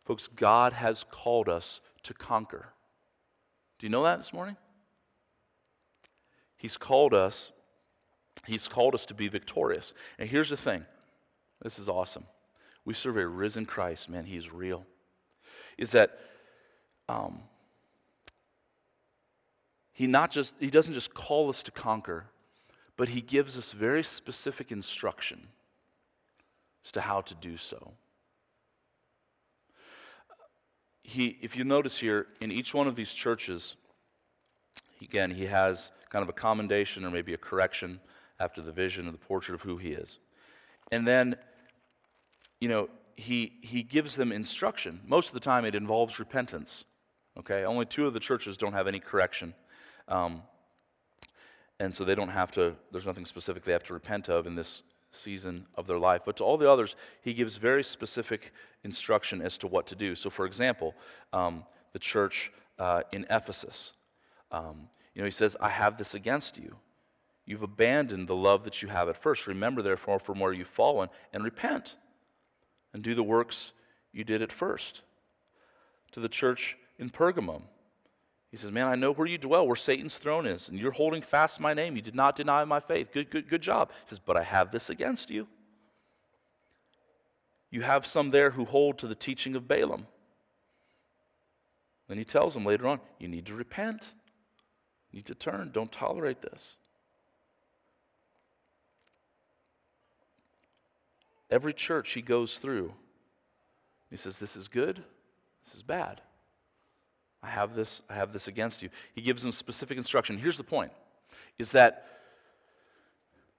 Folks, 0.05 0.27
God 0.27 0.73
has 0.73 1.03
called 1.09 1.49
us 1.49 1.81
to 2.03 2.13
conquer. 2.13 2.72
Do 3.79 3.85
you 3.85 3.89
know 3.89 4.03
that 4.03 4.17
this 4.17 4.33
morning? 4.33 4.57
He's 6.57 6.77
called 6.77 7.13
us, 7.13 7.51
He's 8.45 8.67
called 8.67 8.95
us 8.95 9.05
to 9.07 9.13
be 9.13 9.27
victorious. 9.27 9.93
And 10.17 10.29
here's 10.29 10.49
the 10.49 10.57
thing 10.57 10.85
this 11.61 11.79
is 11.79 11.89
awesome. 11.89 12.25
We 12.85 12.93
serve 12.93 13.17
a 13.17 13.27
risen 13.27 13.65
Christ, 13.65 14.09
man, 14.09 14.25
He's 14.25 14.51
real. 14.51 14.85
Is 15.77 15.91
that 15.91 16.19
um, 17.09 17.39
He 19.91 20.07
not 20.07 20.31
just 20.31 20.53
He 20.59 20.69
doesn't 20.69 20.93
just 20.93 21.13
call 21.13 21.49
us 21.49 21.63
to 21.63 21.71
conquer, 21.71 22.25
but 22.97 23.09
he 23.09 23.21
gives 23.21 23.57
us 23.57 23.71
very 23.71 24.03
specific 24.03 24.71
instruction 24.71 25.47
as 26.85 26.91
to 26.91 27.01
how 27.01 27.21
to 27.21 27.35
do 27.35 27.57
so. 27.57 27.91
He, 31.03 31.37
if 31.41 31.55
you 31.55 31.63
notice 31.63 31.97
here, 31.97 32.27
in 32.41 32.51
each 32.51 32.73
one 32.73 32.87
of 32.87 32.95
these 32.95 33.11
churches, 33.11 33.75
again, 35.01 35.31
he 35.31 35.45
has 35.45 35.91
kind 36.09 36.23
of 36.23 36.29
a 36.29 36.33
commendation 36.33 37.03
or 37.05 37.11
maybe 37.11 37.33
a 37.33 37.37
correction 37.37 37.99
after 38.39 38.61
the 38.61 38.71
vision 38.71 39.07
or 39.07 39.11
the 39.11 39.17
portrait 39.17 39.53
of 39.53 39.61
who 39.61 39.77
he 39.77 39.89
is. 39.89 40.19
And 40.91 41.05
then, 41.05 41.35
you 42.59 42.69
know, 42.69 42.89
he, 43.15 43.53
he 43.61 43.83
gives 43.83 44.15
them 44.15 44.31
instruction. 44.31 45.01
Most 45.05 45.27
of 45.27 45.33
the 45.33 45.39
time, 45.39 45.65
it 45.65 45.75
involves 45.75 46.19
repentance. 46.19 46.85
Okay? 47.37 47.65
Only 47.65 47.85
two 47.85 48.07
of 48.07 48.13
the 48.13 48.19
churches 48.19 48.57
don't 48.57 48.73
have 48.73 48.87
any 48.87 48.99
correction. 48.99 49.53
Um, 50.07 50.41
and 51.79 51.93
so 51.93 52.05
they 52.05 52.15
don't 52.15 52.29
have 52.29 52.51
to, 52.53 52.75
there's 52.91 53.05
nothing 53.05 53.25
specific 53.25 53.65
they 53.65 53.71
have 53.71 53.83
to 53.85 53.93
repent 53.93 54.29
of 54.29 54.47
in 54.47 54.55
this 54.55 54.83
season 55.13 55.65
of 55.75 55.87
their 55.87 55.99
life. 55.99 56.21
But 56.25 56.37
to 56.37 56.43
all 56.43 56.57
the 56.57 56.69
others, 56.69 56.95
he 57.21 57.33
gives 57.33 57.55
very 57.57 57.83
specific 57.83 58.51
instruction 58.83 59.41
as 59.41 59.57
to 59.59 59.67
what 59.67 59.87
to 59.87 59.95
do. 59.95 60.15
So, 60.15 60.29
for 60.29 60.45
example, 60.45 60.93
um, 61.31 61.63
the 61.93 61.99
church 61.99 62.51
uh, 62.79 63.03
in 63.11 63.25
Ephesus, 63.29 63.93
um, 64.51 64.89
you 65.13 65.21
know, 65.21 65.25
he 65.25 65.31
says, 65.31 65.55
I 65.61 65.69
have 65.69 65.97
this 65.97 66.13
against 66.15 66.57
you. 66.57 66.75
You've 67.45 67.63
abandoned 67.63 68.27
the 68.27 68.35
love 68.35 68.63
that 68.63 68.81
you 68.81 68.87
have 68.87 69.09
at 69.09 69.21
first. 69.21 69.47
Remember, 69.47 69.81
therefore, 69.81 70.19
from 70.19 70.39
where 70.39 70.53
you've 70.53 70.67
fallen, 70.67 71.09
and 71.33 71.43
repent 71.43 71.95
and 72.93 73.03
do 73.03 73.15
the 73.15 73.23
works 73.23 73.71
you 74.11 74.23
did 74.23 74.41
at 74.41 74.51
first. 74.51 75.01
To 76.13 76.19
the 76.19 76.29
church 76.29 76.77
in 76.99 77.09
Pergamum, 77.09 77.63
he 78.53 78.59
says, 78.59 78.69
Man, 78.69 78.87
I 78.87 78.93
know 78.93 79.11
where 79.11 79.25
you 79.25 79.39
dwell, 79.39 79.65
where 79.65 79.75
Satan's 79.75 80.19
throne 80.19 80.45
is, 80.45 80.69
and 80.69 80.77
you're 80.77 80.91
holding 80.91 81.23
fast 81.23 81.59
my 81.59 81.73
name. 81.73 81.95
You 81.95 82.03
did 82.03 82.13
not 82.13 82.35
deny 82.35 82.63
my 82.65 82.79
faith. 82.79 83.07
Good, 83.11 83.31
good, 83.31 83.49
good 83.49 83.63
job. 83.63 83.89
He 84.03 84.09
says, 84.09 84.19
But 84.19 84.37
I 84.37 84.43
have 84.43 84.71
this 84.71 84.91
against 84.91 85.31
you. 85.31 85.47
You 87.71 87.81
have 87.81 88.05
some 88.05 88.29
there 88.29 88.51
who 88.51 88.65
hold 88.65 88.99
to 88.99 89.07
the 89.07 89.15
teaching 89.15 89.55
of 89.55 89.67
Balaam. 89.67 90.05
Then 92.07 92.19
he 92.19 92.23
tells 92.23 92.53
them 92.53 92.63
later 92.63 92.87
on, 92.87 92.99
You 93.17 93.27
need 93.27 93.47
to 93.47 93.55
repent. 93.55 94.13
You 95.11 95.17
need 95.17 95.25
to 95.25 95.33
turn. 95.33 95.71
Don't 95.73 95.91
tolerate 95.91 96.43
this. 96.43 96.77
Every 101.49 101.73
church 101.73 102.11
he 102.11 102.21
goes 102.21 102.59
through, 102.59 102.93
he 104.11 104.17
says, 104.17 104.37
This 104.37 104.55
is 104.55 104.67
good, 104.67 105.03
this 105.65 105.73
is 105.73 105.81
bad. 105.81 106.21
I 107.43 107.49
have 107.49 107.75
this, 107.75 108.01
I 108.09 108.13
have 108.15 108.31
this 108.31 108.47
against 108.47 108.81
you. 108.81 108.89
He 109.13 109.21
gives 109.21 109.43
them 109.43 109.51
specific 109.51 109.97
instruction. 109.97 110.37
Here's 110.37 110.57
the 110.57 110.63
point 110.63 110.91
is 111.59 111.73
that 111.73 112.07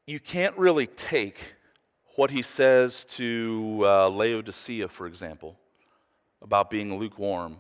you 0.07 0.19
can't 0.19 0.57
really 0.57 0.87
take 0.87 1.37
what 2.17 2.31
he 2.31 2.43
says 2.43 3.05
to 3.05 3.81
uh, 3.85 4.09
Laodicea, 4.09 4.89
for 4.89 5.07
example, 5.07 5.57
about 6.43 6.71
being 6.71 6.99
lukewarm, 6.99 7.57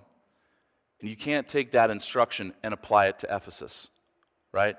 and 1.01 1.11
you 1.11 1.16
can't 1.16 1.49
take 1.49 1.72
that 1.72 1.91
instruction 1.91 2.55
and 2.62 2.72
apply 2.72 3.09
it 3.09 3.18
to 3.20 3.35
Ephesus, 3.35 3.89
right? 4.53 4.77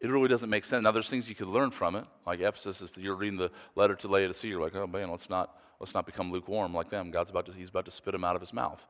It 0.00 0.08
really 0.08 0.28
doesn't 0.28 0.50
make 0.50 0.64
sense. 0.64 0.84
Now, 0.84 0.92
there's 0.92 1.08
things 1.08 1.28
you 1.28 1.34
could 1.34 1.48
learn 1.48 1.70
from 1.70 1.96
it, 1.96 2.04
like 2.26 2.40
Ephesus. 2.40 2.82
If 2.82 2.96
you're 2.96 3.16
reading 3.16 3.38
the 3.38 3.50
letter 3.74 3.96
to 3.96 4.08
Laodicea, 4.08 4.50
you're 4.50 4.62
like, 4.62 4.76
oh 4.76 4.86
man, 4.86 5.10
let's 5.10 5.28
not 5.28 5.56
let's 5.80 5.94
not 5.94 6.06
become 6.06 6.30
lukewarm 6.30 6.74
like 6.74 6.90
them. 6.90 7.10
God's 7.10 7.30
about 7.30 7.46
to 7.46 7.52
he's 7.52 7.68
about 7.68 7.84
to 7.86 7.90
spit 7.90 8.12
them 8.12 8.24
out 8.24 8.36
of 8.36 8.40
his 8.40 8.52
mouth. 8.52 8.86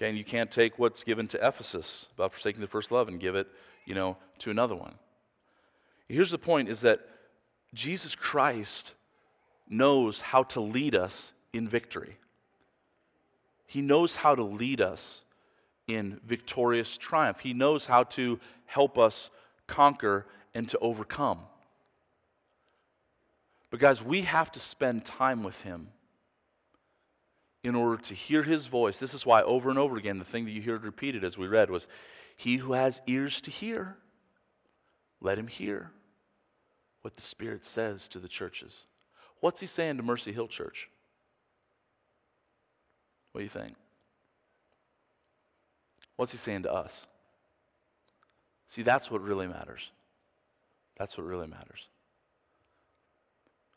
Okay, 0.00 0.08
and 0.08 0.16
you 0.16 0.24
can't 0.24 0.50
take 0.50 0.78
what's 0.78 1.04
given 1.04 1.28
to 1.28 1.46
Ephesus 1.46 2.06
about 2.14 2.32
forsaking 2.32 2.62
the 2.62 2.66
first 2.66 2.90
love 2.90 3.08
and 3.08 3.20
give 3.20 3.34
it, 3.34 3.46
you 3.84 3.94
know, 3.94 4.16
to 4.38 4.50
another 4.50 4.74
one. 4.74 4.94
Here's 6.08 6.30
the 6.30 6.38
point: 6.38 6.70
is 6.70 6.80
that 6.80 7.00
Jesus 7.74 8.14
Christ 8.14 8.94
knows 9.68 10.22
how 10.22 10.44
to 10.44 10.60
lead 10.62 10.94
us 10.94 11.34
in 11.52 11.68
victory. 11.68 12.16
He 13.66 13.82
knows 13.82 14.16
how 14.16 14.34
to 14.34 14.42
lead 14.42 14.80
us 14.80 15.20
in 15.86 16.18
victorious 16.26 16.96
triumph. 16.96 17.40
He 17.40 17.52
knows 17.52 17.84
how 17.84 18.04
to 18.04 18.40
help 18.64 18.96
us 18.96 19.28
conquer 19.66 20.24
and 20.54 20.66
to 20.70 20.78
overcome. 20.78 21.40
But, 23.68 23.80
guys, 23.80 24.02
we 24.02 24.22
have 24.22 24.50
to 24.52 24.60
spend 24.60 25.04
time 25.04 25.42
with 25.42 25.60
Him 25.60 25.88
in 27.62 27.74
order 27.74 28.00
to 28.02 28.14
hear 28.14 28.42
His 28.42 28.66
voice. 28.66 28.98
This 28.98 29.14
is 29.14 29.26
why, 29.26 29.42
over 29.42 29.70
and 29.70 29.78
over 29.78 29.96
again, 29.96 30.18
the 30.18 30.24
thing 30.24 30.44
that 30.44 30.52
you 30.52 30.62
heard 30.62 30.84
repeated 30.84 31.24
as 31.24 31.36
we 31.36 31.46
read 31.46 31.70
was 31.70 31.86
He 32.36 32.56
who 32.56 32.72
has 32.72 33.00
ears 33.06 33.40
to 33.42 33.50
hear, 33.50 33.96
let 35.20 35.38
him 35.38 35.46
hear 35.46 35.90
what 37.02 37.16
the 37.16 37.22
Spirit 37.22 37.66
says 37.66 38.08
to 38.08 38.18
the 38.18 38.28
churches. 38.28 38.84
What's 39.40 39.60
He 39.60 39.66
saying 39.66 39.98
to 39.98 40.02
Mercy 40.02 40.32
Hill 40.32 40.48
Church? 40.48 40.88
What 43.32 43.40
do 43.40 43.44
you 43.44 43.50
think? 43.50 43.76
What's 46.16 46.32
he 46.32 46.38
saying 46.38 46.64
to 46.64 46.72
us? 46.72 47.06
See, 48.68 48.82
that's 48.82 49.10
what 49.10 49.22
really 49.22 49.46
matters. 49.46 49.90
That's 50.98 51.16
what 51.16 51.26
really 51.26 51.46
matters. 51.46 51.88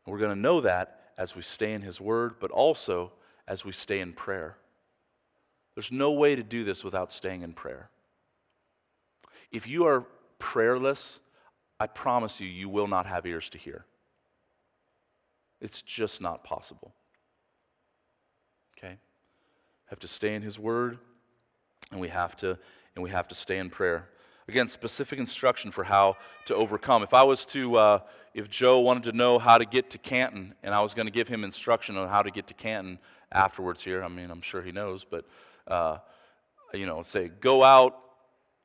We're 0.06 0.18
going 0.18 0.36
to 0.36 0.42
know 0.42 0.60
that 0.62 1.14
as 1.18 1.36
we 1.36 1.42
stay 1.42 1.72
in 1.72 1.82
his 1.82 2.02
word, 2.02 2.36
but 2.42 2.52
also 2.52 3.14
as 3.48 3.66
we 3.66 3.72
stay 3.72 4.00
in 4.00 4.14
prayer. 4.14 4.56
There's 5.76 5.91
no 5.91 6.12
way 6.12 6.36
to 6.36 6.44
do 6.44 6.64
this 6.64 6.84
without 6.84 7.12
staying 7.12 7.41
in 7.41 7.54
prayer. 7.54 7.89
If 9.52 9.68
you 9.68 9.86
are 9.86 10.06
prayerless, 10.39 11.20
I 11.80 11.88
promise 11.88 12.39
you, 12.39 12.48
you 12.48 12.70
will 12.70 12.88
not 12.88 13.06
have 13.06 13.26
ears 13.26 13.50
to 13.52 13.58
hear. 13.58 13.86
It's 15.62 15.82
just 15.82 16.22
not 16.22 16.44
possible. 16.44 16.94
Okay? 18.78 18.98
Have 19.86 20.00
to 20.00 20.08
stay 20.08 20.36
in 20.36 20.41
his 20.41 20.60
word 20.60 21.00
and 21.91 22.02
we 22.02 22.10
have 22.10 22.36
to 22.38 22.58
and 22.96 23.04
we 23.04 23.10
have 23.10 23.28
to 23.28 23.36
stay 23.36 23.58
in 23.58 23.70
prayer 23.70 24.10
again 24.48 24.68
specific 24.68 25.20
instruction 25.20 25.72
for 25.72 25.84
how 25.84 26.18
to 26.46 26.56
overcome 26.56 27.04
if 27.04 27.14
i 27.14 27.24
was 27.24 27.46
to 27.46 27.76
uh, 27.76 28.00
if 28.34 28.50
joe 28.50 28.80
wanted 28.80 29.04
to 29.04 29.12
know 29.12 29.39
how 29.39 29.58
to 29.58 29.66
get 29.66 29.89
to 29.89 29.98
canton 29.98 30.54
and 30.64 30.74
i 30.74 30.82
was 30.82 30.94
going 30.94 31.06
to 31.06 31.12
give 31.12 31.28
him 31.28 31.44
instruction 31.44 31.96
on 31.98 32.10
how 32.10 32.22
to 32.22 32.32
get 32.32 32.48
to 32.48 32.54
canton 32.54 32.98
afterwards 33.34 33.84
here 33.84 34.04
i 34.04 34.08
mean 34.08 34.30
i'm 34.32 34.42
sure 34.42 34.62
he 34.62 34.72
knows 34.72 35.06
but 35.10 35.26
uh, 35.68 35.98
you 36.74 36.86
know 36.86 37.04
say 37.04 37.30
go 37.40 37.64
out 37.64 38.00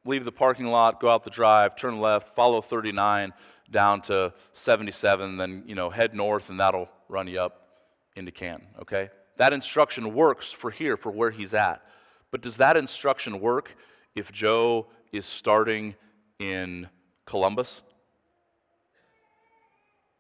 leave 0.05 0.25
the 0.25 0.33
parking 0.33 0.67
lot 0.67 1.01
go 1.01 1.09
out 1.09 1.25
the 1.25 1.31
drive 1.31 1.77
turn 1.77 2.01
left 2.01 2.35
follow 2.35 2.61
39 2.61 3.33
down 3.71 4.01
to 4.01 4.33
77 4.53 5.37
then 5.37 5.63
you 5.67 5.75
know 5.75 5.91
head 5.91 6.15
north 6.15 6.51
and 6.51 6.61
that'll 6.61 6.89
run 7.09 7.27
you 7.27 7.41
up 7.41 7.69
into 8.17 8.31
canton 8.31 8.67
okay 8.81 9.11
that 9.37 9.53
instruction 9.53 10.15
works 10.15 10.51
for 10.51 10.71
here 10.71 10.97
for 10.97 11.11
where 11.11 11.31
he's 11.31 11.55
at 11.55 11.83
but 12.31 12.43
does 12.43 12.57
that 12.59 12.77
instruction 12.77 13.41
work 13.41 13.75
if 14.15 14.31
Joe 14.33 14.87
is 15.13 15.25
starting 15.25 15.95
in 16.39 16.89
Columbus? 17.25 17.83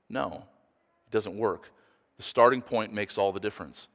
No, 0.08 0.44
it 1.06 1.10
doesn't 1.10 1.36
work. 1.36 1.70
The 2.16 2.22
starting 2.22 2.62
point 2.62 2.92
makes 2.92 3.18
all 3.18 3.32
the 3.32 3.40
difference. 3.40 3.88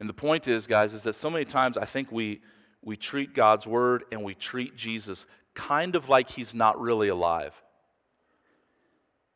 And 0.00 0.08
the 0.08 0.14
point 0.14 0.48
is, 0.48 0.66
guys, 0.66 0.92
is 0.94 1.02
that 1.04 1.14
so 1.14 1.30
many 1.30 1.44
times 1.44 1.76
I 1.76 1.84
think 1.84 2.12
we, 2.12 2.40
we 2.82 2.96
treat 2.96 3.34
God's 3.34 3.66
word 3.66 4.04
and 4.12 4.22
we 4.22 4.34
treat 4.34 4.76
Jesus 4.76 5.26
kind 5.54 5.96
of 5.96 6.08
like 6.08 6.28
he's 6.28 6.54
not 6.54 6.80
really 6.80 7.08
alive, 7.08 7.54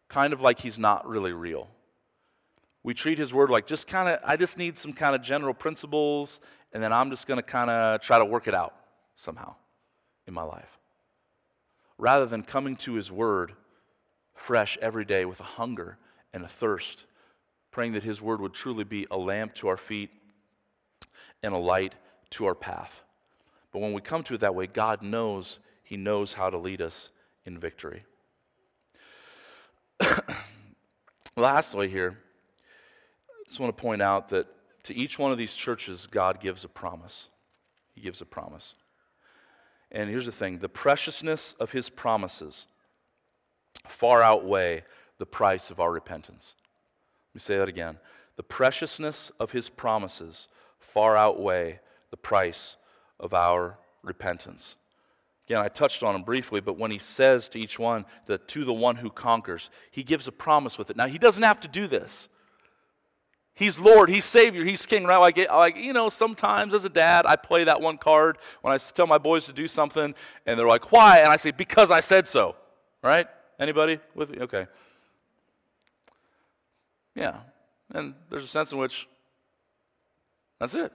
kind 0.08 0.32
of 0.32 0.40
like 0.40 0.58
he's 0.60 0.78
not 0.78 1.08
really 1.08 1.32
real. 1.32 1.68
We 2.82 2.94
treat 2.94 3.18
his 3.18 3.32
word 3.32 3.50
like 3.50 3.66
just 3.66 3.86
kind 3.86 4.08
of, 4.08 4.20
I 4.24 4.36
just 4.36 4.58
need 4.58 4.78
some 4.78 4.92
kind 4.92 5.14
of 5.14 5.22
general 5.22 5.54
principles 5.54 6.40
and 6.72 6.82
then 6.82 6.92
I'm 6.92 7.10
just 7.10 7.26
going 7.26 7.38
to 7.38 7.42
kind 7.42 7.70
of 7.70 8.00
try 8.00 8.18
to 8.18 8.24
work 8.24 8.46
it 8.46 8.54
out 8.54 8.74
somehow 9.16 9.54
in 10.26 10.34
my 10.34 10.42
life. 10.42 10.78
Rather 11.98 12.26
than 12.26 12.42
coming 12.42 12.76
to 12.76 12.94
His 12.94 13.10
Word 13.10 13.52
fresh 14.34 14.78
every 14.80 15.04
day 15.04 15.24
with 15.24 15.40
a 15.40 15.44
hunger 15.44 15.98
and 16.32 16.44
a 16.44 16.48
thirst, 16.48 17.04
praying 17.70 17.92
that 17.92 18.02
His 18.02 18.22
Word 18.22 18.40
would 18.40 18.54
truly 18.54 18.84
be 18.84 19.06
a 19.10 19.16
lamp 19.16 19.54
to 19.56 19.68
our 19.68 19.76
feet 19.76 20.10
and 21.42 21.54
a 21.54 21.58
light 21.58 21.94
to 22.30 22.46
our 22.46 22.54
path. 22.54 23.02
But 23.72 23.80
when 23.80 23.92
we 23.92 24.00
come 24.00 24.22
to 24.24 24.34
it 24.34 24.40
that 24.40 24.54
way, 24.54 24.66
God 24.66 25.02
knows, 25.02 25.58
He 25.82 25.96
knows 25.96 26.32
how 26.32 26.50
to 26.50 26.58
lead 26.58 26.82
us 26.82 27.10
in 27.44 27.58
victory. 27.58 28.04
Lastly, 31.36 31.88
here, 31.88 32.18
I 33.28 33.48
just 33.48 33.60
want 33.60 33.76
to 33.76 33.80
point 33.80 34.02
out 34.02 34.28
that 34.30 34.46
to 34.84 34.94
each 34.94 35.18
one 35.18 35.32
of 35.32 35.38
these 35.38 35.54
churches, 35.54 36.06
God 36.10 36.40
gives 36.40 36.64
a 36.64 36.68
promise. 36.68 37.28
He 37.94 38.00
gives 38.00 38.20
a 38.20 38.26
promise. 38.26 38.74
And 39.92 40.08
here's 40.08 40.26
the 40.26 40.32
thing 40.32 40.58
the 40.58 40.68
preciousness 40.68 41.54
of 41.58 41.72
his 41.72 41.88
promises 41.88 42.66
far 43.88 44.22
outweigh 44.22 44.84
the 45.18 45.26
price 45.26 45.70
of 45.70 45.80
our 45.80 45.92
repentance. 45.92 46.54
Let 47.30 47.34
me 47.34 47.40
say 47.40 47.58
that 47.58 47.68
again. 47.68 47.98
The 48.36 48.42
preciousness 48.42 49.30
of 49.38 49.50
his 49.50 49.68
promises 49.68 50.48
far 50.92 51.16
outweigh 51.16 51.80
the 52.10 52.16
price 52.16 52.76
of 53.18 53.34
our 53.34 53.78
repentance. 54.02 54.76
Again, 55.46 55.60
I 55.60 55.68
touched 55.68 56.02
on 56.02 56.14
them 56.14 56.22
briefly, 56.22 56.60
but 56.60 56.78
when 56.78 56.90
he 56.90 56.98
says 56.98 57.48
to 57.50 57.58
each 57.58 57.78
one, 57.78 58.04
the, 58.26 58.38
to 58.38 58.64
the 58.64 58.72
one 58.72 58.96
who 58.96 59.10
conquers, 59.10 59.68
he 59.90 60.02
gives 60.02 60.28
a 60.28 60.32
promise 60.32 60.78
with 60.78 60.90
it. 60.90 60.96
Now, 60.96 61.06
he 61.06 61.18
doesn't 61.18 61.42
have 61.42 61.60
to 61.60 61.68
do 61.68 61.88
this. 61.88 62.28
He's 63.54 63.78
Lord, 63.78 64.08
He's 64.08 64.24
Savior, 64.24 64.64
He's 64.64 64.86
King, 64.86 65.04
right? 65.04 65.18
Like, 65.18 65.36
like, 65.50 65.76
you 65.76 65.92
know, 65.92 66.08
sometimes 66.08 66.72
as 66.72 66.84
a 66.84 66.88
dad, 66.88 67.26
I 67.26 67.36
play 67.36 67.64
that 67.64 67.80
one 67.80 67.98
card 67.98 68.38
when 68.62 68.72
I 68.72 68.78
tell 68.78 69.06
my 69.06 69.18
boys 69.18 69.46
to 69.46 69.52
do 69.52 69.66
something, 69.66 70.14
and 70.46 70.58
they're 70.58 70.68
like, 70.68 70.92
why? 70.92 71.18
And 71.18 71.28
I 71.28 71.36
say, 71.36 71.50
because 71.50 71.90
I 71.90 72.00
said 72.00 72.26
so, 72.26 72.56
right? 73.02 73.26
Anybody 73.58 73.98
with 74.14 74.30
me? 74.30 74.38
Okay. 74.40 74.66
Yeah. 77.14 77.40
And 77.92 78.14
there's 78.30 78.44
a 78.44 78.48
sense 78.48 78.72
in 78.72 78.78
which 78.78 79.08
that's 80.60 80.74
it. 80.74 80.92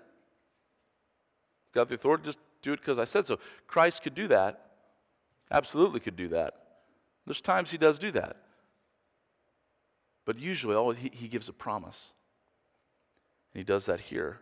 Got 1.74 1.89
the 1.89 1.95
authority, 1.95 2.24
to 2.24 2.28
just 2.30 2.39
do 2.61 2.72
it 2.74 2.80
because 2.80 2.99
I 2.99 3.05
said 3.05 3.26
so. 3.26 3.39
Christ 3.68 4.03
could 4.03 4.16
do 4.16 4.28
that. 4.30 4.61
Absolutely 5.51 5.99
could 5.99 6.16
do 6.16 6.30
that. 6.30 6.53
There's 7.26 7.41
times 7.41 7.72
he 7.72 7.78
does 7.78 7.99
do 7.99 8.11
that. 8.11 8.38
But 10.24 10.39
usually, 10.39 10.76
all 10.76 10.91
he, 10.91 11.11
he 11.13 11.28
gives 11.28 11.49
a 11.49 11.53
promise. 11.53 12.11
And 13.53 13.59
he 13.59 13.66
does 13.66 13.86
that 13.88 13.99
here. 13.99 14.39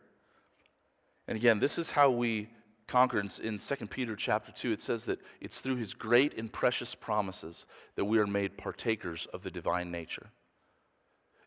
And 1.28 1.38
again, 1.38 1.60
this 1.60 1.78
is 1.78 1.90
how 1.90 2.12
we 2.12 2.50
conquer. 2.88 3.20
In, 3.20 3.30
in 3.42 3.60
2 3.60 3.76
Peter 3.88 4.16
chapter 4.16 4.52
2, 4.52 4.74
it 4.74 4.82
says 4.82 5.06
that 5.06 5.20
it's 5.40 5.60
through 5.60 5.78
his 5.78 5.94
great 5.94 6.38
and 6.38 6.52
precious 6.52 6.96
promises 6.96 7.66
that 7.96 8.06
we 8.06 8.20
are 8.20 8.28
made 8.28 8.58
partakers 8.58 9.28
of 9.34 9.44
the 9.44 9.52
divine 9.52 9.90
nature 9.90 10.28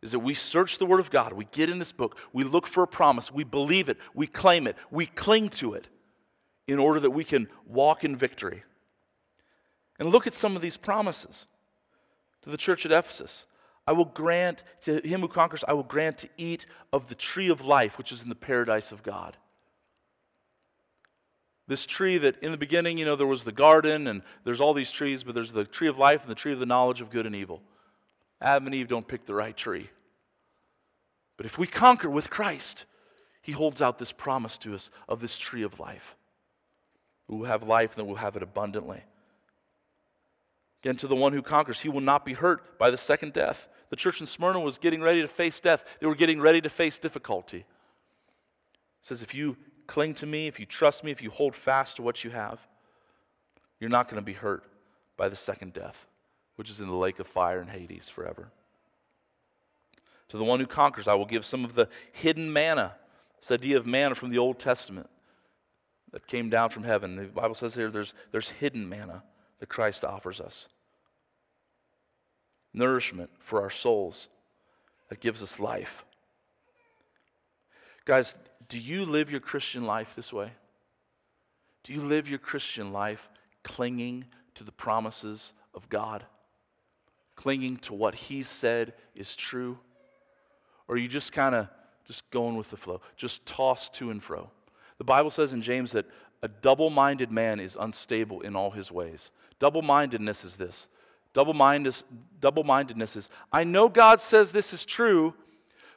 is 0.07 0.13
that 0.13 0.21
we 0.21 0.35
search 0.35 0.79
the 0.79 0.87
Word 0.87 1.01
of 1.01 1.11
God, 1.11 1.33
we 1.33 1.47
get 1.47 1.69
in 1.69 1.81
this 1.81 1.91
book, 1.91 2.17
we 2.33 2.45
look 2.45 2.69
for 2.69 2.85
a 2.85 2.87
promise, 2.87 3.33
we 3.33 3.43
believe 3.43 3.89
it, 3.89 3.99
we 4.15 4.29
claim 4.29 4.69
it, 4.69 4.77
we 4.89 5.05
cling 5.05 5.49
to 5.49 5.75
it 5.75 5.89
in 6.69 6.79
order 6.79 7.01
that 7.01 7.11
we 7.11 7.25
can 7.25 7.49
walk 7.67 8.05
in 8.05 8.15
victory. 8.15 8.63
And 9.99 10.11
look 10.11 10.29
at 10.29 10.35
some 10.35 10.55
of 10.55 10.63
these 10.63 10.77
promises 10.77 11.49
to 12.43 12.51
the 12.51 12.57
church 12.57 12.87
at 12.87 12.93
Ephesus. 12.93 13.47
I 13.85 13.93
will 13.93 14.05
grant 14.05 14.63
to 14.83 15.01
him 15.01 15.23
who 15.23 15.29
conquers, 15.29 15.65
I 15.67 15.73
will 15.73 15.83
grant 15.83 16.19
to 16.19 16.29
eat 16.37 16.67
of 16.93 17.09
the 17.09 17.17
tree 17.17 17.49
of 17.49 17.61
life, 17.61 17.99
which 17.99 18.13
is 18.13 18.23
in 18.23 18.29
the 18.29 18.37
paradise 18.37 18.93
of 18.93 19.03
God. 19.03 19.37
This 21.67 21.85
tree 21.85 22.19
that 22.19 22.41
in 22.45 22.53
the 22.53 22.57
beginning, 22.57 22.97
you 22.97 23.05
know, 23.05 23.17
there 23.17 23.27
was 23.27 23.43
the 23.43 23.51
garden 23.51 24.07
and 24.07 24.23
there's 24.45 24.61
all 24.61 24.73
these 24.73 24.93
trees, 24.93 25.25
but 25.25 25.35
there's 25.35 25.53
the 25.53 25.65
tree 25.65 25.89
of 25.89 25.99
life 25.99 26.23
and 26.23 26.31
the 26.31 26.37
tree 26.37 26.53
of 26.53 26.61
the 26.61 26.67
knowledge 26.67 27.01
of 27.01 27.11
good 27.11 27.27
and 27.27 27.35
evil. 27.35 27.61
Adam 28.41 28.67
and 28.67 28.75
Eve 28.77 28.87
don't 28.87 29.09
pick 29.09 29.27
the 29.27 29.35
right 29.35 29.57
tree. 29.57 29.91
But 31.37 31.47
if 31.47 31.59
we 31.59 31.67
conquer 31.67 32.09
with 32.09 32.31
Christ, 32.31 32.85
He 33.43 33.53
holds 33.53 33.83
out 33.83 33.99
this 33.99 34.13
promise 34.13 34.59
to 34.59 34.75
us 34.75 34.91
of 35.09 35.21
this 35.21 35.37
tree 35.39 35.63
of 35.63 35.79
life. 35.79 36.17
We 37.29 37.37
will 37.37 37.47
have 37.47 37.63
life 37.63 37.97
and 37.97 38.07
we'll 38.07 38.17
have 38.17 38.37
it 38.37 38.43
abundantly. 38.43 39.03
Again, 40.83 40.97
to 40.97 41.09
the 41.09 41.17
one 41.17 41.33
who 41.33 41.43
conquers, 41.43 41.81
he 41.81 41.89
will 41.89 42.01
not 42.01 42.25
be 42.25 42.35
hurt 42.35 42.79
by 42.79 42.91
the 42.91 42.97
second 42.97 43.33
death. 43.33 43.67
The 43.91 43.97
church 43.97 44.21
in 44.21 44.27
Smyrna 44.27 44.61
was 44.61 44.79
getting 44.79 45.01
ready 45.01 45.23
to 45.23 45.29
face 45.29 45.59
death, 45.59 45.85
they 46.01 46.07
were 46.07 46.15
getting 46.15 46.41
ready 46.41 46.61
to 46.61 46.69
face 46.69 46.99
difficulty. 46.99 47.59
It 47.59 47.65
says, 49.03 49.23
if 49.23 49.35
you 49.35 49.57
cling 49.87 50.15
to 50.15 50.27
me, 50.27 50.47
if 50.47 50.61
you 50.61 50.67
trust 50.67 51.03
me, 51.03 51.11
if 51.11 51.23
you 51.23 51.31
hold 51.31 51.57
fast 51.57 51.97
to 51.97 52.03
what 52.03 52.23
you 52.23 52.31
have, 52.31 52.61
you're 53.81 53.91
not 53.91 54.09
going 54.09 54.21
to 54.21 54.25
be 54.25 54.33
hurt 54.33 54.65
by 55.17 55.29
the 55.29 55.37
second 55.37 55.73
death 55.73 56.07
which 56.57 56.71
is 56.71 56.81
in 56.81 56.89
the 56.89 56.95
lake 56.95 57.19
of 57.19 57.27
fire 57.27 57.61
in 57.61 57.69
Hades 57.69 58.09
forever. 58.09 58.49
To 60.29 60.37
the 60.37 60.45
one 60.45 60.61
who 60.61 60.67
conquers, 60.67 61.09
I 61.09 61.15
will 61.15 61.27
give 61.27 61.45
some 61.45 61.65
of 61.65 61.75
the 61.75 61.89
hidden 62.13 62.53
manna. 62.53 62.95
This 63.41 63.51
idea 63.51 63.77
of 63.77 63.87
manna 63.87 64.15
from 64.15 64.31
the 64.31 64.39
Old 64.39 64.59
Testament 64.59 65.09
that 66.13 66.27
came 66.27 66.51
down 66.51 66.71
from 66.71 66.85
heaven. 66.85 67.17
The 67.17 67.25
Bible 67.25 67.55
says 67.55 67.75
here 67.75 67.91
there's, 67.91 68.15
there's 68.33 68.49
hidden 68.49 68.89
manna 68.89 69.23
that 69.61 69.69
Christ 69.69 70.05
offers 70.05 70.41
us. 70.41 70.69
Nourishment 72.75 73.31
for 73.39 73.63
our 73.63 73.71
souls 73.71 74.29
that 75.09 75.21
gives 75.21 75.43
us 75.43 75.61
life. 75.61 76.05
Guys, 78.05 78.35
do 78.69 78.79
you 78.79 79.05
live 79.05 79.31
your 79.31 79.41
Christian 79.41 79.85
life 79.85 80.15
this 80.17 80.33
way? 80.33 80.51
Do 81.85 81.93
you 81.93 82.01
live 82.01 82.29
your 82.29 82.39
Christian 82.39 82.93
life 82.93 83.29
clinging 83.63 84.25
to 84.57 84.65
the 84.65 84.73
promises 84.73 85.53
of 85.75 85.89
God? 85.89 86.25
clinging 87.37 87.77
to 87.77 87.95
what 87.95 88.15
he 88.15 88.43
said 88.43 88.95
is 89.15 89.37
true? 89.37 89.79
Or 90.89 90.95
are 90.95 90.99
you 90.99 91.09
just 91.09 91.33
kind 91.33 91.55
of 91.55 91.69
just 92.07 92.29
going 92.31 92.57
with 92.57 92.71
the 92.71 92.77
flow, 92.77 93.01
just 93.17 93.45
tossed 93.47 93.95
to 93.95 94.11
and 94.11 94.23
fro? 94.23 94.51
The 94.99 95.05
Bible 95.05 95.31
says 95.31 95.53
in 95.53 95.63
James 95.63 95.93
that 95.93 96.07
a 96.43 96.49
double 96.49 96.91
minded 96.91 97.31
man 97.31 97.61
is 97.61 97.77
unstable 97.79 98.43
in 98.43 98.55
all 98.55 98.71
his 98.71 98.93
ways. 98.93 99.31
Double 99.59 99.83
mindedness 99.83 100.45
is 100.45 100.57
this. 100.57 100.87
Double 101.35 101.55
mindedness 101.55 103.17
is, 103.17 103.29
I 103.53 103.65
know 103.65 103.89
God 103.89 104.21
says 104.21 104.53
this 104.53 104.73
is 104.73 104.87
true, 104.87 105.35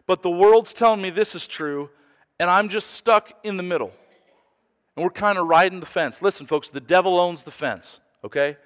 but 0.05 0.23
the 0.23 0.29
world's 0.29 0.73
telling 0.73 1.01
me 1.01 1.11
this 1.11 1.35
is 1.35 1.47
true, 1.47 1.89
and 2.39 2.49
I'm 2.49 2.67
just 2.67 2.91
stuck 2.91 3.31
in 3.43 3.55
the 3.55 3.63
middle. 3.63 3.91
And 4.95 5.03
we're 5.03 5.11
kind 5.11 5.37
of 5.37 5.47
riding 5.47 5.79
the 5.79 5.85
fence. 5.85 6.21
Listen, 6.21 6.45
folks, 6.45 6.69
the 6.69 6.81
devil 6.81 7.19
owns 7.19 7.43
the 7.43 7.51
fence, 7.51 8.01
okay? 8.23 8.57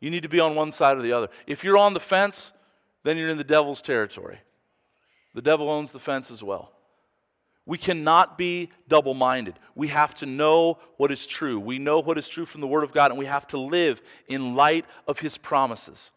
You 0.00 0.10
need 0.10 0.22
to 0.22 0.28
be 0.28 0.40
on 0.40 0.54
one 0.54 0.72
side 0.72 0.96
or 0.96 1.02
the 1.02 1.12
other. 1.12 1.28
If 1.46 1.64
you're 1.64 1.76
on 1.76 1.92
the 1.92 2.00
fence, 2.00 2.52
then 3.02 3.18
you're 3.18 3.30
in 3.30 3.36
the 3.36 3.44
devil's 3.44 3.82
territory. 3.82 4.38
The 5.36 5.42
devil 5.42 5.68
owns 5.68 5.92
the 5.92 5.98
fence 5.98 6.30
as 6.30 6.42
well. 6.42 6.72
We 7.66 7.76
cannot 7.76 8.38
be 8.38 8.70
double 8.88 9.12
minded. 9.12 9.58
We 9.74 9.88
have 9.88 10.14
to 10.16 10.26
know 10.26 10.78
what 10.96 11.12
is 11.12 11.26
true. 11.26 11.60
We 11.60 11.78
know 11.78 12.00
what 12.00 12.16
is 12.16 12.26
true 12.26 12.46
from 12.46 12.62
the 12.62 12.66
Word 12.66 12.84
of 12.84 12.92
God, 12.92 13.10
and 13.10 13.18
we 13.18 13.26
have 13.26 13.46
to 13.48 13.58
live 13.58 14.00
in 14.28 14.54
light 14.54 14.86
of 15.06 15.18
His 15.18 15.36
promises. 15.36 16.10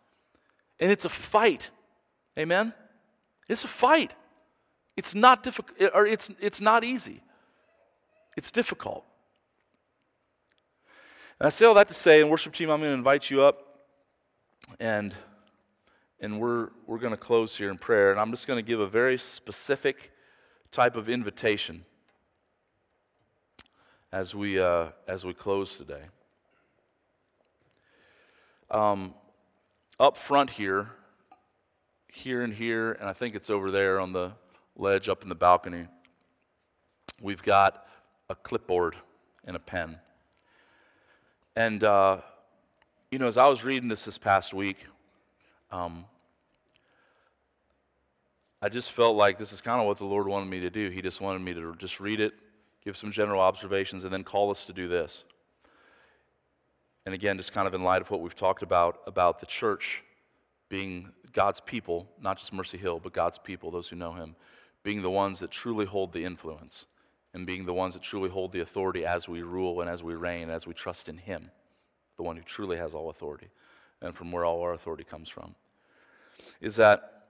And 0.79 0.89
it's 0.89 1.03
a 1.03 1.09
fight. 1.09 1.69
Amen? 2.37 2.73
It's 3.49 3.65
a 3.65 3.67
fight. 3.67 4.13
It's 4.95 5.13
not 5.13 5.43
difficult, 5.43 5.91
or 5.93 6.07
it's, 6.07 6.31
it's 6.39 6.61
not 6.61 6.85
easy. 6.85 7.21
It's 8.37 8.51
difficult. 8.51 9.03
And 11.41 11.47
I 11.47 11.49
say 11.49 11.65
all 11.65 11.73
that 11.73 11.89
to 11.89 11.93
say, 11.93 12.21
and 12.21 12.31
worship 12.31 12.53
team, 12.53 12.69
I'm 12.69 12.79
going 12.79 12.91
to 12.91 12.97
invite 12.97 13.29
you 13.29 13.41
up 13.41 13.81
and 14.79 15.13
and 16.21 16.39
we're 16.39 16.69
we're 16.87 16.97
going 16.97 17.11
to 17.11 17.17
close 17.17 17.55
here 17.55 17.69
in 17.69 17.77
prayer 17.77 18.11
and 18.11 18.19
i'm 18.19 18.31
just 18.31 18.47
going 18.47 18.57
to 18.57 18.67
give 18.67 18.79
a 18.79 18.87
very 18.87 19.17
specific 19.17 20.11
type 20.71 20.95
of 20.95 21.09
invitation 21.09 21.83
as 24.11 24.33
we 24.33 24.59
uh, 24.59 24.87
as 25.07 25.23
we 25.23 25.33
close 25.33 25.77
today. 25.77 26.01
Um, 28.71 29.13
up 29.99 30.17
front 30.17 30.49
here 30.49 30.89
here 32.11 32.43
and 32.43 32.53
here 32.53 32.93
and 32.93 33.09
i 33.09 33.13
think 33.13 33.35
it's 33.35 33.49
over 33.49 33.71
there 33.71 33.99
on 33.99 34.13
the 34.13 34.31
ledge 34.75 35.09
up 35.09 35.23
in 35.23 35.29
the 35.29 35.35
balcony 35.35 35.87
we've 37.21 37.43
got 37.43 37.85
a 38.29 38.35
clipboard 38.35 38.95
and 39.45 39.55
a 39.55 39.59
pen. 39.59 39.97
And 41.55 41.83
uh, 41.83 42.17
you 43.11 43.19
know, 43.19 43.27
as 43.27 43.37
I 43.37 43.47
was 43.47 43.63
reading 43.63 43.89
this 43.89 44.05
this 44.05 44.17
past 44.17 44.53
week, 44.53 44.77
um, 45.71 46.05
I 48.61 48.69
just 48.69 48.91
felt 48.91 49.15
like 49.15 49.37
this 49.37 49.53
is 49.53 49.61
kind 49.61 49.79
of 49.79 49.87
what 49.87 49.97
the 49.97 50.05
Lord 50.05 50.27
wanted 50.27 50.49
me 50.49 50.59
to 50.61 50.69
do. 50.69 50.89
He 50.89 51.01
just 51.01 51.21
wanted 51.21 51.41
me 51.41 51.53
to 51.53 51.75
just 51.77 51.99
read 51.99 52.19
it, 52.19 52.33
give 52.83 52.97
some 52.97 53.11
general 53.11 53.39
observations, 53.39 54.03
and 54.03 54.13
then 54.13 54.23
call 54.23 54.51
us 54.51 54.65
to 54.65 54.73
do 54.73 54.87
this. 54.87 55.23
And 57.05 57.15
again, 57.15 57.37
just 57.37 57.53
kind 57.53 57.67
of 57.67 57.73
in 57.73 57.81
light 57.81 58.01
of 58.01 58.11
what 58.11 58.21
we've 58.21 58.35
talked 58.35 58.61
about, 58.61 58.99
about 59.07 59.39
the 59.39 59.45
church 59.45 60.03
being 60.67 61.11
God's 61.31 61.59
people, 61.61 62.07
not 62.21 62.37
just 62.37 62.53
Mercy 62.53 62.77
Hill, 62.77 62.99
but 63.01 63.13
God's 63.13 63.37
people, 63.37 63.71
those 63.71 63.87
who 63.87 63.95
know 63.95 64.13
Him, 64.13 64.35
being 64.83 65.01
the 65.01 65.09
ones 65.09 65.39
that 65.39 65.51
truly 65.51 65.85
hold 65.85 66.11
the 66.11 66.23
influence 66.23 66.85
and 67.33 67.45
being 67.45 67.65
the 67.65 67.73
ones 67.73 67.93
that 67.93 68.03
truly 68.03 68.29
hold 68.29 68.51
the 68.51 68.61
authority 68.61 69.05
as 69.05 69.27
we 69.27 69.41
rule 69.41 69.81
and 69.81 69.89
as 69.89 70.03
we 70.03 70.15
reign, 70.15 70.49
as 70.49 70.67
we 70.67 70.73
trust 70.73 71.09
in 71.09 71.17
Him 71.17 71.49
the 72.19 72.23
one 72.23 72.35
who 72.35 72.43
truly 72.43 72.75
has 72.75 72.93
all 72.93 73.09
authority, 73.09 73.47
and 74.01 74.15
from 74.15 74.31
where 74.31 74.45
all 74.45 74.61
our 74.61 74.73
authority 74.73 75.03
comes 75.03 75.29
from, 75.29 75.55
is 76.61 76.75
that 76.77 77.23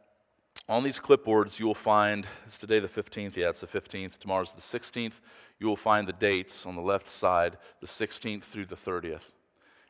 on 0.67 0.83
these 0.83 0.99
clipboards 0.99 1.59
you 1.59 1.65
will 1.65 1.75
find, 1.75 2.25
it's 2.45 2.57
today 2.57 2.79
the 2.79 2.87
15th, 2.87 3.35
yeah, 3.35 3.49
it's 3.49 3.61
the 3.61 3.67
15th, 3.67 4.17
tomorrow's 4.17 4.51
the 4.51 4.61
16th, 4.61 5.19
you 5.59 5.67
will 5.67 5.75
find 5.75 6.07
the 6.07 6.13
dates 6.13 6.65
on 6.65 6.75
the 6.75 6.81
left 6.81 7.09
side, 7.09 7.57
the 7.81 7.87
16th 7.87 8.43
through 8.43 8.65
the 8.65 8.75
30th. 8.75 9.21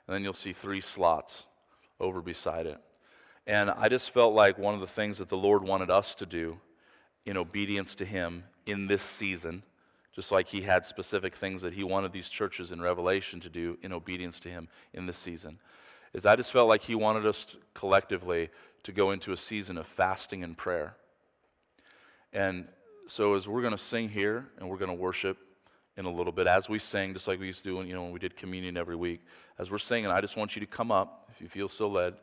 And 0.07 0.15
then 0.15 0.23
you'll 0.23 0.33
see 0.33 0.53
three 0.53 0.81
slots 0.81 1.45
over 1.99 2.21
beside 2.21 2.65
it. 2.65 2.79
And 3.45 3.69
I 3.69 3.89
just 3.89 4.11
felt 4.11 4.33
like 4.33 4.57
one 4.57 4.73
of 4.73 4.79
the 4.79 4.87
things 4.87 5.17
that 5.17 5.29
the 5.29 5.37
Lord 5.37 5.63
wanted 5.63 5.89
us 5.89 6.15
to 6.15 6.25
do 6.25 6.59
in 7.25 7.37
obedience 7.37 7.95
to 7.95 8.05
Him 8.05 8.43
in 8.65 8.87
this 8.87 9.03
season 9.03 9.63
just 10.19 10.33
like 10.33 10.49
he 10.49 10.61
had 10.61 10.85
specific 10.85 11.33
things 11.33 11.61
that 11.61 11.71
he 11.71 11.83
wanted 11.83 12.11
these 12.11 12.27
churches 12.27 12.73
in 12.73 12.81
Revelation 12.81 13.39
to 13.39 13.47
do 13.47 13.77
in 13.83 13.93
obedience 13.93 14.37
to 14.41 14.49
him 14.49 14.67
in 14.93 15.05
this 15.05 15.17
season. 15.17 15.57
Is 16.13 16.25
I 16.25 16.35
just 16.35 16.51
felt 16.51 16.67
like 16.67 16.81
he 16.81 16.95
wanted 16.95 17.25
us 17.25 17.43
to, 17.45 17.57
collectively 17.73 18.49
to 18.83 18.91
go 18.91 19.11
into 19.11 19.31
a 19.31 19.37
season 19.37 19.77
of 19.77 19.85
fasting 19.87 20.43
and 20.43 20.57
prayer. 20.57 20.95
And 22.33 22.67
so 23.07 23.35
as 23.35 23.47
we're 23.47 23.61
going 23.61 23.75
to 23.75 23.77
sing 23.77 24.09
here 24.09 24.45
and 24.59 24.69
we're 24.69 24.77
going 24.77 24.89
to 24.89 24.97
worship 24.97 25.37
in 25.97 26.05
a 26.05 26.11
little 26.11 26.31
bit 26.31 26.47
as 26.47 26.69
we 26.69 26.79
sing, 26.79 27.13
just 27.13 27.27
like 27.27 27.39
we 27.39 27.47
used 27.47 27.63
to 27.63 27.69
do 27.69 27.75
when, 27.77 27.87
you 27.87 27.93
know, 27.93 28.03
when 28.03 28.11
we 28.11 28.19
did 28.19 28.35
communion 28.37 28.77
every 28.77 28.95
week. 28.95 29.21
As 29.57 29.69
we're 29.69 29.77
singing, 29.77 30.09
I 30.09 30.21
just 30.21 30.37
want 30.37 30.55
you 30.55 30.61
to 30.61 30.65
come 30.65 30.91
up 30.91 31.29
if 31.29 31.41
you 31.41 31.49
feel 31.49 31.67
so 31.67 31.89
led, 31.89 32.13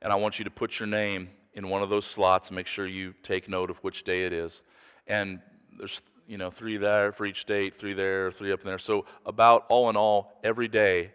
and 0.00 0.12
I 0.12 0.16
want 0.16 0.38
you 0.38 0.44
to 0.44 0.50
put 0.50 0.78
your 0.78 0.86
name 0.86 1.30
in 1.54 1.68
one 1.68 1.82
of 1.82 1.90
those 1.90 2.06
slots 2.06 2.48
and 2.48 2.56
make 2.56 2.68
sure 2.68 2.86
you 2.86 3.12
take 3.24 3.48
note 3.48 3.70
of 3.70 3.78
which 3.78 4.04
day 4.04 4.24
it 4.24 4.32
is. 4.32 4.62
And 5.08 5.40
there's 5.76 6.00
you 6.28 6.38
know 6.38 6.50
three 6.50 6.76
there 6.76 7.10
for 7.10 7.26
each 7.26 7.44
date, 7.44 7.76
three 7.76 7.94
there, 7.94 8.30
three 8.30 8.52
up 8.52 8.62
there. 8.62 8.78
So 8.78 9.06
about 9.26 9.66
all 9.68 9.90
in 9.90 9.96
all, 9.96 10.38
every 10.44 10.68
day 10.68 11.10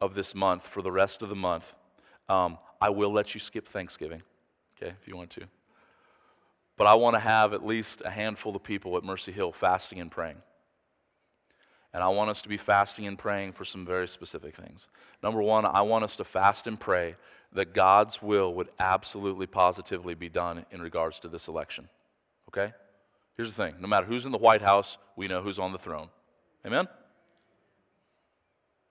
of 0.00 0.14
this 0.14 0.34
month 0.34 0.66
for 0.66 0.82
the 0.82 0.92
rest 0.92 1.22
of 1.22 1.28
the 1.28 1.34
month, 1.34 1.74
um, 2.28 2.58
I 2.80 2.90
will 2.90 3.12
let 3.12 3.34
you 3.34 3.40
skip 3.40 3.68
Thanksgiving, 3.68 4.22
okay, 4.76 4.94
if 5.00 5.06
you 5.06 5.16
want 5.16 5.30
to. 5.30 5.42
But 6.76 6.86
I 6.86 6.94
want 6.94 7.14
to 7.14 7.20
have 7.20 7.52
at 7.52 7.66
least 7.66 8.00
a 8.04 8.10
handful 8.10 8.56
of 8.56 8.62
people 8.62 8.96
at 8.96 9.04
Mercy 9.04 9.32
Hill 9.32 9.52
fasting 9.52 10.00
and 10.00 10.10
praying. 10.10 10.36
And 11.92 12.02
I 12.02 12.08
want 12.08 12.30
us 12.30 12.40
to 12.42 12.48
be 12.48 12.56
fasting 12.56 13.06
and 13.06 13.18
praying 13.18 13.52
for 13.52 13.64
some 13.64 13.84
very 13.84 14.06
specific 14.06 14.54
things. 14.54 14.88
Number 15.22 15.42
one, 15.42 15.66
I 15.66 15.82
want 15.82 16.04
us 16.04 16.16
to 16.16 16.24
fast 16.24 16.66
and 16.66 16.78
pray 16.78 17.16
that 17.52 17.74
God's 17.74 18.22
will 18.22 18.54
would 18.54 18.68
absolutely, 18.78 19.46
positively 19.46 20.14
be 20.14 20.28
done 20.28 20.64
in 20.70 20.80
regards 20.80 21.18
to 21.20 21.28
this 21.28 21.48
election. 21.48 21.88
Okay? 22.48 22.72
Here's 23.36 23.48
the 23.48 23.56
thing 23.56 23.74
no 23.80 23.88
matter 23.88 24.06
who's 24.06 24.24
in 24.24 24.32
the 24.32 24.38
White 24.38 24.62
House, 24.62 24.98
we 25.16 25.28
know 25.28 25.42
who's 25.42 25.58
on 25.58 25.72
the 25.72 25.78
throne. 25.78 26.08
Amen? 26.64 26.88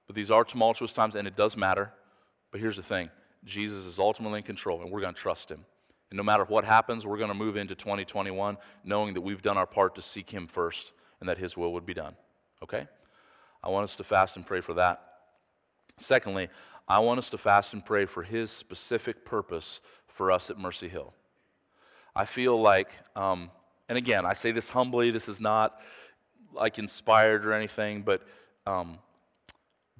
But 0.10 0.16
these 0.16 0.32
are 0.32 0.44
tumultuous 0.44 0.92
times, 0.92 1.16
and 1.16 1.28
it 1.28 1.36
does 1.36 1.56
matter. 1.56 1.94
But 2.50 2.60
here's 2.60 2.78
the 2.78 2.82
thing 2.82 3.12
Jesus 3.46 3.86
is 3.86 4.00
ultimately 4.00 4.40
in 4.40 4.44
control, 4.44 4.82
and 4.82 4.90
we're 4.90 5.02
going 5.02 5.14
to 5.14 5.22
trust 5.22 5.52
him. 5.52 5.64
And 6.10 6.18
no 6.18 6.24
matter 6.24 6.46
what 6.46 6.66
happens, 6.66 7.06
we're 7.06 7.20
going 7.20 7.30
to 7.30 7.36
move 7.36 7.58
into 7.58 7.76
2021 7.76 8.58
knowing 8.84 9.14
that 9.14 9.22
we've 9.22 9.44
done 9.44 9.56
our 9.56 9.68
part 9.68 9.94
to 9.94 10.02
seek 10.02 10.28
him 10.32 10.48
first 10.48 10.94
and 11.20 11.30
that 11.30 11.38
his 11.38 11.56
will 11.56 11.74
would 11.74 11.86
be 11.86 11.94
done. 11.94 12.16
Okay? 12.64 12.88
I 13.64 13.70
want 13.70 13.84
us 13.84 13.96
to 13.98 14.04
fast 14.04 14.36
and 14.36 14.44
pray 14.44 14.62
for 14.62 14.74
that. 14.74 15.00
Secondly, 16.00 16.50
I 16.88 16.98
want 16.98 17.20
us 17.20 17.30
to 17.30 17.38
fast 17.38 17.74
and 17.74 17.86
pray 17.86 18.08
for 18.08 18.24
his 18.24 18.50
specific 18.50 19.24
purpose 19.24 19.80
for 20.08 20.32
us 20.32 20.50
at 20.50 20.58
Mercy 20.58 20.90
Hill. 20.90 21.14
I 22.16 22.26
feel 22.26 22.60
like, 22.60 22.90
um, 23.16 23.52
and 23.88 23.96
again, 23.96 24.26
I 24.26 24.34
say 24.34 24.52
this 24.52 24.72
humbly, 24.72 25.12
this 25.12 25.30
is 25.30 25.40
not 25.40 25.80
like 26.52 26.80
inspired 26.80 27.46
or 27.46 27.54
anything, 27.54 28.02
but, 28.02 28.24
um, 28.66 28.98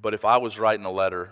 but 0.02 0.14
if 0.14 0.26
I 0.26 0.38
was 0.38 0.58
writing 0.58 0.86
a 0.86 0.92
letter, 0.92 1.32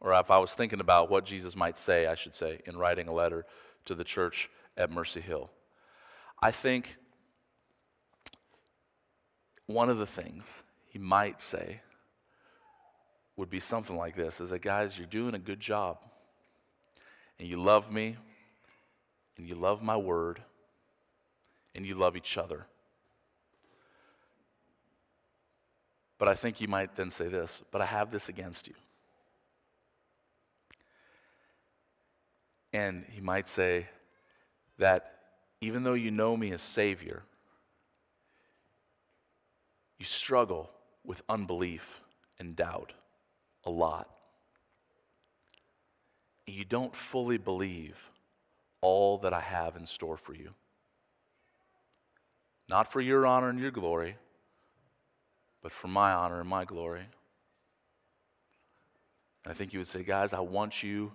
or 0.00 0.12
if 0.14 0.30
I 0.30 0.38
was 0.38 0.52
thinking 0.52 0.80
about 0.80 1.10
what 1.10 1.24
Jesus 1.24 1.56
might 1.56 1.78
say, 1.78 2.06
I 2.06 2.14
should 2.14 2.34
say, 2.34 2.60
in 2.66 2.76
writing 2.76 3.08
a 3.08 3.12
letter 3.12 3.46
to 3.86 3.94
the 3.94 4.04
church 4.04 4.50
at 4.76 4.90
Mercy 4.90 5.20
Hill, 5.20 5.50
I 6.42 6.50
think 6.50 6.96
one 9.66 9.88
of 9.88 9.98
the 9.98 10.06
things 10.06 10.44
he 10.86 10.98
might 10.98 11.40
say 11.40 11.80
would 13.36 13.50
be 13.50 13.60
something 13.60 13.96
like 13.96 14.14
this 14.14 14.40
is 14.40 14.50
that 14.50 14.62
guys 14.62 14.96
you're 14.96 15.06
doing 15.06 15.34
a 15.34 15.38
good 15.38 15.58
job 15.58 15.98
and 17.38 17.48
you 17.48 17.60
love 17.60 17.90
me 17.90 18.16
and 19.36 19.48
you 19.48 19.54
love 19.54 19.82
my 19.82 19.96
word 19.96 20.40
and 21.74 21.84
you 21.84 21.94
love 21.94 22.16
each 22.16 22.36
other 22.36 22.66
but 26.24 26.30
i 26.30 26.34
think 26.34 26.58
you 26.58 26.68
might 26.68 26.96
then 26.96 27.10
say 27.10 27.28
this 27.28 27.60
but 27.70 27.82
i 27.82 27.84
have 27.84 28.10
this 28.10 28.30
against 28.30 28.66
you 28.66 28.74
and 32.72 33.04
he 33.10 33.20
might 33.20 33.46
say 33.46 33.86
that 34.78 35.18
even 35.60 35.82
though 35.82 35.92
you 35.92 36.10
know 36.10 36.34
me 36.34 36.50
as 36.50 36.62
savior 36.62 37.22
you 39.98 40.06
struggle 40.06 40.70
with 41.04 41.20
unbelief 41.28 42.00
and 42.38 42.56
doubt 42.56 42.92
a 43.64 43.70
lot. 43.70 44.08
You 46.46 46.64
don't 46.64 46.94
fully 46.94 47.38
believe 47.38 47.96
all 48.80 49.18
that 49.18 49.32
I 49.32 49.40
have 49.40 49.76
in 49.76 49.86
store 49.86 50.16
for 50.16 50.34
you. 50.34 50.50
Not 52.68 52.92
for 52.92 53.00
your 53.00 53.26
honor 53.26 53.48
and 53.48 53.58
your 53.58 53.70
glory, 53.70 54.16
but 55.64 55.72
for 55.72 55.88
my 55.88 56.12
honor 56.12 56.40
and 56.40 56.48
my 56.48 56.66
glory. 56.66 57.00
And 59.42 59.50
I 59.50 59.54
think 59.54 59.72
you 59.72 59.78
would 59.80 59.88
say, 59.88 60.04
guys, 60.04 60.34
I 60.34 60.40
want 60.40 60.82
you 60.82 61.10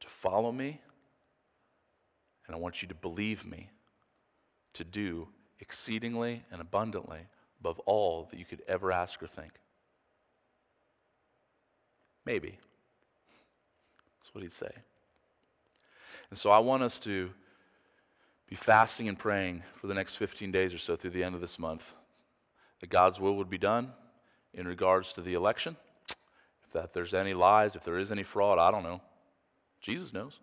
to 0.00 0.06
follow 0.06 0.52
me, 0.52 0.78
and 2.46 2.54
I 2.54 2.58
want 2.58 2.82
you 2.82 2.88
to 2.88 2.94
believe 2.94 3.46
me 3.46 3.70
to 4.74 4.84
do 4.84 5.26
exceedingly 5.60 6.44
and 6.52 6.60
abundantly 6.60 7.20
above 7.60 7.78
all 7.80 8.28
that 8.30 8.38
you 8.38 8.44
could 8.44 8.62
ever 8.68 8.92
ask 8.92 9.22
or 9.22 9.26
think. 9.26 9.52
Maybe. 12.26 12.58
That's 14.18 14.34
what 14.34 14.42
he'd 14.42 14.52
say. 14.52 14.72
And 16.28 16.38
so 16.38 16.50
I 16.50 16.58
want 16.58 16.82
us 16.82 16.98
to 17.00 17.30
be 18.46 18.56
fasting 18.56 19.08
and 19.08 19.18
praying 19.18 19.62
for 19.80 19.86
the 19.86 19.94
next 19.94 20.16
15 20.16 20.52
days 20.52 20.74
or 20.74 20.78
so 20.78 20.96
through 20.96 21.10
the 21.12 21.24
end 21.24 21.34
of 21.34 21.40
this 21.40 21.58
month 21.58 21.94
that 22.80 22.90
God's 22.90 23.20
will 23.20 23.36
would 23.36 23.50
be 23.50 23.58
done 23.58 23.92
in 24.54 24.66
regards 24.66 25.12
to 25.14 25.22
the 25.22 25.34
election. 25.34 25.76
If 26.08 26.72
that 26.72 26.92
there's 26.92 27.14
any 27.14 27.34
lies, 27.34 27.76
if 27.76 27.84
there 27.84 27.98
is 27.98 28.10
any 28.10 28.22
fraud, 28.22 28.58
I 28.58 28.70
don't 28.70 28.82
know. 28.82 29.00
Jesus 29.80 30.12
knows. 30.12 30.38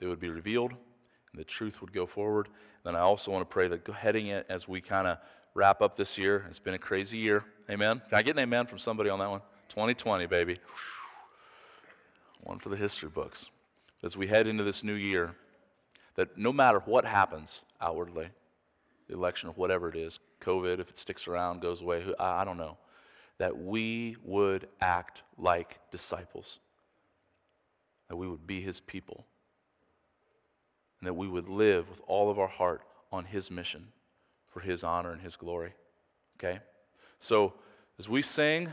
They 0.00 0.06
would 0.06 0.20
be 0.20 0.30
revealed 0.30 0.72
and 0.72 1.40
the 1.40 1.44
truth 1.44 1.80
would 1.80 1.92
go 1.92 2.06
forward. 2.06 2.48
Then 2.84 2.96
I 2.96 3.00
also 3.00 3.30
want 3.30 3.48
to 3.48 3.52
pray 3.52 3.68
that 3.68 3.86
heading 3.88 4.28
it 4.28 4.46
as 4.48 4.68
we 4.68 4.80
kind 4.80 5.06
of 5.06 5.18
wrap 5.54 5.80
up 5.80 5.96
this 5.96 6.18
year. 6.18 6.44
It's 6.48 6.58
been 6.58 6.74
a 6.74 6.78
crazy 6.78 7.18
year. 7.18 7.44
Amen. 7.70 8.02
Can 8.08 8.18
I 8.18 8.22
get 8.22 8.36
an 8.36 8.42
amen 8.42 8.66
from 8.66 8.78
somebody 8.78 9.10
on 9.10 9.18
that 9.18 9.30
one? 9.30 9.40
2020, 9.68 10.26
baby. 10.26 10.58
One 12.42 12.58
for 12.58 12.68
the 12.68 12.76
history 12.76 13.08
books. 13.08 13.46
As 14.02 14.16
we 14.16 14.26
head 14.26 14.46
into 14.46 14.64
this 14.64 14.82
new 14.82 14.94
year, 14.94 15.34
that 16.16 16.36
no 16.36 16.52
matter 16.52 16.80
what 16.80 17.04
happens 17.04 17.62
outwardly, 17.80 18.28
the 19.08 19.14
election 19.14 19.48
or 19.48 19.52
whatever 19.52 19.88
it 19.88 19.96
is, 19.96 20.18
COVID, 20.42 20.80
if 20.80 20.88
it 20.90 20.98
sticks 20.98 21.26
around, 21.26 21.60
goes 21.60 21.80
away, 21.80 22.04
I 22.18 22.44
don't 22.44 22.58
know, 22.58 22.76
that 23.38 23.56
we 23.56 24.16
would 24.24 24.68
act 24.80 25.22
like 25.38 25.78
disciples, 25.90 26.58
that 28.08 28.16
we 28.16 28.28
would 28.28 28.46
be 28.46 28.60
his 28.60 28.80
people, 28.80 29.24
and 31.00 31.06
that 31.06 31.14
we 31.14 31.28
would 31.28 31.48
live 31.48 31.88
with 31.88 32.00
all 32.06 32.30
of 32.30 32.38
our 32.38 32.48
heart 32.48 32.82
on 33.10 33.24
his 33.24 33.50
mission 33.50 33.88
for 34.52 34.60
his 34.60 34.84
honor 34.84 35.12
and 35.12 35.20
his 35.20 35.36
glory. 35.36 35.72
Okay? 36.38 36.60
So, 37.20 37.54
as 37.98 38.08
we 38.08 38.22
sing, 38.22 38.68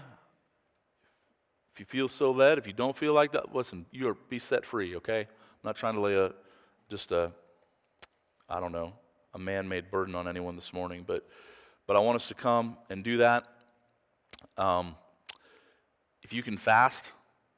if 1.74 1.80
you 1.80 1.86
feel 1.86 2.08
so 2.08 2.32
led, 2.32 2.58
if 2.58 2.68
you 2.68 2.74
don't 2.74 2.98
feel 2.98 3.14
like 3.14 3.32
that, 3.34 3.56
listen, 3.56 3.86
you're 3.92 4.16
be 4.30 4.40
set 4.40 4.66
free, 4.66 4.96
okay? 4.98 5.22
I'm 5.22 5.28
not 5.64 5.76
trying 5.76 5.96
to 5.96 6.02
lay 6.02 6.16
a 6.16 6.32
just 6.90 7.12
a 7.12 7.32
I 8.50 8.60
don't 8.60 8.72
know, 8.72 8.94
a 9.36 9.40
man-made 9.40 9.92
burden 9.92 10.16
on 10.16 10.28
anyone 10.28 10.56
this 10.56 10.74
morning, 10.74 11.04
but 11.06 11.28
but 11.90 11.96
I 11.96 12.02
want 12.02 12.18
us 12.18 12.28
to 12.28 12.36
come 12.36 12.78
and 12.92 13.04
do 13.04 13.18
that. 13.18 13.46
Um, 14.60 14.96
if 16.22 16.32
you 16.32 16.44
can 16.44 16.56
fast, 16.56 17.10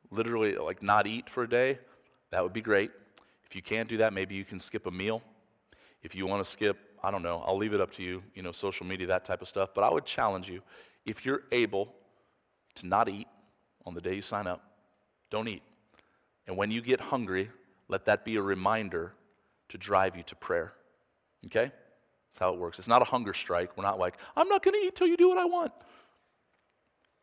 literally 0.10 0.56
like 0.56 0.82
not 0.82 1.06
eat 1.06 1.30
for 1.30 1.44
a 1.44 1.50
day, 1.50 1.78
that 2.32 2.42
would 2.42 2.54
be 2.54 2.62
great. 2.62 2.92
If 3.44 3.58
you 3.58 3.62
can't 3.62 3.90
do 3.90 3.98
that, 3.98 4.14
maybe 4.14 4.36
you 4.36 4.46
can 4.46 4.62
skip 4.62 4.86
a 4.86 4.92
meal. 4.92 5.22
If 6.02 6.16
you 6.16 6.26
want 6.28 6.46
to 6.46 6.50
skip 6.50 6.78
I 7.04 7.12
don't 7.12 7.24
know. 7.24 7.44
I'll 7.46 7.58
leave 7.58 7.74
it 7.74 7.82
up 7.82 7.92
to 7.96 8.04
you, 8.04 8.24
you 8.34 8.42
know, 8.42 8.54
social 8.54 8.86
media, 8.86 9.08
that 9.08 9.26
type 9.26 9.42
of 9.42 9.50
stuff. 9.50 9.72
But 9.76 9.84
I 9.84 9.90
would 9.90 10.06
challenge 10.06 10.48
you 10.48 10.62
if 11.06 11.26
you're 11.26 11.42
able 11.52 11.92
to 12.76 12.88
not 12.88 13.10
eat 13.10 13.28
on 13.86 13.94
the 13.96 14.02
day 14.02 14.14
you 14.14 14.22
sign 14.22 14.48
up, 14.48 14.64
don't 15.30 15.50
eat. 15.50 15.64
And 16.48 16.56
when 16.56 16.72
you 16.72 16.82
get 16.82 17.02
hungry, 17.02 17.50
let 17.90 18.06
that 18.06 18.24
be 18.24 18.38
a 18.38 18.42
reminder 18.42 19.12
to 19.70 19.78
drive 19.78 20.16
you 20.16 20.24
to 20.24 20.36
prayer. 20.36 20.72
Okay? 21.48 21.72
That's 22.32 22.40
how 22.40 22.54
it 22.54 22.60
works. 22.60 22.80
It's 22.80 22.88
not 22.88 23.02
a 23.02 23.06
hunger 23.06 23.34
strike. 23.34 23.76
We're 23.76 23.84
not 23.84 24.00
like, 24.00 24.18
I'm 24.36 24.48
not 24.48 24.64
going 24.64 24.80
to 24.80 24.88
eat 24.88 24.96
till 24.96 25.08
you 25.08 25.18
do 25.18 25.30
what 25.30 25.38
I 25.38 25.46
want. 25.46 25.72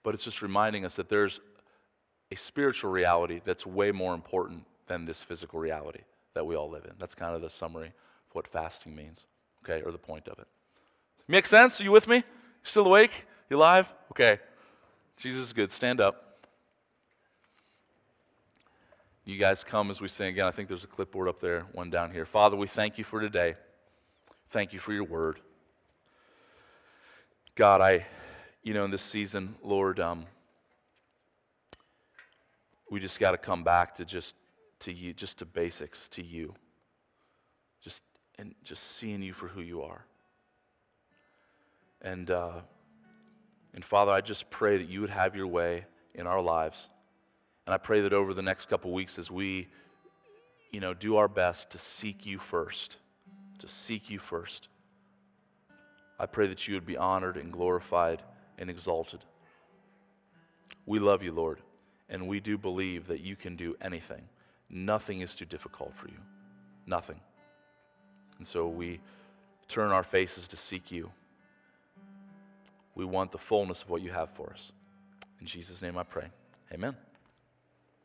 But 0.03 0.15
it's 0.15 0.25
just 0.25 0.43
reminding 0.43 0.85
us 0.85 0.97
that 0.97 1.09
there's 1.09 1.41
a 2.31 2.37
spiritual 2.37 2.91
reality 2.91 3.41
that's 3.45 3.65
way 3.65 3.91
more 3.91 4.15
important 4.15 4.65
than 4.87 5.05
this 5.05 5.23
physical 5.23 5.59
reality 5.59 6.01
that 6.35 6.47
we 6.47 6.57
all 6.57 6.71
live 6.71 6.85
in. 6.85 6.93
That's 6.99 7.15
kind 7.15 7.35
of 7.35 7.41
the 7.41 7.51
summary 7.51 7.89
of 7.89 8.35
what 8.35 8.47
fasting 8.47 8.95
means 8.95 9.27
okay, 9.65 9.83
or 9.83 9.93
the 9.93 9.99
point 9.99 10.29
of 10.29 10.39
it. 10.39 10.47
Make 11.27 11.47
sense? 11.47 11.81
Are 11.81 11.85
you 11.85 11.93
with 11.93 12.09
me? 12.09 12.25
Still 12.63 12.87
awake? 12.87 13.27
You 13.51 13.57
alive? 13.57 13.89
Okay. 14.13 14.39
Jesus 15.17 15.43
is 15.43 15.53
good. 15.53 15.73
Stand 15.73 16.01
up. 16.01 16.39
You 19.25 19.37
guys 19.39 19.63
come 19.63 19.91
as 19.91 20.01
we 20.01 20.09
sing 20.09 20.29
again. 20.29 20.47
I 20.47 20.51
think 20.51 20.69
there's 20.69 20.85
a 20.85 20.89
clipboard 20.89 21.29
up 21.29 21.41
there, 21.41 21.67
one 21.73 21.91
down 21.91 22.11
here. 22.11 22.25
Father, 22.25 22.57
we 22.57 22.67
thank 22.67 22.97
you 22.97 23.05
for 23.05 23.21
today. 23.21 23.57
Thank 24.51 24.73
you 24.73 24.79
for 24.79 24.93
your 24.93 25.05
word. 25.05 25.41
God, 27.55 27.81
I, 27.81 28.07
you 28.63 28.73
know, 28.73 28.85
in 28.85 28.91
this 28.91 29.03
season, 29.03 29.57
Lord, 29.63 30.01
um, 30.01 30.27
we 32.91 33.01
just 33.01 33.21
got 33.21 33.33
to 33.33 33.39
come 33.39 33.63
back 33.63 33.95
to 33.97 34.05
just 34.05 34.37
to 34.81 34.93
you, 34.93 35.13
just 35.13 35.39
to 35.39 35.45
basics, 35.45 36.09
to 36.11 36.25
you. 36.25 36.55
Just 37.83 38.03
and 38.39 38.55
just 38.65 38.97
seeing 38.97 39.23
you 39.23 39.33
for 39.33 39.49
who 39.49 39.61
you 39.61 39.83
are. 39.83 40.05
And 42.01 42.31
uh, 42.31 42.61
And 43.75 43.85
Father, 43.85 44.13
I 44.13 44.21
just 44.21 44.51
pray 44.51 44.79
that 44.79 44.89
you 44.89 45.01
would 45.01 45.11
have 45.11 45.37
your 45.37 45.47
way 45.47 45.85
in 46.15 46.27
our 46.27 46.41
lives. 46.41 46.89
And 47.67 47.75
I 47.75 47.79
pray 47.79 48.01
that 48.01 48.13
over 48.13 48.35
the 48.35 48.43
next 48.43 48.69
couple 48.69 48.93
weeks 48.93 49.19
as 49.19 49.31
we 49.31 49.69
you 50.73 50.81
know, 50.81 50.95
do 50.95 51.17
our 51.17 51.29
best 51.29 51.71
to 51.71 51.79
seek 51.79 52.27
you 52.27 52.39
first, 52.39 52.97
to 53.59 53.69
seek 53.69 54.11
you 54.11 54.19
first. 54.19 54.69
I 56.19 56.27
pray 56.27 56.47
that 56.49 56.67
you 56.67 56.75
would 56.75 56.87
be 56.87 56.97
honored 56.97 57.37
and 57.37 57.53
glorified 57.53 58.23
and 58.59 58.69
exalted. 58.69 59.21
We 60.87 60.99
love 60.99 61.23
you, 61.23 61.33
Lord, 61.33 61.61
and 62.09 62.27
we 62.27 62.41
do 62.41 62.59
believe 62.59 63.07
that 63.09 63.21
you 63.21 63.37
can 63.37 63.57
do 63.57 63.77
anything. 63.81 64.23
Nothing 64.71 65.21
is 65.21 65.35
too 65.35 65.45
difficult 65.45 65.95
for 65.95 66.09
you. 66.09 66.19
Nothing. 66.87 67.21
And 68.39 68.47
so 68.47 68.67
we 68.67 69.01
turn 69.69 69.91
our 69.91 70.03
faces 70.03 70.49
to 70.49 70.57
seek 70.57 70.91
you. 70.91 71.11
We 72.95 73.05
want 73.05 73.31
the 73.31 73.39
fullness 73.39 73.83
of 73.83 73.91
what 73.91 74.03
you 74.03 74.11
have 74.11 74.31
for 74.31 74.51
us. 74.53 74.73
In 75.41 75.47
Jesus' 75.47 75.83
name 75.83 75.97
I 75.97 76.03
pray. 76.03 76.27
Amen. 76.73 76.97